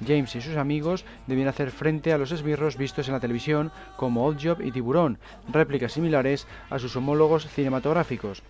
James 0.05 0.35
y 0.35 0.41
sus 0.41 0.55
amigos 0.55 1.03
debían 1.27 1.49
hacer 1.49 1.71
frente 1.71 2.13
a 2.13 2.17
los 2.17 2.31
esbirros 2.31 2.77
vistos 2.77 3.07
en 3.07 3.13
la 3.13 3.19
televisión 3.19 3.71
como 3.97 4.25
Old 4.25 4.39
Job 4.41 4.61
y 4.61 4.71
Tiburón, 4.71 5.19
réplicas 5.51 5.91
similares 5.91 6.47
a 6.69 6.79
sus 6.79 6.95
homólogos 6.95 7.47
cinematográficos. 7.47 8.41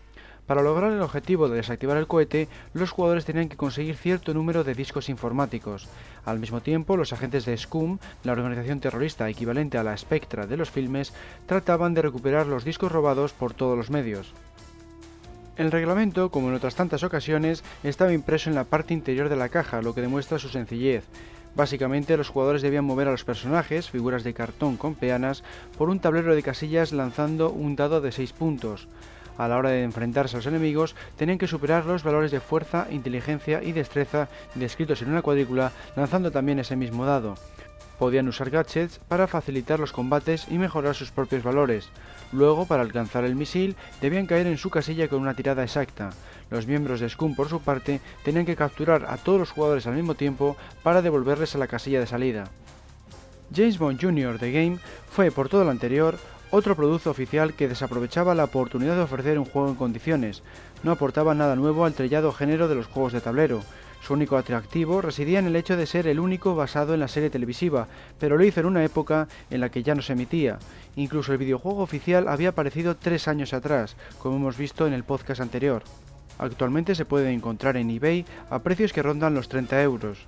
Para 0.48 0.62
lograr 0.62 0.92
el 0.92 1.02
objetivo 1.02 1.50
de 1.50 1.58
desactivar 1.58 1.98
el 1.98 2.06
cohete, 2.06 2.48
los 2.74 2.92
jugadores 2.92 3.26
tenían 3.26 3.50
que 3.50 3.58
conseguir 3.58 3.96
cierto 3.96 4.32
número 4.34 4.64
de 4.64 4.76
discos 4.76 5.10
informáticos. 5.10 5.88
Al 6.24 6.40
mismo 6.40 6.62
tiempo, 6.62 6.98
los 6.98 7.14
agentes 7.14 7.46
de 7.46 7.58
SCUM, 7.58 7.98
la 8.24 8.34
organización 8.34 8.80
terrorista 8.80 9.28
equivalente 9.28 9.80
a 9.80 9.84
la 9.84 9.98
Spectra 9.98 10.46
de 10.46 10.58
los 10.58 10.70
filmes, 10.70 11.14
trataban 11.48 11.96
de 11.96 12.04
recuperar 12.04 12.46
los 12.46 12.64
discos 12.64 12.92
robados 12.92 13.34
por 13.34 13.54
todos 13.56 13.76
los 13.76 13.90
medios. 13.90 14.34
El 15.58 15.72
reglamento, 15.72 16.30
como 16.30 16.50
en 16.50 16.56
otras 16.56 16.76
tantas 16.76 17.02
ocasiones, 17.02 17.64
estaba 17.84 18.14
impreso 18.14 18.50
en 18.50 18.56
la 18.56 18.66
parte 18.66 18.94
interior 18.94 19.30
de 19.30 19.38
la 19.38 19.50
caja, 19.50 19.82
lo 19.82 19.96
que 19.96 20.02
demuestra 20.02 20.38
su 20.38 20.50
sencillez. 20.50 21.06
Básicamente 21.56 22.18
los 22.18 22.30
jugadores 22.30 22.62
debían 22.62 22.86
mover 22.86 23.08
a 23.08 23.12
los 23.12 23.24
personajes, 23.24 23.90
figuras 23.90 24.24
de 24.24 24.34
cartón 24.34 24.76
con 24.78 24.94
peanas, 24.94 25.44
por 25.78 25.90
un 25.90 26.02
tablero 26.02 26.36
de 26.36 26.44
casillas 26.44 26.92
lanzando 26.92 27.50
un 27.50 27.76
dado 27.76 28.02
de 28.02 28.12
6 28.12 28.34
puntos 28.34 28.88
a 29.38 29.48
la 29.48 29.58
hora 29.58 29.70
de 29.70 29.84
enfrentarse 29.84 30.36
a 30.36 30.40
los 30.40 30.48
enemigos, 30.48 30.96
tenían 31.18 31.38
que 31.38 31.48
superar 31.48 31.86
los 31.86 32.04
valores 32.04 32.32
de 32.32 32.40
fuerza, 32.40 32.88
inteligencia 32.92 33.64
y 33.64 33.72
destreza 33.72 34.28
descritos 34.56 35.02
en 35.02 35.10
una 35.10 35.22
cuadrícula, 35.22 35.72
lanzando 35.96 36.32
también 36.32 36.60
ese 36.60 36.76
mismo 36.76 37.06
dado. 37.06 37.36
Podían 38.00 38.28
usar 38.28 38.50
gadgets 38.50 39.00
para 39.08 39.28
facilitar 39.28 39.80
los 39.80 39.94
combates 39.94 40.48
y 40.50 40.58
mejorar 40.58 40.96
sus 40.96 41.12
propios 41.12 41.44
valores. 41.44 41.90
Luego, 42.34 42.66
para 42.66 42.82
alcanzar 42.82 43.24
el 43.24 43.36
misil, 43.36 43.76
debían 44.02 44.26
caer 44.26 44.48
en 44.48 44.58
su 44.58 44.70
casilla 44.70 45.08
con 45.08 45.22
una 45.22 45.34
tirada 45.34 45.64
exacta. 45.64 46.10
Los 46.50 46.68
miembros 46.68 47.00
de 47.00 47.10
Scum, 47.10 47.36
por 47.36 47.48
su 47.48 47.62
parte, 47.62 48.02
tenían 48.24 48.46
que 48.46 48.58
capturar 48.58 49.06
a 49.08 49.18
todos 49.18 49.40
los 49.40 49.52
jugadores 49.52 49.88
al 49.88 49.96
mismo 49.96 50.16
tiempo 50.16 50.58
para 50.84 51.02
devolverles 51.02 51.56
a 51.56 51.58
la 51.58 51.68
casilla 51.68 52.02
de 52.02 52.08
salida. 52.08 52.46
James 53.56 53.78
Bond 53.78 54.02
Jr. 54.02 54.40
The 54.40 54.52
Game 54.52 54.80
fue, 55.10 55.32
por 55.32 55.50
todo 55.50 55.64
lo 55.64 55.72
anterior, 55.72 56.18
otro 56.52 56.76
producto 56.76 57.10
oficial 57.10 57.54
que 57.54 57.68
desaprovechaba 57.68 58.36
la 58.36 58.46
oportunidad 58.46 58.96
de 58.96 59.02
ofrecer 59.02 59.40
un 59.40 59.46
juego 59.46 59.70
en 59.70 59.76
condiciones, 59.76 60.44
no 60.84 60.92
aportaba 60.92 61.34
nada 61.34 61.56
nuevo 61.56 61.86
al 61.86 61.94
trillado 61.94 62.32
género 62.32 62.68
de 62.68 62.76
los 62.76 62.88
juegos 62.88 63.14
de 63.14 63.22
tablero. 63.22 63.62
Su 64.02 64.14
único 64.14 64.38
atractivo 64.38 65.02
residía 65.02 65.40
en 65.40 65.48
el 65.48 65.56
hecho 65.56 65.76
de 65.76 65.88
ser 65.88 66.06
el 66.06 66.20
único 66.20 66.54
basado 66.54 66.94
en 66.94 67.00
la 67.00 67.08
serie 67.08 67.32
televisiva, 67.32 67.88
pero 68.20 68.38
lo 68.38 68.44
hizo 68.46 68.60
en 68.60 68.68
una 68.68 68.84
época 68.84 69.28
en 69.50 69.62
la 69.62 69.70
que 69.70 69.82
ya 69.82 69.96
no 69.96 70.04
se 70.04 70.14
emitía. 70.14 70.60
Incluso 70.96 71.32
el 71.32 71.40
videojuego 71.40 71.82
oficial 71.82 72.28
había 72.28 72.50
aparecido 72.50 72.96
tres 72.96 73.28
años 73.28 73.54
atrás, 73.54 73.96
como 74.20 74.36
hemos 74.36 74.58
visto 74.58 74.86
en 74.86 74.94
el 74.94 75.04
podcast 75.04 75.42
anterior. 75.42 75.82
Actualmente 76.38 76.94
se 76.94 77.06
puede 77.06 77.32
encontrar 77.32 77.78
en 77.78 77.90
eBay 77.90 78.26
a 78.52 78.60
precios 78.60 78.94
que 78.94 79.02
rondan 79.02 79.34
los 79.34 79.50
30 79.50 79.82
euros. 79.82 80.28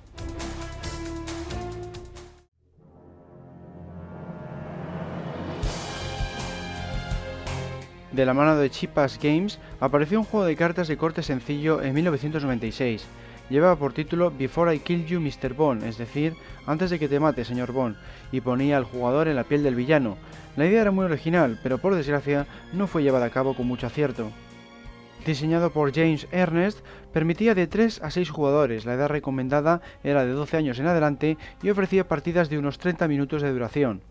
De 8.18 8.26
la 8.26 8.34
mano 8.34 8.56
de 8.56 8.68
Chipas 8.68 9.16
Games 9.22 9.60
apareció 9.78 10.18
un 10.18 10.24
juego 10.24 10.44
de 10.44 10.56
cartas 10.56 10.88
de 10.88 10.96
corte 10.96 11.22
sencillo 11.22 11.80
en 11.80 11.94
1996. 11.94 13.06
Llevaba 13.48 13.76
por 13.76 13.92
título 13.92 14.32
Before 14.36 14.74
I 14.74 14.80
Kill 14.80 15.06
You 15.06 15.20
Mr. 15.20 15.54
Bond, 15.54 15.84
es 15.84 15.98
decir, 15.98 16.34
antes 16.66 16.90
de 16.90 16.98
que 16.98 17.06
te 17.06 17.20
mate, 17.20 17.44
señor 17.44 17.70
Bond, 17.70 17.94
y 18.32 18.40
ponía 18.40 18.76
al 18.76 18.82
jugador 18.82 19.28
en 19.28 19.36
la 19.36 19.44
piel 19.44 19.62
del 19.62 19.76
villano. 19.76 20.16
La 20.56 20.66
idea 20.66 20.80
era 20.80 20.90
muy 20.90 21.04
original, 21.04 21.60
pero 21.62 21.78
por 21.78 21.94
desgracia 21.94 22.48
no 22.72 22.88
fue 22.88 23.04
llevada 23.04 23.26
a 23.26 23.30
cabo 23.30 23.54
con 23.54 23.68
mucho 23.68 23.86
acierto. 23.86 24.32
Diseñado 25.24 25.70
por 25.70 25.94
James 25.94 26.26
Ernest, 26.32 26.80
permitía 27.12 27.54
de 27.54 27.68
3 27.68 28.02
a 28.02 28.10
6 28.10 28.30
jugadores, 28.30 28.84
la 28.84 28.94
edad 28.94 29.06
recomendada 29.06 29.80
era 30.02 30.24
de 30.24 30.32
12 30.32 30.56
años 30.56 30.80
en 30.80 30.88
adelante 30.88 31.38
y 31.62 31.70
ofrecía 31.70 32.08
partidas 32.08 32.50
de 32.50 32.58
unos 32.58 32.78
30 32.78 33.06
minutos 33.06 33.42
de 33.42 33.52
duración. 33.52 34.02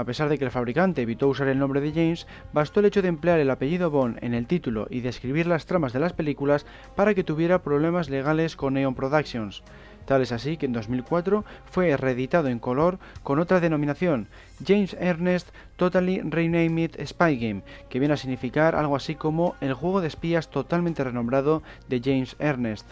A 0.00 0.04
pesar 0.04 0.30
de 0.30 0.38
que 0.38 0.46
el 0.46 0.50
fabricante 0.50 1.02
evitó 1.02 1.28
usar 1.28 1.48
el 1.48 1.58
nombre 1.58 1.82
de 1.82 1.92
James, 1.92 2.26
bastó 2.54 2.80
el 2.80 2.86
hecho 2.86 3.02
de 3.02 3.08
emplear 3.08 3.38
el 3.38 3.50
apellido 3.50 3.90
Bond 3.90 4.16
en 4.22 4.32
el 4.32 4.46
título 4.46 4.86
y 4.88 5.02
describir 5.02 5.46
las 5.46 5.66
tramas 5.66 5.92
de 5.92 6.00
las 6.00 6.14
películas 6.14 6.64
para 6.96 7.12
que 7.12 7.22
tuviera 7.22 7.62
problemas 7.62 8.08
legales 8.08 8.56
con 8.56 8.72
Neon 8.72 8.94
Productions. 8.94 9.62
Tal 10.06 10.22
es 10.22 10.32
así 10.32 10.56
que 10.56 10.64
en 10.64 10.72
2004 10.72 11.44
fue 11.66 11.94
reeditado 11.98 12.48
en 12.48 12.60
color 12.60 12.98
con 13.22 13.40
otra 13.40 13.60
denominación, 13.60 14.28
James 14.66 14.96
Ernest 14.98 15.50
Totally 15.76 16.22
Renamed 16.22 16.92
Spy 17.04 17.36
Game, 17.36 17.62
que 17.90 17.98
viene 17.98 18.14
a 18.14 18.16
significar 18.16 18.76
algo 18.76 18.96
así 18.96 19.16
como 19.16 19.54
el 19.60 19.74
juego 19.74 20.00
de 20.00 20.08
espías 20.08 20.48
totalmente 20.48 21.04
renombrado 21.04 21.62
de 21.90 22.00
James 22.02 22.36
Ernest. 22.38 22.86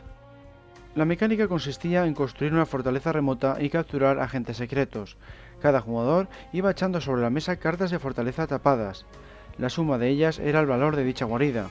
La 0.99 1.05
mecánica 1.05 1.46
consistía 1.46 2.07
en 2.07 2.14
construir 2.14 2.53
una 2.53 2.66
fortaleza 2.66 3.12
remota 3.12 3.59
y 3.61 3.70
capturar 3.70 4.18
agentes 4.18 4.57
secretos. 4.57 5.16
Cada 5.62 5.80
jugador 5.80 6.26
iba 6.53 6.72
echando 6.72 7.01
sobre 7.01 7.22
la 7.22 7.30
mesa 7.30 7.55
cartas 7.55 7.92
de 7.92 8.01
fortaleza 8.01 8.49
tapadas. 8.49 9.07
La 9.59 9.68
suma 9.68 9.96
de 9.99 10.09
ellas 10.09 10.40
era 10.40 10.59
el 10.59 10.66
valor 10.66 10.96
de 10.96 11.05
dicha 11.05 11.24
guarida. 11.24 11.68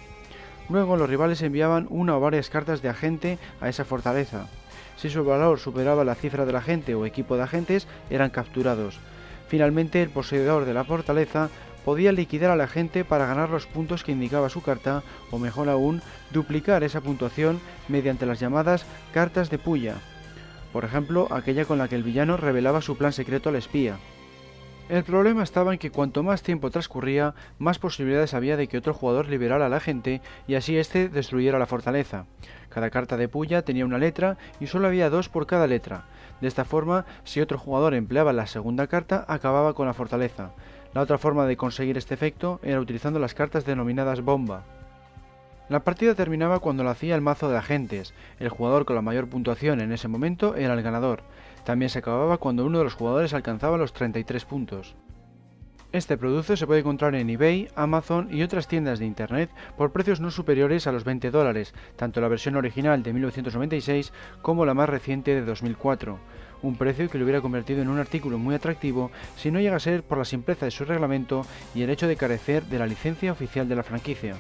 Luego 0.70 0.96
los 0.96 1.10
rivales 1.10 1.42
enviaban 1.42 1.88
una 1.90 2.16
o 2.16 2.22
varias 2.22 2.50
cartas 2.50 2.82
de 2.82 2.88
agente 2.88 3.38
a 3.60 3.68
esa 3.68 3.84
fortaleza. 3.84 4.48
Si 4.96 5.10
su 5.10 5.26
valor 5.26 5.60
superaba 5.60 6.06
la 6.06 6.16
cifra 6.16 6.46
del 6.46 6.56
agente 6.56 6.96
o 6.96 7.06
equipo 7.06 7.36
de 7.36 7.44
agentes, 7.44 7.86
eran 8.10 8.30
capturados. 8.30 8.98
Finalmente, 9.50 10.02
el 10.02 10.10
poseedor 10.10 10.64
de 10.64 10.74
la 10.74 10.86
fortaleza 10.86 11.50
podía 11.86 12.12
liquidar 12.12 12.52
a 12.52 12.56
la 12.56 12.68
gente 12.68 13.06
para 13.06 13.26
ganar 13.26 13.50
los 13.50 13.66
puntos 13.66 14.04
que 14.04 14.12
indicaba 14.12 14.50
su 14.50 14.62
carta, 14.62 15.04
o 15.32 15.40
mejor 15.40 15.70
aún, 15.70 16.02
duplicar 16.32 16.84
esa 16.84 17.02
puntuación 17.02 17.60
mediante 17.88 18.26
las 18.26 18.40
llamadas 18.40 18.86
cartas 19.14 19.50
de 19.50 19.58
puya. 19.58 19.96
Por 20.74 20.86
ejemplo, 20.86 21.28
aquella 21.32 21.66
con 21.66 21.78
la 21.78 21.88
que 21.88 21.96
el 21.96 22.04
villano 22.04 22.38
revelaba 22.38 22.82
su 22.82 22.98
plan 22.98 23.14
secreto 23.14 23.50
al 23.50 23.56
espía. 23.56 23.98
El 24.90 25.04
problema 25.04 25.44
estaba 25.44 25.74
en 25.74 25.80
que 25.80 25.92
cuanto 25.92 26.24
más 26.24 26.44
tiempo 26.44 26.72
transcurría, 26.72 27.36
más 27.60 27.78
posibilidades 27.78 28.34
había 28.34 28.56
de 28.56 28.68
que 28.68 28.78
otro 28.78 28.94
jugador 28.94 29.28
liberara 29.28 29.66
a 29.66 29.70
la 29.70 29.82
gente 29.82 30.22
y 30.48 30.56
así 30.56 30.78
éste 30.78 31.10
destruyera 31.10 31.60
la 31.60 31.66
fortaleza. 31.66 32.26
Cada 32.70 32.90
carta 32.90 33.18
de 33.18 33.28
puya 33.28 33.64
tenía 33.64 33.86
una 33.86 33.98
letra 33.98 34.38
y 34.62 34.68
solo 34.68 34.88
había 34.88 35.10
dos 35.10 35.28
por 35.28 35.46
cada 35.46 35.68
letra. 35.68 36.06
De 36.40 36.48
esta 36.48 36.64
forma, 36.64 37.06
si 37.26 37.42
otro 37.42 37.58
jugador 37.58 37.96
empleaba 37.96 38.32
la 38.32 38.48
segunda 38.48 38.88
carta, 38.88 39.26
acababa 39.28 39.74
con 39.74 39.88
la 39.88 39.94
fortaleza. 39.94 40.52
La 40.94 41.02
otra 41.02 41.18
forma 41.18 41.46
de 41.46 41.58
conseguir 41.58 41.98
este 41.98 42.14
efecto 42.14 42.60
era 42.64 42.80
utilizando 42.80 43.20
las 43.20 43.34
cartas 43.34 43.66
denominadas 43.66 44.22
bomba. 44.22 44.64
La 45.70 45.84
partida 45.84 46.16
terminaba 46.16 46.60
cuando 46.60 46.84
lo 46.84 46.90
hacía 46.90 47.16
el 47.16 47.22
mazo 47.22 47.50
de 47.50 47.58
agentes. 47.58 48.14
El 48.40 48.50
jugador 48.50 48.86
con 48.86 48.96
la 48.96 49.02
mayor 49.02 49.28
puntuación 49.28 49.82
en 49.82 49.92
ese 49.92 50.08
momento 50.08 50.56
era 50.56 50.74
el 50.74 50.82
ganador. 50.82 51.24
También 51.66 51.90
se 51.90 52.00
acababa 52.00 52.38
cuando 52.38 52.66
uno 52.66 52.78
de 52.78 52.86
los 52.86 52.94
jugadores 52.94 53.34
alcanzaba 53.34 53.78
los 53.78 53.92
33 53.92 54.46
puntos. 54.46 54.96
Este 55.94 56.18
producto 56.18 56.56
se 56.56 56.68
puede 56.68 56.82
encontrar 56.82 57.16
en 57.16 57.30
eBay, 57.30 57.70
Amazon 57.76 58.28
y 58.30 58.44
otras 58.44 58.68
tiendas 58.68 59.00
de 59.00 59.06
Internet 59.06 59.50
por 59.78 59.92
precios 59.92 60.20
no 60.20 60.32
superiores 60.32 60.86
a 60.86 60.92
los 60.92 61.06
20 61.06 61.32
dólares, 61.32 61.74
tanto 61.96 62.20
la 62.22 62.28
versión 62.28 62.56
original 62.58 63.04
de 63.04 63.14
1996 63.14 64.12
como 64.42 64.66
la 64.66 64.74
más 64.74 64.90
reciente 64.90 65.34
de 65.34 65.44
2004. 65.44 66.20
Un 66.62 66.76
precio 66.76 67.10
que 67.10 67.18
lo 67.18 67.24
hubiera 67.24 67.42
convertido 67.42 67.82
en 67.82 67.90
un 67.90 68.00
artículo 68.00 68.38
muy 68.38 68.56
atractivo 68.56 69.12
si 69.36 69.52
no 69.52 69.60
llega 69.60 69.76
a 69.76 69.80
ser 69.80 70.04
por 70.04 70.18
la 70.18 70.26
simpleza 70.26 70.66
de 70.66 70.72
su 70.72 70.86
reglamento 70.86 71.46
y 71.76 71.84
el 71.84 71.90
hecho 71.90 72.08
de 72.08 72.16
carecer 72.16 72.64
de 72.66 72.80
la 72.80 72.88
licencia 72.88 73.32
oficial 73.32 73.70
de 73.70 73.76
la 73.76 73.84
franquicia. 73.84 74.36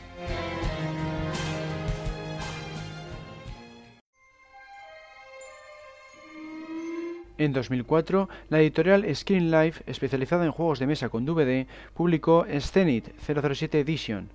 En 7.38 7.54
2004, 7.54 8.30
la 8.50 8.60
editorial 8.62 9.16
Screen 9.16 9.52
Life, 9.52 9.84
especializada 9.86 10.44
en 10.46 10.52
juegos 10.52 10.80
de 10.80 10.88
mesa 10.88 11.10
con 11.10 11.24
DVD, 11.24 11.68
publicó 11.94 12.48
Scenit 12.60 13.10
007 13.20 13.80
Edition. 13.80 14.30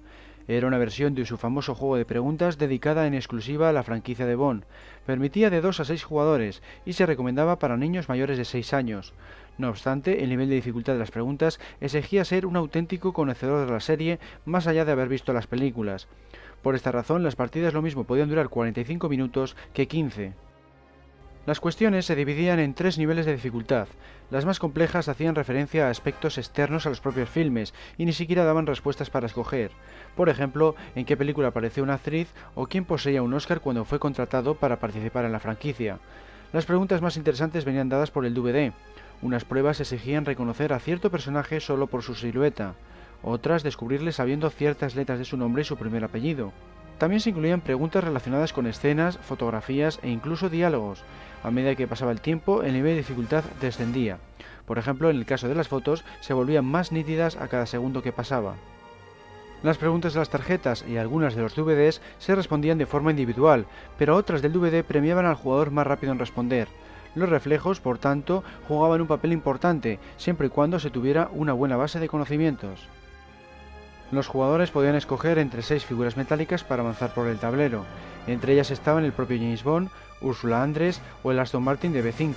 Era 0.48 0.66
una 0.66 0.78
versión 0.78 1.14
de 1.14 1.24
su 1.24 1.36
famoso 1.36 1.74
juego 1.74 1.96
de 1.96 2.04
preguntas 2.04 2.58
dedicada 2.58 3.06
en 3.06 3.14
exclusiva 3.14 3.68
a 3.68 3.72
la 3.72 3.82
franquicia 3.82 4.26
de 4.26 4.34
Bond. 4.34 4.64
Permitía 5.06 5.50
de 5.50 5.60
2 5.60 5.80
a 5.80 5.84
6 5.84 6.02
jugadores 6.04 6.62
y 6.84 6.94
se 6.94 7.06
recomendaba 7.06 7.58
para 7.58 7.76
niños 7.76 8.08
mayores 8.08 8.38
de 8.38 8.44
6 8.44 8.74
años. 8.74 9.14
No 9.58 9.68
obstante, 9.68 10.22
el 10.24 10.30
nivel 10.30 10.48
de 10.48 10.56
dificultad 10.56 10.94
de 10.94 10.98
las 10.98 11.10
preguntas 11.10 11.60
exigía 11.80 12.24
ser 12.24 12.46
un 12.46 12.56
auténtico 12.56 13.12
conocedor 13.12 13.66
de 13.66 13.72
la 13.72 13.80
serie 13.80 14.18
más 14.44 14.66
allá 14.66 14.84
de 14.84 14.92
haber 14.92 15.08
visto 15.08 15.32
las 15.32 15.46
películas. 15.46 16.08
Por 16.62 16.74
esta 16.74 16.92
razón, 16.92 17.22
las 17.22 17.36
partidas 17.36 17.74
lo 17.74 17.82
mismo 17.82 18.04
podían 18.04 18.28
durar 18.28 18.48
45 18.48 19.08
minutos 19.08 19.56
que 19.72 19.88
15. 19.88 20.32
Las 21.44 21.58
cuestiones 21.58 22.06
se 22.06 22.14
dividían 22.14 22.60
en 22.60 22.72
tres 22.72 22.98
niveles 22.98 23.26
de 23.26 23.32
dificultad. 23.32 23.88
Las 24.30 24.44
más 24.44 24.60
complejas 24.60 25.08
hacían 25.08 25.34
referencia 25.34 25.88
a 25.88 25.90
aspectos 25.90 26.38
externos 26.38 26.86
a 26.86 26.88
los 26.88 27.00
propios 27.00 27.28
filmes 27.28 27.74
y 27.98 28.04
ni 28.04 28.12
siquiera 28.12 28.44
daban 28.44 28.64
respuestas 28.64 29.10
para 29.10 29.26
escoger. 29.26 29.72
Por 30.14 30.28
ejemplo, 30.28 30.76
en 30.94 31.04
qué 31.04 31.16
película 31.16 31.48
apareció 31.48 31.82
una 31.82 31.94
actriz 31.94 32.28
o 32.54 32.68
quién 32.68 32.84
poseía 32.84 33.22
un 33.22 33.34
Oscar 33.34 33.60
cuando 33.60 33.84
fue 33.84 33.98
contratado 33.98 34.54
para 34.54 34.78
participar 34.78 35.24
en 35.24 35.32
la 35.32 35.40
franquicia. 35.40 35.98
Las 36.52 36.64
preguntas 36.64 37.02
más 37.02 37.16
interesantes 37.16 37.64
venían 37.64 37.88
dadas 37.88 38.12
por 38.12 38.24
el 38.24 38.34
DVD. 38.34 38.72
Unas 39.20 39.44
pruebas 39.44 39.80
exigían 39.80 40.24
reconocer 40.24 40.72
a 40.72 40.78
cierto 40.78 41.10
personaje 41.10 41.58
solo 41.58 41.88
por 41.88 42.04
su 42.04 42.14
silueta, 42.14 42.74
otras 43.24 43.64
descubrirle 43.64 44.12
sabiendo 44.12 44.48
ciertas 44.50 44.94
letras 44.94 45.18
de 45.18 45.24
su 45.24 45.36
nombre 45.36 45.62
y 45.62 45.64
su 45.64 45.76
primer 45.76 46.04
apellido. 46.04 46.52
También 47.02 47.18
se 47.18 47.30
incluían 47.30 47.62
preguntas 47.62 48.04
relacionadas 48.04 48.52
con 48.52 48.68
escenas, 48.68 49.18
fotografías 49.18 49.98
e 50.04 50.08
incluso 50.08 50.48
diálogos. 50.48 51.02
A 51.42 51.50
medida 51.50 51.74
que 51.74 51.88
pasaba 51.88 52.12
el 52.12 52.20
tiempo, 52.20 52.62
el 52.62 52.74
nivel 52.74 52.92
de 52.92 52.98
dificultad 52.98 53.42
descendía. 53.60 54.18
Por 54.66 54.78
ejemplo, 54.78 55.10
en 55.10 55.16
el 55.16 55.26
caso 55.26 55.48
de 55.48 55.56
las 55.56 55.66
fotos, 55.66 56.04
se 56.20 56.32
volvían 56.32 56.64
más 56.64 56.92
nítidas 56.92 57.34
a 57.34 57.48
cada 57.48 57.66
segundo 57.66 58.04
que 58.04 58.12
pasaba. 58.12 58.54
Las 59.64 59.78
preguntas 59.78 60.12
de 60.12 60.20
las 60.20 60.30
tarjetas 60.30 60.84
y 60.88 60.96
algunas 60.96 61.34
de 61.34 61.42
los 61.42 61.56
DVDs 61.56 62.00
se 62.18 62.36
respondían 62.36 62.78
de 62.78 62.86
forma 62.86 63.10
individual, 63.10 63.66
pero 63.98 64.14
otras 64.14 64.40
del 64.40 64.52
DVD 64.52 64.84
premiaban 64.84 65.26
al 65.26 65.34
jugador 65.34 65.72
más 65.72 65.88
rápido 65.88 66.12
en 66.12 66.20
responder. 66.20 66.68
Los 67.16 67.28
reflejos, 67.28 67.80
por 67.80 67.98
tanto, 67.98 68.44
jugaban 68.68 69.00
un 69.00 69.08
papel 69.08 69.32
importante, 69.32 69.98
siempre 70.18 70.46
y 70.46 70.50
cuando 70.50 70.78
se 70.78 70.90
tuviera 70.90 71.30
una 71.32 71.52
buena 71.52 71.76
base 71.76 71.98
de 71.98 72.06
conocimientos. 72.06 72.86
Los 74.12 74.28
jugadores 74.28 74.70
podían 74.70 74.94
escoger 74.94 75.38
entre 75.38 75.62
seis 75.62 75.86
figuras 75.86 76.18
metálicas 76.18 76.64
para 76.64 76.82
avanzar 76.82 77.14
por 77.14 77.28
el 77.28 77.38
tablero. 77.38 77.86
Entre 78.26 78.52
ellas 78.52 78.70
estaban 78.70 79.04
el 79.04 79.12
propio 79.12 79.38
James 79.38 79.64
Bond, 79.64 79.88
Ursula 80.20 80.62
Andrés 80.62 81.00
o 81.22 81.32
el 81.32 81.38
Aston 81.38 81.64
Martin 81.64 81.94
de 81.94 82.04
B5. 82.04 82.34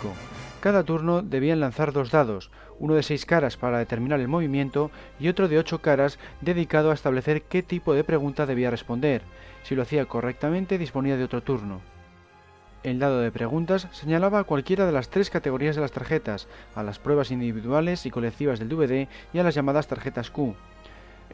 Cada 0.61 0.83
turno 0.83 1.21
debían 1.21 1.59
lanzar 1.59 1.91
dos 1.91 2.11
dados, 2.11 2.49
uno 2.79 2.95
de 2.95 3.03
seis 3.03 3.25
caras 3.25 3.57
para 3.57 3.77
determinar 3.77 4.21
el 4.21 4.29
movimiento 4.29 4.89
y 5.19 5.27
otro 5.27 5.49
de 5.49 5.59
ocho 5.59 5.81
caras 5.81 6.17
dedicado 6.39 6.91
a 6.91 6.93
establecer 6.93 7.41
qué 7.43 7.61
tipo 7.61 7.93
de 7.93 8.05
pregunta 8.05 8.45
debía 8.45 8.71
responder. 8.71 9.21
Si 9.63 9.75
lo 9.75 9.81
hacía 9.81 10.05
correctamente 10.05 10.77
disponía 10.77 11.17
de 11.17 11.25
otro 11.25 11.43
turno. 11.43 11.81
El 12.83 12.99
dado 12.99 13.19
de 13.19 13.31
preguntas 13.33 13.89
señalaba 13.91 14.39
a 14.39 14.43
cualquiera 14.45 14.85
de 14.85 14.93
las 14.93 15.09
tres 15.09 15.29
categorías 15.29 15.75
de 15.75 15.81
las 15.81 15.91
tarjetas, 15.91 16.47
a 16.73 16.83
las 16.83 16.99
pruebas 16.99 17.31
individuales 17.31 18.05
y 18.05 18.11
colectivas 18.11 18.59
del 18.59 18.69
DVD 18.69 19.09
y 19.33 19.39
a 19.39 19.43
las 19.43 19.55
llamadas 19.55 19.87
tarjetas 19.87 20.31
Q. 20.31 20.55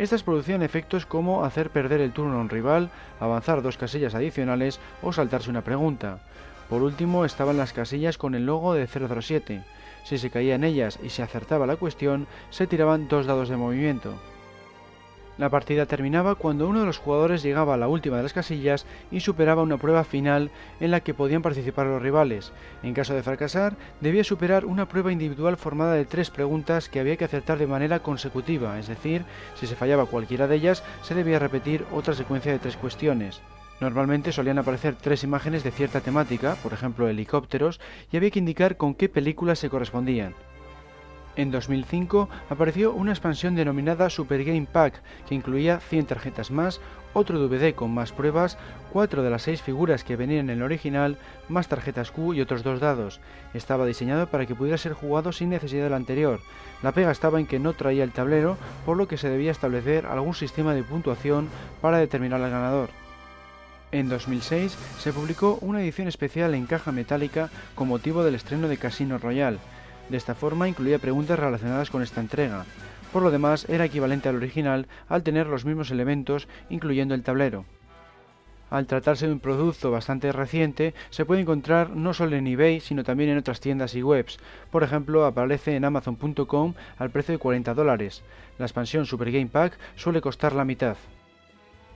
Estas 0.02 0.24
producían 0.24 0.64
efectos 0.64 1.06
como 1.06 1.46
hacer 1.46 1.70
perder 1.70 2.02
el 2.02 2.12
turno 2.12 2.34
a 2.34 2.42
un 2.42 2.50
rival, 2.50 2.90
avanzar 3.20 3.62
dos 3.62 3.78
casillas 3.78 4.16
adicionales 4.16 4.80
o 5.04 5.14
saltarse 5.14 5.52
una 5.52 5.64
pregunta. 5.64 6.18
Por 6.72 6.82
último 6.82 7.24
estaban 7.24 7.58
las 7.58 7.72
casillas 7.72 8.18
con 8.18 8.34
el 8.34 8.48
logo 8.48 8.74
de 8.74 8.88
007. 8.88 9.64
Si 10.04 10.18
se 10.18 10.32
caía 10.32 10.56
en 10.56 10.64
ellas 10.64 10.98
y 11.04 11.10
se 11.10 11.22
acertaba 11.22 11.68
la 11.68 11.76
cuestión, 11.76 12.26
se 12.50 12.66
tiraban 12.66 13.08
dos 13.10 13.28
dados 13.28 13.48
de 13.48 13.58
movimiento. 13.58 14.16
La 15.38 15.50
partida 15.50 15.86
terminaba 15.86 16.36
cuando 16.36 16.68
uno 16.68 16.82
de 16.82 16.86
los 16.86 16.98
jugadores 16.98 17.42
llegaba 17.42 17.74
a 17.74 17.78
la 17.78 17.88
última 17.88 18.18
de 18.18 18.24
las 18.24 18.34
casillas 18.34 18.86
y 19.12 19.22
superaba 19.22 19.64
una 19.64 19.78
prueba 19.78 20.04
final 20.04 20.52
en 20.80 20.92
la 20.92 21.00
que 21.00 21.14
podían 21.14 21.42
participar 21.42 21.88
los 21.88 22.02
rivales. 22.02 22.52
En 22.84 22.94
caso 22.94 23.14
de 23.14 23.24
fracasar, 23.24 23.76
debía 24.02 24.24
superar 24.24 24.66
una 24.66 24.88
prueba 24.88 25.12
individual 25.12 25.58
formada 25.58 25.94
de 25.94 26.06
tres 26.06 26.30
preguntas 26.30 26.90
que 26.90 27.00
había 27.00 27.18
que 27.18 27.26
acertar 27.26 27.58
de 27.58 27.68
manera 27.68 28.00
consecutiva, 28.00 28.78
es 28.78 28.88
decir, 28.88 29.24
si 29.56 29.68
se 29.68 29.76
fallaba 29.76 30.06
cualquiera 30.06 30.48
de 30.48 30.58
ellas, 30.58 30.84
se 31.02 31.16
debía 31.16 31.40
repetir 31.40 31.86
otra 31.92 32.14
secuencia 32.14 32.52
de 32.52 32.60
tres 32.60 32.76
cuestiones. 32.76 33.42
Normalmente 33.80 34.32
solían 34.32 34.60
aparecer 34.60 34.96
tres 34.96 35.24
imágenes 35.24 35.64
de 35.64 35.72
cierta 35.72 36.02
temática, 36.02 36.56
por 36.62 36.72
ejemplo 36.72 37.08
helicópteros, 37.08 37.80
y 38.12 38.18
había 38.18 38.30
que 38.30 38.38
indicar 38.38 38.78
con 38.78 38.94
qué 38.94 39.10
películas 39.10 39.58
se 39.58 39.70
correspondían. 39.70 40.36
En 41.36 41.50
2005 41.50 42.30
apareció 42.50 42.94
una 42.94 43.12
expansión 43.12 43.56
denominada 43.56 44.10
Super 44.10 44.44
Game 44.44 44.68
Pack, 44.72 45.02
que 45.28 45.36
incluía 45.36 45.80
100 45.80 46.08
tarjetas 46.08 46.52
más, 46.52 46.82
otro 47.14 47.40
DVD 47.40 47.74
con 47.74 47.94
más 47.94 48.12
pruebas, 48.12 48.58
4 48.92 49.24
de 49.24 49.30
las 49.30 49.44
6 49.44 49.62
figuras 49.62 50.04
que 50.04 50.16
venían 50.16 50.50
en 50.50 50.58
el 50.58 50.64
original, 50.64 51.18
más 51.48 51.68
tarjetas 51.68 52.12
Q 52.12 52.34
y 52.34 52.42
otros 52.42 52.64
dos 52.64 52.80
dados. 52.80 53.22
Estaba 53.54 53.86
diseñado 53.86 54.28
para 54.28 54.46
que 54.46 54.56
pudiera 54.56 54.78
ser 54.78 54.94
jugado 54.94 55.32
sin 55.32 55.50
necesidad 55.50 55.86
del 55.86 55.94
anterior. 55.94 56.40
La 56.84 56.92
pega 56.92 57.12
estaba 57.12 57.40
en 57.40 57.48
que 57.48 57.60
no 57.60 57.74
traía 57.74 58.04
el 58.04 58.12
tablero, 58.12 58.58
por 58.86 58.98
lo 58.98 59.08
que 59.08 59.18
se 59.18 59.30
debía 59.30 59.52
establecer 59.52 60.06
algún 60.06 60.34
sistema 60.34 60.74
de 60.74 60.84
puntuación 60.84 61.50
para 61.82 61.98
determinar 61.98 62.42
al 62.42 62.52
ganador. 62.52 62.90
En 63.94 64.08
2006 64.08 64.78
se 65.00 65.12
publicó 65.12 65.58
una 65.62 65.82
edición 65.82 66.08
especial 66.08 66.56
en 66.56 66.66
caja 66.66 66.94
metálica 66.94 67.50
con 67.76 67.90
motivo 67.90 68.24
del 68.24 68.36
estreno 68.36 68.70
de 68.70 68.78
Casino 68.78 69.18
Royale. 69.18 69.60
De 70.12 70.18
esta 70.18 70.36
forma 70.36 70.68
incluía 70.68 71.00
preguntas 71.00 71.40
relacionadas 71.40 71.90
con 71.90 72.02
esta 72.02 72.20
entrega. 72.20 72.66
Por 73.14 73.24
lo 73.24 73.32
demás, 73.32 73.66
era 73.70 73.86
equivalente 73.86 74.28
al 74.28 74.36
original 74.36 74.88
al 75.08 75.24
tener 75.24 75.48
los 75.48 75.64
mismos 75.64 75.90
elementos, 75.90 76.50
incluyendo 76.70 77.16
el 77.16 77.24
tablero. 77.24 77.64
Al 78.70 78.88
tratarse 78.88 79.28
de 79.28 79.32
un 79.32 79.40
producto 79.40 79.90
bastante 79.90 80.34
reciente, 80.34 80.94
se 81.12 81.24
puede 81.24 81.40
encontrar 81.40 81.92
no 81.92 82.14
solo 82.14 82.36
en 82.36 82.46
eBay, 82.46 82.82
sino 82.82 83.06
también 83.06 83.30
en 83.30 83.38
otras 83.38 83.62
tiendas 83.62 83.96
y 83.96 84.04
webs. 84.04 84.38
Por 84.70 84.84
ejemplo, 84.84 85.26
aparece 85.26 85.78
en 85.78 85.86
amazon.com 85.86 86.74
al 86.98 87.10
precio 87.10 87.32
de 87.32 87.40
40 87.40 87.74
dólares. 87.74 88.22
La 88.60 88.66
expansión 88.66 89.06
Super 89.06 89.32
Game 89.32 89.48
Pack 89.48 89.78
suele 89.96 90.20
costar 90.20 90.52
la 90.52 90.66
mitad. 90.66 90.98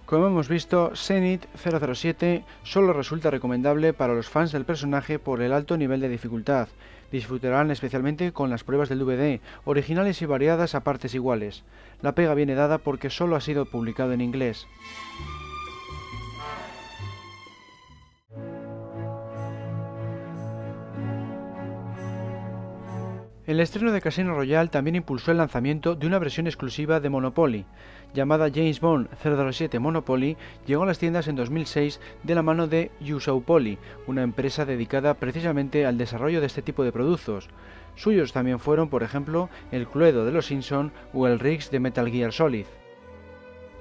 Como 0.06 0.28
hemos 0.28 0.48
visto, 0.48 0.92
Zenith 0.96 1.48
007 1.58 2.46
solo 2.64 2.94
resulta 2.94 3.30
recomendable 3.30 3.92
para 3.92 4.14
los 4.14 4.30
fans 4.30 4.54
del 4.54 4.64
personaje 4.64 5.20
por 5.20 5.42
el 5.42 5.52
alto 5.52 5.76
nivel 5.76 6.00
de 6.00 6.08
dificultad. 6.08 6.70
Disfrutarán 7.16 7.72
especialmente 7.72 8.34
con 8.34 8.50
las 8.50 8.66
pruebas 8.66 8.90
del 8.90 9.00
DVD, 9.00 9.40
originales 9.64 10.22
y 10.22 10.26
variadas 10.26 10.76
a 10.76 10.82
partes 10.82 11.16
iguales. 11.16 11.64
La 12.02 12.14
pega 12.14 12.34
viene 12.34 12.56
dada 12.56 12.78
porque 12.78 13.10
solo 13.10 13.38
ha 13.38 13.40
sido 13.40 13.64
publicado 13.64 14.12
en 14.12 14.20
inglés. 14.20 14.68
El 23.48 23.60
estreno 23.60 23.92
de 23.92 24.02
Casino 24.02 24.34
Royale 24.34 24.70
también 24.70 24.96
impulsó 24.96 25.30
el 25.30 25.38
lanzamiento 25.38 25.94
de 25.94 26.08
una 26.08 26.18
versión 26.18 26.48
exclusiva 26.48 27.00
de 27.00 27.10
Monopoly, 27.10 27.66
llamada 28.12 28.50
James 28.52 28.80
Bond 28.80 29.08
007 29.22 29.78
Monopoly, 29.78 30.36
llegó 30.66 30.82
a 30.82 30.88
las 30.88 30.98
tiendas 30.98 31.28
en 31.28 31.36
2006 31.36 32.00
de 32.24 32.34
la 32.34 32.42
mano 32.42 32.66
de 32.66 32.90
Poly, 33.46 33.78
una 34.08 34.24
empresa 34.24 34.66
dedicada 34.66 35.14
precisamente 35.14 35.86
al 35.86 36.00
desarrollo 36.00 36.40
de 36.40 36.48
este 36.48 36.64
tipo 36.64 36.84
de 36.84 36.92
productos. 36.92 37.50
Suyos 37.94 38.34
también 38.34 38.58
fueron, 38.58 38.90
por 38.90 39.04
ejemplo, 39.04 39.48
el 39.72 39.88
Cluedo 39.88 40.26
de 40.26 40.32
los 40.32 40.48
Simpson 40.48 40.92
o 41.14 41.28
el 41.28 41.38
Riggs 41.38 41.70
de 41.70 41.80
Metal 41.80 42.10
Gear 42.10 42.34
Solid. 42.34 42.66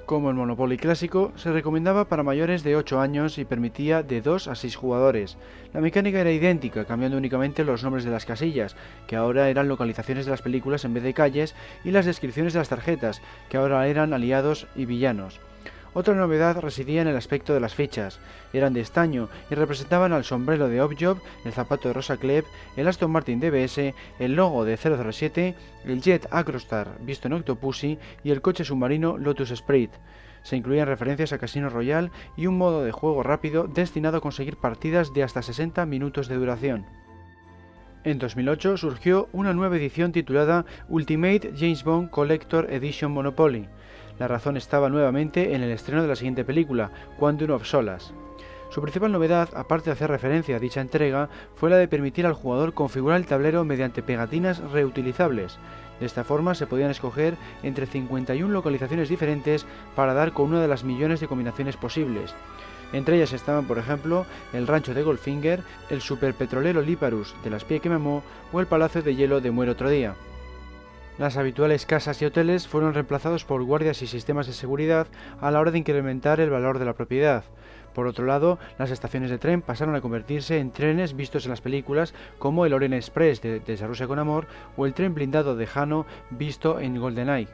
Como 0.07 0.29
el 0.29 0.37
Monopoly 0.37 0.77
clásico, 0.77 1.33
se 1.37 1.51
recomendaba 1.51 2.09
para 2.09 2.23
mayores 2.23 2.63
de 2.63 2.77
8 2.77 3.01
años 3.01 3.39
y 3.39 3.47
permitía 3.47 4.03
de 4.03 4.21
2 4.21 4.49
a 4.49 4.55
6 4.55 4.77
jugadores. 4.77 5.39
La 5.73 5.81
mecánica 5.81 6.21
era 6.21 6.31
idéntica, 6.31 6.85
cambiando 6.85 7.17
únicamente 7.17 7.65
los 7.65 7.83
nombres 7.83 8.05
de 8.05 8.11
las 8.11 8.27
casillas, 8.27 8.77
que 9.07 9.17
ahora 9.17 9.49
eran 9.49 9.67
localizaciones 9.67 10.27
de 10.27 10.33
las 10.33 10.43
películas 10.43 10.85
en 10.85 10.93
vez 10.93 11.05
de 11.05 11.15
calles, 11.15 11.55
y 11.85 11.91
las 11.91 12.05
descripciones 12.05 12.53
de 12.53 12.59
las 12.59 12.69
tarjetas, 12.69 13.23
que 13.49 13.57
ahora 13.57 13.89
eran 13.89 14.13
aliados 14.13 14.67
y 14.77 14.85
villanos. 14.85 15.41
Otra 15.95 16.15
novedad 16.15 16.59
residía 16.61 17.03
en 17.03 17.09
el 17.09 17.17
aspecto 17.17 17.55
de 17.55 17.61
las 17.61 17.75
fichas. 17.75 18.19
Eran 18.53 18.75
de 18.75 18.81
estaño 18.81 19.29
y 19.49 19.55
representaban 19.55 20.13
al 20.13 20.25
sombrero 20.25 20.69
de 20.69 20.83
Objob, 20.83 21.19
el 21.45 21.53
zapato 21.53 21.89
de 21.89 21.95
Rosa 21.95 22.17
Klebb, 22.17 22.45
el 22.77 22.89
Aston 22.89 23.13
Martin 23.13 23.39
DBS, 23.39 23.95
el 24.19 24.35
logo 24.35 24.65
de 24.65 24.77
007, 24.77 25.55
el 25.85 26.03
Jet 26.03 26.27
Acrostar 26.33 26.99
visto 27.01 27.29
en 27.29 27.35
Octopussy 27.35 27.99
y 28.25 28.33
el 28.33 28.43
coche 28.43 28.65
submarino 28.65 29.17
Lotus 29.19 29.51
Sprite. 29.55 29.97
Se 30.43 30.57
incluían 30.57 30.89
referencias 30.89 31.33
a 31.33 31.39
Casino 31.39 31.71
Royale 31.71 32.11
y 32.37 32.49
un 32.49 32.59
modo 32.59 32.85
de 32.85 32.93
juego 32.93 33.23
rápido 33.23 33.69
destinado 33.69 34.19
a 34.19 34.21
conseguir 34.21 34.57
partidas 34.57 35.15
de 35.15 35.23
hasta 35.23 35.43
60 35.43 35.87
minutos 35.87 36.27
de 36.29 36.37
duración. 36.37 36.87
En 38.03 38.19
2008 38.19 38.77
surgió 38.77 39.29
una 39.33 39.55
nueva 39.55 39.77
edición 39.77 40.13
titulada 40.13 40.67
Ultimate 40.89 41.53
James 41.57 41.85
Bond 41.85 42.11
Collector 42.11 42.71
Edition 42.71 43.13
Monopoly. 43.13 43.67
La 44.19 44.29
razón 44.29 44.57
estaba 44.57 44.89
nuevamente 44.89 45.55
en 45.55 45.63
el 45.63 45.71
estreno 45.71 46.03
de 46.03 46.09
la 46.09 46.17
siguiente 46.17 46.45
película, 46.45 46.91
Quantum 47.19 47.51
of 47.51 47.67
Solas. 47.67 48.15
Su 48.71 48.81
principal 48.81 49.13
novedad, 49.13 49.49
aparte 49.55 49.87
de 49.87 49.93
hacer 49.93 50.11
referencia 50.11 50.57
a 50.57 50.61
dicha 50.61 50.81
entrega, 50.81 51.29
fue 51.57 51.71
la 51.71 51.77
de 51.77 51.89
permitir 51.89 52.27
al 52.27 52.33
jugador 52.33 52.75
configurar 52.75 53.19
el 53.19 53.27
tablero 53.27 53.65
mediante 53.65 54.03
pegatinas 54.03 54.59
reutilizables. 54.73 55.59
De 56.01 56.07
esta 56.07 56.25
forma 56.25 56.55
se 56.55 56.67
podían 56.67 56.91
escoger 56.91 57.37
entre 57.63 57.87
51 57.87 58.53
localizaciones 58.53 59.09
diferentes 59.09 59.67
para 59.95 60.15
dar 60.15 60.33
con 60.33 60.47
una 60.47 60.61
de 60.61 60.69
las 60.69 60.85
millones 60.85 61.21
de 61.21 61.29
combinaciones 61.29 61.77
posibles. 61.77 62.35
Entre 62.93 63.17
ellas 63.17 63.33
estaban, 63.33 63.67
por 63.67 63.79
ejemplo, 63.79 64.27
el 64.53 64.67
rancho 64.67 64.95
de 64.95 65.03
Goldfinger, 65.03 65.61
el 65.91 66.01
superpetrolero 66.01 66.81
Liparus 66.83 67.35
de 67.43 67.51
las 67.51 67.65
Pie 67.65 67.81
que 67.81 67.91
Mamó 67.91 68.23
o 68.53 68.61
el 68.61 68.67
palacio 68.67 69.03
de 69.03 69.15
hielo 69.15 69.41
de 69.41 69.51
Muere 69.51 69.73
otro 69.73 69.89
día. 69.89 70.15
Las 71.17 71.37
habituales 71.37 71.87
casas 71.87 72.21
y 72.21 72.25
hoteles 72.25 72.67
fueron 72.67 72.93
reemplazados 72.93 73.45
por 73.45 73.63
guardias 73.63 74.03
y 74.03 74.09
sistemas 74.09 74.49
de 74.49 74.53
seguridad 74.53 75.07
a 75.41 75.53
la 75.53 75.61
hora 75.61 75.71
de 75.71 75.79
incrementar 75.79 76.41
el 76.41 76.51
valor 76.51 76.81
de 76.81 76.87
la 76.87 76.95
propiedad. 76.95 77.45
Por 77.95 78.09
otro 78.09 78.27
lado, 78.27 78.59
las 78.81 78.91
estaciones 78.91 79.31
de 79.31 79.39
tren 79.39 79.63
pasaron 79.63 79.95
a 79.95 80.01
convertirse 80.01 80.59
en 80.59 80.73
trenes 80.73 81.15
vistos 81.15 81.45
en 81.45 81.51
las 81.51 81.61
películas 81.61 82.15
como 82.41 82.67
el 82.67 82.73
Orient 82.73 82.95
Express 82.95 83.41
de 83.41 83.61
Desarrollo 83.61 84.09
con 84.09 84.19
Amor 84.19 84.49
o 84.77 84.87
el 84.87 84.95
tren 84.95 85.15
blindado 85.15 85.55
de 85.55 85.69
Jano 85.69 86.05
visto 86.31 86.81
en 86.81 86.99
GoldenEye. 86.99 87.49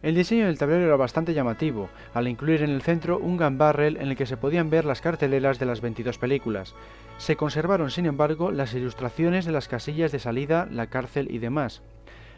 El 0.00 0.14
diseño 0.14 0.46
del 0.46 0.58
tablero 0.58 0.86
era 0.86 0.96
bastante 0.96 1.34
llamativo, 1.34 1.90
al 2.14 2.26
incluir 2.26 2.62
en 2.62 2.70
el 2.70 2.82
centro 2.82 3.18
un 3.18 3.36
gun 3.36 3.58
en 3.60 4.08
el 4.08 4.16
que 4.16 4.26
se 4.26 4.38
podían 4.38 4.70
ver 4.70 4.86
las 4.86 5.02
carteleras 5.02 5.58
de 5.58 5.66
las 5.66 5.82
22 5.82 6.16
películas. 6.16 6.74
Se 7.18 7.36
conservaron, 7.36 7.90
sin 7.90 8.06
embargo, 8.06 8.50
las 8.50 8.72
ilustraciones 8.74 9.44
de 9.44 9.52
las 9.52 9.68
casillas 9.68 10.10
de 10.10 10.18
salida, 10.18 10.66
la 10.70 10.88
cárcel 10.88 11.28
y 11.30 11.38
demás. 11.38 11.82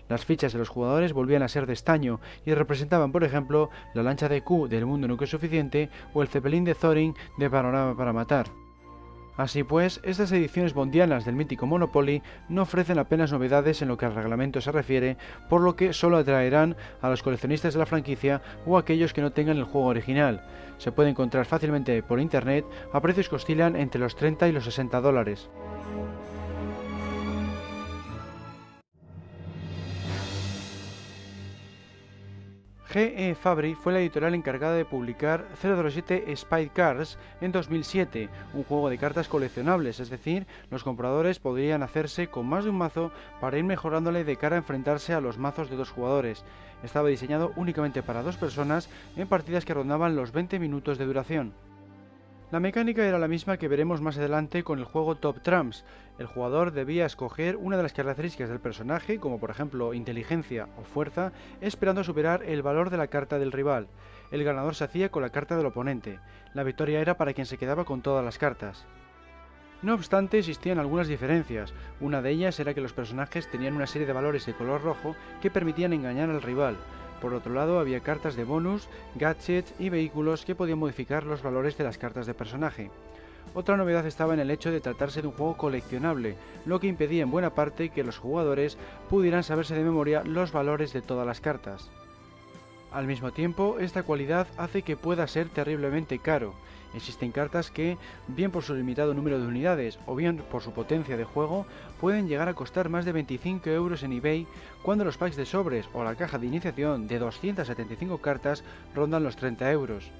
Las 0.08 0.24
fichas 0.24 0.52
de 0.52 0.58
los 0.58 0.68
jugadores 0.68 1.12
volvían 1.12 1.42
a 1.42 1.48
ser 1.48 1.66
de 1.66 1.72
estaño 1.72 2.20
y 2.44 2.54
representaban, 2.54 3.12
por 3.12 3.24
ejemplo, 3.24 3.70
la 3.94 4.02
lancha 4.02 4.28
de 4.28 4.42
Q 4.42 4.68
del 4.68 4.86
mundo 4.86 5.08
nunca 5.08 5.26
suficiente 5.26 5.90
o 6.12 6.22
el 6.22 6.28
Zeppelin 6.28 6.64
de 6.64 6.74
Thorin 6.74 7.14
de 7.38 7.50
Panorama 7.50 7.96
para 7.96 8.12
Matar. 8.12 8.46
Así 9.36 9.64
pues, 9.64 10.00
estas 10.04 10.30
ediciones 10.30 10.74
bondianas 10.74 11.24
del 11.24 11.34
mítico 11.34 11.66
Monopoly 11.66 12.22
no 12.48 12.62
ofrecen 12.62 12.98
apenas 12.98 13.32
novedades 13.32 13.82
en 13.82 13.88
lo 13.88 13.96
que 13.96 14.06
al 14.06 14.14
reglamento 14.14 14.60
se 14.60 14.70
refiere, 14.70 15.16
por 15.48 15.60
lo 15.60 15.74
que 15.74 15.92
solo 15.92 16.18
atraerán 16.18 16.76
a 17.02 17.08
los 17.08 17.22
coleccionistas 17.22 17.74
de 17.74 17.80
la 17.80 17.86
franquicia 17.86 18.42
o 18.64 18.76
a 18.76 18.80
aquellos 18.80 19.12
que 19.12 19.22
no 19.22 19.32
tengan 19.32 19.56
el 19.56 19.64
juego 19.64 19.88
original. 19.88 20.44
Se 20.78 20.92
puede 20.92 21.10
encontrar 21.10 21.46
fácilmente 21.46 22.00
por 22.02 22.20
internet 22.20 22.64
a 22.92 23.00
precios 23.00 23.28
que 23.28 23.34
oscilan 23.36 23.74
entre 23.74 24.00
los 24.00 24.14
30 24.14 24.48
y 24.48 24.52
los 24.52 24.64
60 24.64 25.00
dólares. 25.00 25.50
GE 32.94 33.34
Fabry 33.34 33.74
fue 33.74 33.92
la 33.92 33.98
editorial 33.98 34.36
encargada 34.36 34.76
de 34.76 34.84
publicar 34.84 35.48
007 35.60 36.32
Spy 36.36 36.68
Cards 36.68 37.18
en 37.40 37.50
2007, 37.50 38.28
un 38.52 38.62
juego 38.62 38.88
de 38.88 38.98
cartas 38.98 39.26
coleccionables, 39.26 39.98
es 39.98 40.10
decir, 40.10 40.46
los 40.70 40.84
compradores 40.84 41.40
podrían 41.40 41.82
hacerse 41.82 42.28
con 42.28 42.46
más 42.46 42.62
de 42.62 42.70
un 42.70 42.78
mazo 42.78 43.10
para 43.40 43.58
ir 43.58 43.64
mejorándole 43.64 44.22
de 44.22 44.36
cara 44.36 44.54
a 44.54 44.60
enfrentarse 44.60 45.12
a 45.12 45.20
los 45.20 45.38
mazos 45.38 45.70
de 45.70 45.76
dos 45.76 45.90
jugadores. 45.90 46.44
Estaba 46.84 47.08
diseñado 47.08 47.52
únicamente 47.56 48.04
para 48.04 48.22
dos 48.22 48.36
personas 48.36 48.88
en 49.16 49.26
partidas 49.26 49.64
que 49.64 49.74
rondaban 49.74 50.14
los 50.14 50.30
20 50.30 50.60
minutos 50.60 50.96
de 50.96 51.06
duración. 51.06 51.52
La 52.50 52.60
mecánica 52.60 53.04
era 53.04 53.18
la 53.18 53.26
misma 53.26 53.56
que 53.56 53.68
veremos 53.68 54.00
más 54.00 54.18
adelante 54.18 54.62
con 54.62 54.78
el 54.78 54.84
juego 54.84 55.16
Top 55.16 55.40
Trumps. 55.40 55.84
El 56.18 56.26
jugador 56.26 56.72
debía 56.72 57.06
escoger 57.06 57.56
una 57.56 57.76
de 57.76 57.82
las 57.82 57.94
características 57.94 58.48
del 58.48 58.60
personaje, 58.60 59.18
como 59.18 59.40
por 59.40 59.50
ejemplo 59.50 59.94
inteligencia 59.94 60.68
o 60.76 60.84
fuerza, 60.84 61.32
esperando 61.60 62.04
superar 62.04 62.42
el 62.44 62.62
valor 62.62 62.90
de 62.90 62.98
la 62.98 63.08
carta 63.08 63.38
del 63.38 63.50
rival. 63.50 63.88
El 64.30 64.44
ganador 64.44 64.74
se 64.74 64.84
hacía 64.84 65.10
con 65.10 65.22
la 65.22 65.30
carta 65.30 65.56
del 65.56 65.66
oponente. 65.66 66.20
La 66.52 66.62
victoria 66.62 67.00
era 67.00 67.16
para 67.16 67.32
quien 67.32 67.46
se 67.46 67.58
quedaba 67.58 67.84
con 67.84 68.02
todas 68.02 68.24
las 68.24 68.38
cartas. 68.38 68.84
No 69.82 69.94
obstante, 69.94 70.38
existían 70.38 70.78
algunas 70.78 71.08
diferencias. 71.08 71.74
Una 72.00 72.22
de 72.22 72.30
ellas 72.30 72.60
era 72.60 72.74
que 72.74 72.80
los 72.80 72.92
personajes 72.92 73.50
tenían 73.50 73.74
una 73.74 73.86
serie 73.86 74.06
de 74.06 74.12
valores 74.12 74.46
de 74.46 74.54
color 74.54 74.82
rojo 74.82 75.16
que 75.42 75.50
permitían 75.50 75.92
engañar 75.92 76.30
al 76.30 76.42
rival. 76.42 76.76
Por 77.24 77.32
otro 77.32 77.54
lado, 77.54 77.78
había 77.78 78.00
cartas 78.00 78.36
de 78.36 78.44
bonus, 78.44 78.86
gadgets 79.14 79.72
y 79.78 79.88
vehículos 79.88 80.44
que 80.44 80.54
podían 80.54 80.78
modificar 80.78 81.24
los 81.24 81.42
valores 81.42 81.78
de 81.78 81.84
las 81.84 81.96
cartas 81.96 82.26
de 82.26 82.34
personaje. 82.34 82.90
Otra 83.54 83.78
novedad 83.78 84.04
estaba 84.04 84.34
en 84.34 84.40
el 84.40 84.50
hecho 84.50 84.70
de 84.70 84.82
tratarse 84.82 85.22
de 85.22 85.28
un 85.28 85.32
juego 85.32 85.56
coleccionable, 85.56 86.36
lo 86.66 86.80
que 86.80 86.86
impedía 86.86 87.22
en 87.22 87.30
buena 87.30 87.54
parte 87.54 87.88
que 87.88 88.04
los 88.04 88.18
jugadores 88.18 88.76
pudieran 89.08 89.42
saberse 89.42 89.74
de 89.74 89.84
memoria 89.84 90.22
los 90.22 90.52
valores 90.52 90.92
de 90.92 91.00
todas 91.00 91.26
las 91.26 91.40
cartas. 91.40 91.90
Al 92.94 93.08
mismo 93.08 93.32
tiempo, 93.32 93.78
esta 93.80 94.04
cualidad 94.04 94.46
hace 94.56 94.82
que 94.82 94.96
pueda 94.96 95.26
ser 95.26 95.48
terriblemente 95.48 96.20
caro, 96.20 96.54
Existen 96.94 97.32
cartas 97.32 97.70
que, 97.72 97.98
bien 98.28 98.52
por 98.52 98.62
su 98.62 98.74
limitado 98.74 99.14
número 99.14 99.40
de 99.40 99.46
unidades 99.46 99.98
o 100.06 100.14
bien 100.14 100.36
por 100.36 100.62
su 100.62 100.72
potencia 100.72 101.16
de 101.16 101.24
juego, 101.24 101.66
pueden 102.00 102.28
llegar 102.28 102.48
a 102.48 102.54
costar 102.54 102.88
más 102.88 103.04
de 103.04 103.12
25 103.12 103.68
euros 103.70 104.04
en 104.04 104.12
eBay 104.12 104.46
cuando 104.82 105.04
los 105.04 105.16
packs 105.16 105.36
de 105.36 105.44
sobres 105.44 105.88
o 105.92 106.04
la 106.04 106.14
caja 106.14 106.38
de 106.38 106.46
iniciación 106.46 107.08
de 107.08 107.18
275 107.18 108.18
cartas 108.18 108.62
rondan 108.94 109.24
los 109.24 109.34
30 109.36 109.72
euros. 109.72 110.12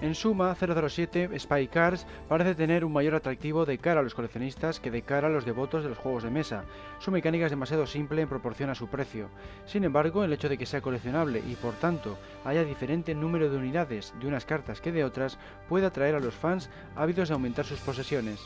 En 0.00 0.14
suma, 0.14 0.54
007 0.54 1.38
Spy 1.38 1.68
Cards 1.68 2.06
parece 2.26 2.54
tener 2.54 2.86
un 2.86 2.92
mayor 2.92 3.14
atractivo 3.14 3.66
de 3.66 3.76
cara 3.76 4.00
a 4.00 4.02
los 4.02 4.14
coleccionistas 4.14 4.80
que 4.80 4.90
de 4.90 5.02
cara 5.02 5.28
a 5.28 5.30
los 5.30 5.44
devotos 5.44 5.82
de 5.82 5.90
los 5.90 5.98
juegos 5.98 6.22
de 6.22 6.30
mesa. 6.30 6.64
Su 7.00 7.10
mecánica 7.10 7.44
es 7.44 7.50
demasiado 7.50 7.86
simple 7.86 8.22
en 8.22 8.28
proporción 8.28 8.70
a 8.70 8.74
su 8.74 8.88
precio. 8.88 9.28
Sin 9.66 9.84
embargo, 9.84 10.24
el 10.24 10.32
hecho 10.32 10.48
de 10.48 10.56
que 10.56 10.64
sea 10.64 10.80
coleccionable 10.80 11.42
y 11.46 11.54
por 11.54 11.74
tanto 11.74 12.16
haya 12.46 12.64
diferente 12.64 13.14
número 13.14 13.50
de 13.50 13.58
unidades 13.58 14.14
de 14.18 14.26
unas 14.26 14.46
cartas 14.46 14.80
que 14.80 14.90
de 14.90 15.04
otras 15.04 15.38
puede 15.68 15.84
atraer 15.84 16.14
a 16.14 16.20
los 16.20 16.34
fans 16.34 16.70
ávidos 16.96 17.28
de 17.28 17.34
aumentar 17.34 17.66
sus 17.66 17.80
posesiones. 17.80 18.40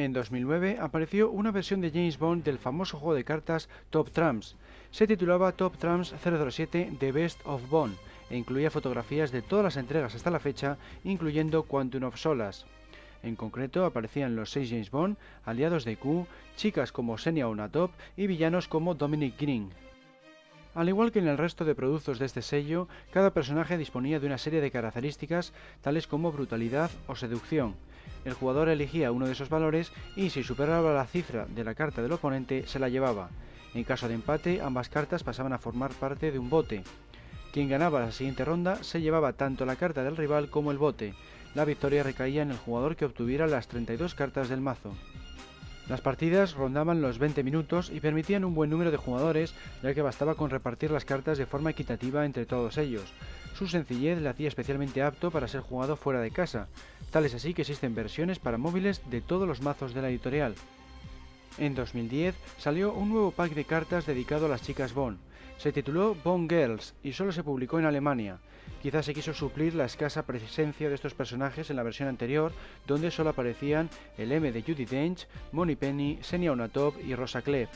En 0.00 0.14
2009 0.14 0.78
apareció 0.80 1.30
una 1.30 1.50
versión 1.50 1.82
de 1.82 1.90
James 1.90 2.18
Bond 2.18 2.42
del 2.42 2.58
famoso 2.58 2.96
juego 2.96 3.14
de 3.14 3.24
cartas 3.24 3.68
Top 3.90 4.10
Trumps. 4.12 4.56
Se 4.90 5.06
titulaba 5.06 5.52
Top 5.52 5.76
Trumps 5.78 6.14
007 6.22 6.92
The 6.98 7.12
Best 7.12 7.40
of 7.44 7.68
Bond 7.70 7.96
e 8.28 8.36
incluía 8.36 8.70
fotografías 8.70 9.30
de 9.30 9.42
todas 9.42 9.64
las 9.64 9.76
entregas 9.76 10.14
hasta 10.14 10.30
la 10.30 10.40
fecha, 10.40 10.78
incluyendo 11.04 11.62
Quantum 11.62 12.04
of 12.04 12.16
Solas. 12.16 12.66
En 13.22 13.36
concreto 13.36 13.84
aparecían 13.84 14.36
los 14.36 14.50
seis 14.50 14.70
James 14.70 14.90
Bond, 14.90 15.16
aliados 15.44 15.84
de 15.84 15.96
Q, 15.96 16.26
chicas 16.56 16.92
como 16.92 17.18
Senia 17.18 17.48
Onatop 17.48 17.92
y 18.16 18.26
villanos 18.26 18.68
como 18.68 18.94
Dominic 18.94 19.38
Green. 19.38 19.70
Al 20.74 20.88
igual 20.88 21.12
que 21.12 21.18
en 21.18 21.28
el 21.28 21.38
resto 21.38 21.64
de 21.64 21.74
productos 21.74 22.18
de 22.18 22.26
este 22.26 22.42
sello, 22.42 22.88
cada 23.12 23.32
personaje 23.32 23.76
disponía 23.76 24.20
de 24.20 24.26
una 24.26 24.38
serie 24.38 24.60
de 24.60 24.70
características 24.70 25.52
tales 25.82 26.06
como 26.06 26.32
brutalidad 26.32 26.90
o 27.08 27.16
seducción, 27.16 27.74
el 28.24 28.34
jugador 28.34 28.68
elegía 28.68 29.12
uno 29.12 29.26
de 29.26 29.32
esos 29.32 29.48
valores 29.48 29.92
y 30.14 30.30
si 30.30 30.42
superaba 30.42 30.92
la 30.92 31.06
cifra 31.06 31.46
de 31.46 31.64
la 31.64 31.74
carta 31.74 32.02
del 32.02 32.12
oponente 32.12 32.66
se 32.66 32.78
la 32.78 32.88
llevaba. 32.88 33.30
En 33.74 33.84
caso 33.84 34.08
de 34.08 34.14
empate, 34.14 34.60
ambas 34.60 34.88
cartas 34.88 35.22
pasaban 35.22 35.52
a 35.52 35.58
formar 35.58 35.92
parte 35.92 36.32
de 36.32 36.38
un 36.38 36.50
bote. 36.50 36.82
Quien 37.52 37.68
ganaba 37.68 38.00
la 38.00 38.12
siguiente 38.12 38.44
ronda 38.44 38.82
se 38.82 39.00
llevaba 39.00 39.32
tanto 39.32 39.64
la 39.66 39.76
carta 39.76 40.04
del 40.04 40.16
rival 40.16 40.50
como 40.50 40.70
el 40.70 40.78
bote. 40.78 41.14
la 41.54 41.64
victoria 41.64 42.04
recaía 42.04 42.42
en 42.42 42.52
el 42.52 42.58
jugador 42.58 42.94
que 42.94 43.04
obtuviera 43.04 43.48
las 43.48 43.66
32 43.66 44.14
cartas 44.14 44.48
del 44.48 44.60
mazo. 44.60 44.92
Las 45.88 46.00
partidas 46.00 46.54
rondaban 46.54 47.02
los 47.02 47.18
20 47.18 47.42
minutos 47.42 47.90
y 47.90 47.98
permitían 47.98 48.44
un 48.44 48.54
buen 48.54 48.70
número 48.70 48.92
de 48.92 48.96
jugadores, 48.96 49.54
ya 49.82 49.92
que 49.92 50.02
bastaba 50.02 50.36
con 50.36 50.50
repartir 50.50 50.92
las 50.92 51.04
cartas 51.04 51.36
de 51.38 51.46
forma 51.46 51.70
equitativa 51.70 52.24
entre 52.24 52.46
todos 52.46 52.78
ellos. 52.78 53.12
Su 53.58 53.66
sencillez 53.66 54.20
le 54.20 54.28
hacía 54.28 54.46
especialmente 54.46 55.02
apto 55.02 55.32
para 55.32 55.48
ser 55.48 55.62
jugado 55.62 55.96
fuera 55.96 56.20
de 56.20 56.30
casa, 56.30 56.68
tal 57.10 57.24
es 57.24 57.34
así 57.34 57.54
que 57.54 57.62
existen 57.62 57.96
versiones 57.96 58.38
para 58.38 58.58
móviles 58.58 59.02
de 59.10 59.20
todos 59.20 59.48
los 59.48 59.62
mazos 59.62 59.92
de 59.92 60.02
la 60.02 60.10
editorial. 60.10 60.54
En 61.60 61.74
2010 61.74 62.34
salió 62.56 62.94
un 62.94 63.10
nuevo 63.10 63.32
pack 63.32 63.52
de 63.52 63.66
cartas 63.66 64.06
dedicado 64.06 64.46
a 64.46 64.48
las 64.48 64.62
chicas 64.62 64.94
Bond. 64.94 65.18
Se 65.58 65.72
tituló 65.72 66.16
Bond 66.24 66.50
Girls 66.50 66.94
y 67.02 67.12
solo 67.12 67.32
se 67.32 67.44
publicó 67.44 67.78
en 67.78 67.84
Alemania. 67.84 68.38
Quizás 68.82 69.04
se 69.04 69.12
quiso 69.12 69.34
suplir 69.34 69.74
la 69.74 69.84
escasa 69.84 70.24
presencia 70.24 70.88
de 70.88 70.94
estos 70.94 71.12
personajes 71.12 71.68
en 71.68 71.76
la 71.76 71.82
versión 71.82 72.08
anterior, 72.08 72.52
donde 72.86 73.10
solo 73.10 73.28
aparecían 73.28 73.90
el 74.16 74.32
M 74.32 74.50
de 74.50 74.62
Judy 74.62 74.86
Dench, 74.86 75.26
Moni 75.52 75.76
Penny, 75.76 76.18
Senia 76.22 76.50
Onatop 76.50 76.94
y 77.04 77.14
Rosa 77.14 77.42
Klebb. 77.42 77.68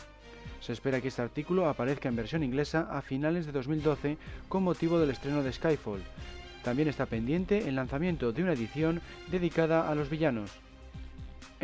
Se 0.60 0.72
espera 0.72 1.02
que 1.02 1.08
este 1.08 1.20
artículo 1.20 1.68
aparezca 1.68 2.08
en 2.08 2.16
versión 2.16 2.42
inglesa 2.42 2.88
a 2.90 3.02
finales 3.02 3.44
de 3.44 3.52
2012 3.52 4.16
con 4.48 4.62
motivo 4.62 4.98
del 4.98 5.10
estreno 5.10 5.42
de 5.42 5.52
Skyfall. 5.52 6.02
También 6.62 6.88
está 6.88 7.04
pendiente 7.04 7.68
el 7.68 7.74
lanzamiento 7.74 8.32
de 8.32 8.44
una 8.44 8.54
edición 8.54 9.02
dedicada 9.30 9.90
a 9.90 9.94
los 9.94 10.08
villanos. 10.08 10.63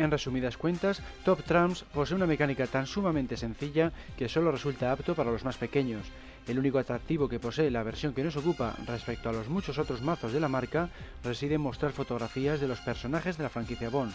En 0.01 0.09
resumidas 0.09 0.57
cuentas, 0.57 0.99
Top 1.23 1.43
Trumps 1.43 1.83
posee 1.93 2.15
una 2.15 2.25
mecánica 2.25 2.65
tan 2.65 2.87
sumamente 2.87 3.37
sencilla 3.37 3.91
que 4.17 4.27
solo 4.27 4.51
resulta 4.51 4.91
apto 4.91 5.13
para 5.13 5.29
los 5.29 5.45
más 5.45 5.57
pequeños. 5.57 6.07
El 6.47 6.57
único 6.57 6.79
atractivo 6.79 7.29
que 7.29 7.39
posee 7.39 7.69
la 7.69 7.83
versión 7.83 8.15
que 8.15 8.23
nos 8.23 8.35
ocupa 8.35 8.75
respecto 8.87 9.29
a 9.29 9.31
los 9.31 9.47
muchos 9.47 9.77
otros 9.77 10.01
mazos 10.01 10.33
de 10.33 10.39
la 10.39 10.47
marca 10.47 10.89
reside 11.23 11.53
en 11.53 11.61
mostrar 11.61 11.91
fotografías 11.91 12.59
de 12.59 12.67
los 12.67 12.79
personajes 12.79 13.37
de 13.37 13.43
la 13.43 13.49
franquicia 13.49 13.91
Bond. 13.91 14.11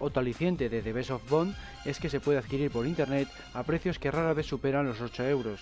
Otro 0.00 0.20
aliciente 0.20 0.70
de 0.70 0.80
The 0.80 0.94
Best 0.94 1.10
of 1.10 1.28
Bond 1.28 1.54
es 1.84 2.00
que 2.00 2.08
se 2.08 2.20
puede 2.20 2.38
adquirir 2.38 2.70
por 2.70 2.86
internet 2.86 3.28
a 3.52 3.64
precios 3.64 3.98
que 3.98 4.10
rara 4.10 4.32
vez 4.32 4.46
superan 4.46 4.86
los 4.86 5.02
8 5.02 5.28
euros. 5.28 5.60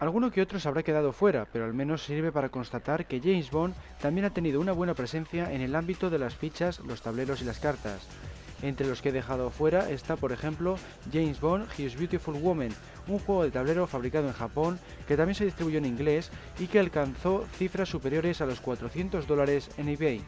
Alguno 0.00 0.30
que 0.30 0.42
otro 0.42 0.60
se 0.60 0.68
habrá 0.68 0.84
quedado 0.84 1.12
fuera, 1.12 1.48
pero 1.52 1.64
al 1.64 1.74
menos 1.74 2.04
sirve 2.04 2.30
para 2.30 2.50
constatar 2.50 3.06
que 3.06 3.20
James 3.20 3.50
Bond 3.50 3.74
también 4.00 4.26
ha 4.26 4.30
tenido 4.30 4.60
una 4.60 4.70
buena 4.70 4.94
presencia 4.94 5.52
en 5.52 5.60
el 5.60 5.74
ámbito 5.74 6.08
de 6.08 6.20
las 6.20 6.36
fichas, 6.36 6.78
los 6.80 7.02
tableros 7.02 7.42
y 7.42 7.44
las 7.44 7.58
cartas. 7.58 8.06
Entre 8.62 8.86
los 8.86 9.02
que 9.02 9.08
he 9.08 9.12
dejado 9.12 9.50
fuera 9.50 9.90
está, 9.90 10.14
por 10.14 10.30
ejemplo, 10.30 10.76
James 11.12 11.40
Bond 11.40 11.66
His 11.76 11.96
Beautiful 11.96 12.34
Woman, 12.34 12.70
un 13.08 13.18
juego 13.18 13.42
de 13.42 13.50
tablero 13.50 13.88
fabricado 13.88 14.28
en 14.28 14.34
Japón 14.34 14.78
que 15.08 15.16
también 15.16 15.34
se 15.34 15.44
distribuyó 15.44 15.78
en 15.78 15.86
inglés 15.86 16.30
y 16.60 16.68
que 16.68 16.78
alcanzó 16.78 17.44
cifras 17.56 17.88
superiores 17.88 18.40
a 18.40 18.46
los 18.46 18.60
400 18.60 19.26
dólares 19.26 19.68
en 19.78 19.88
eBay. 19.88 20.22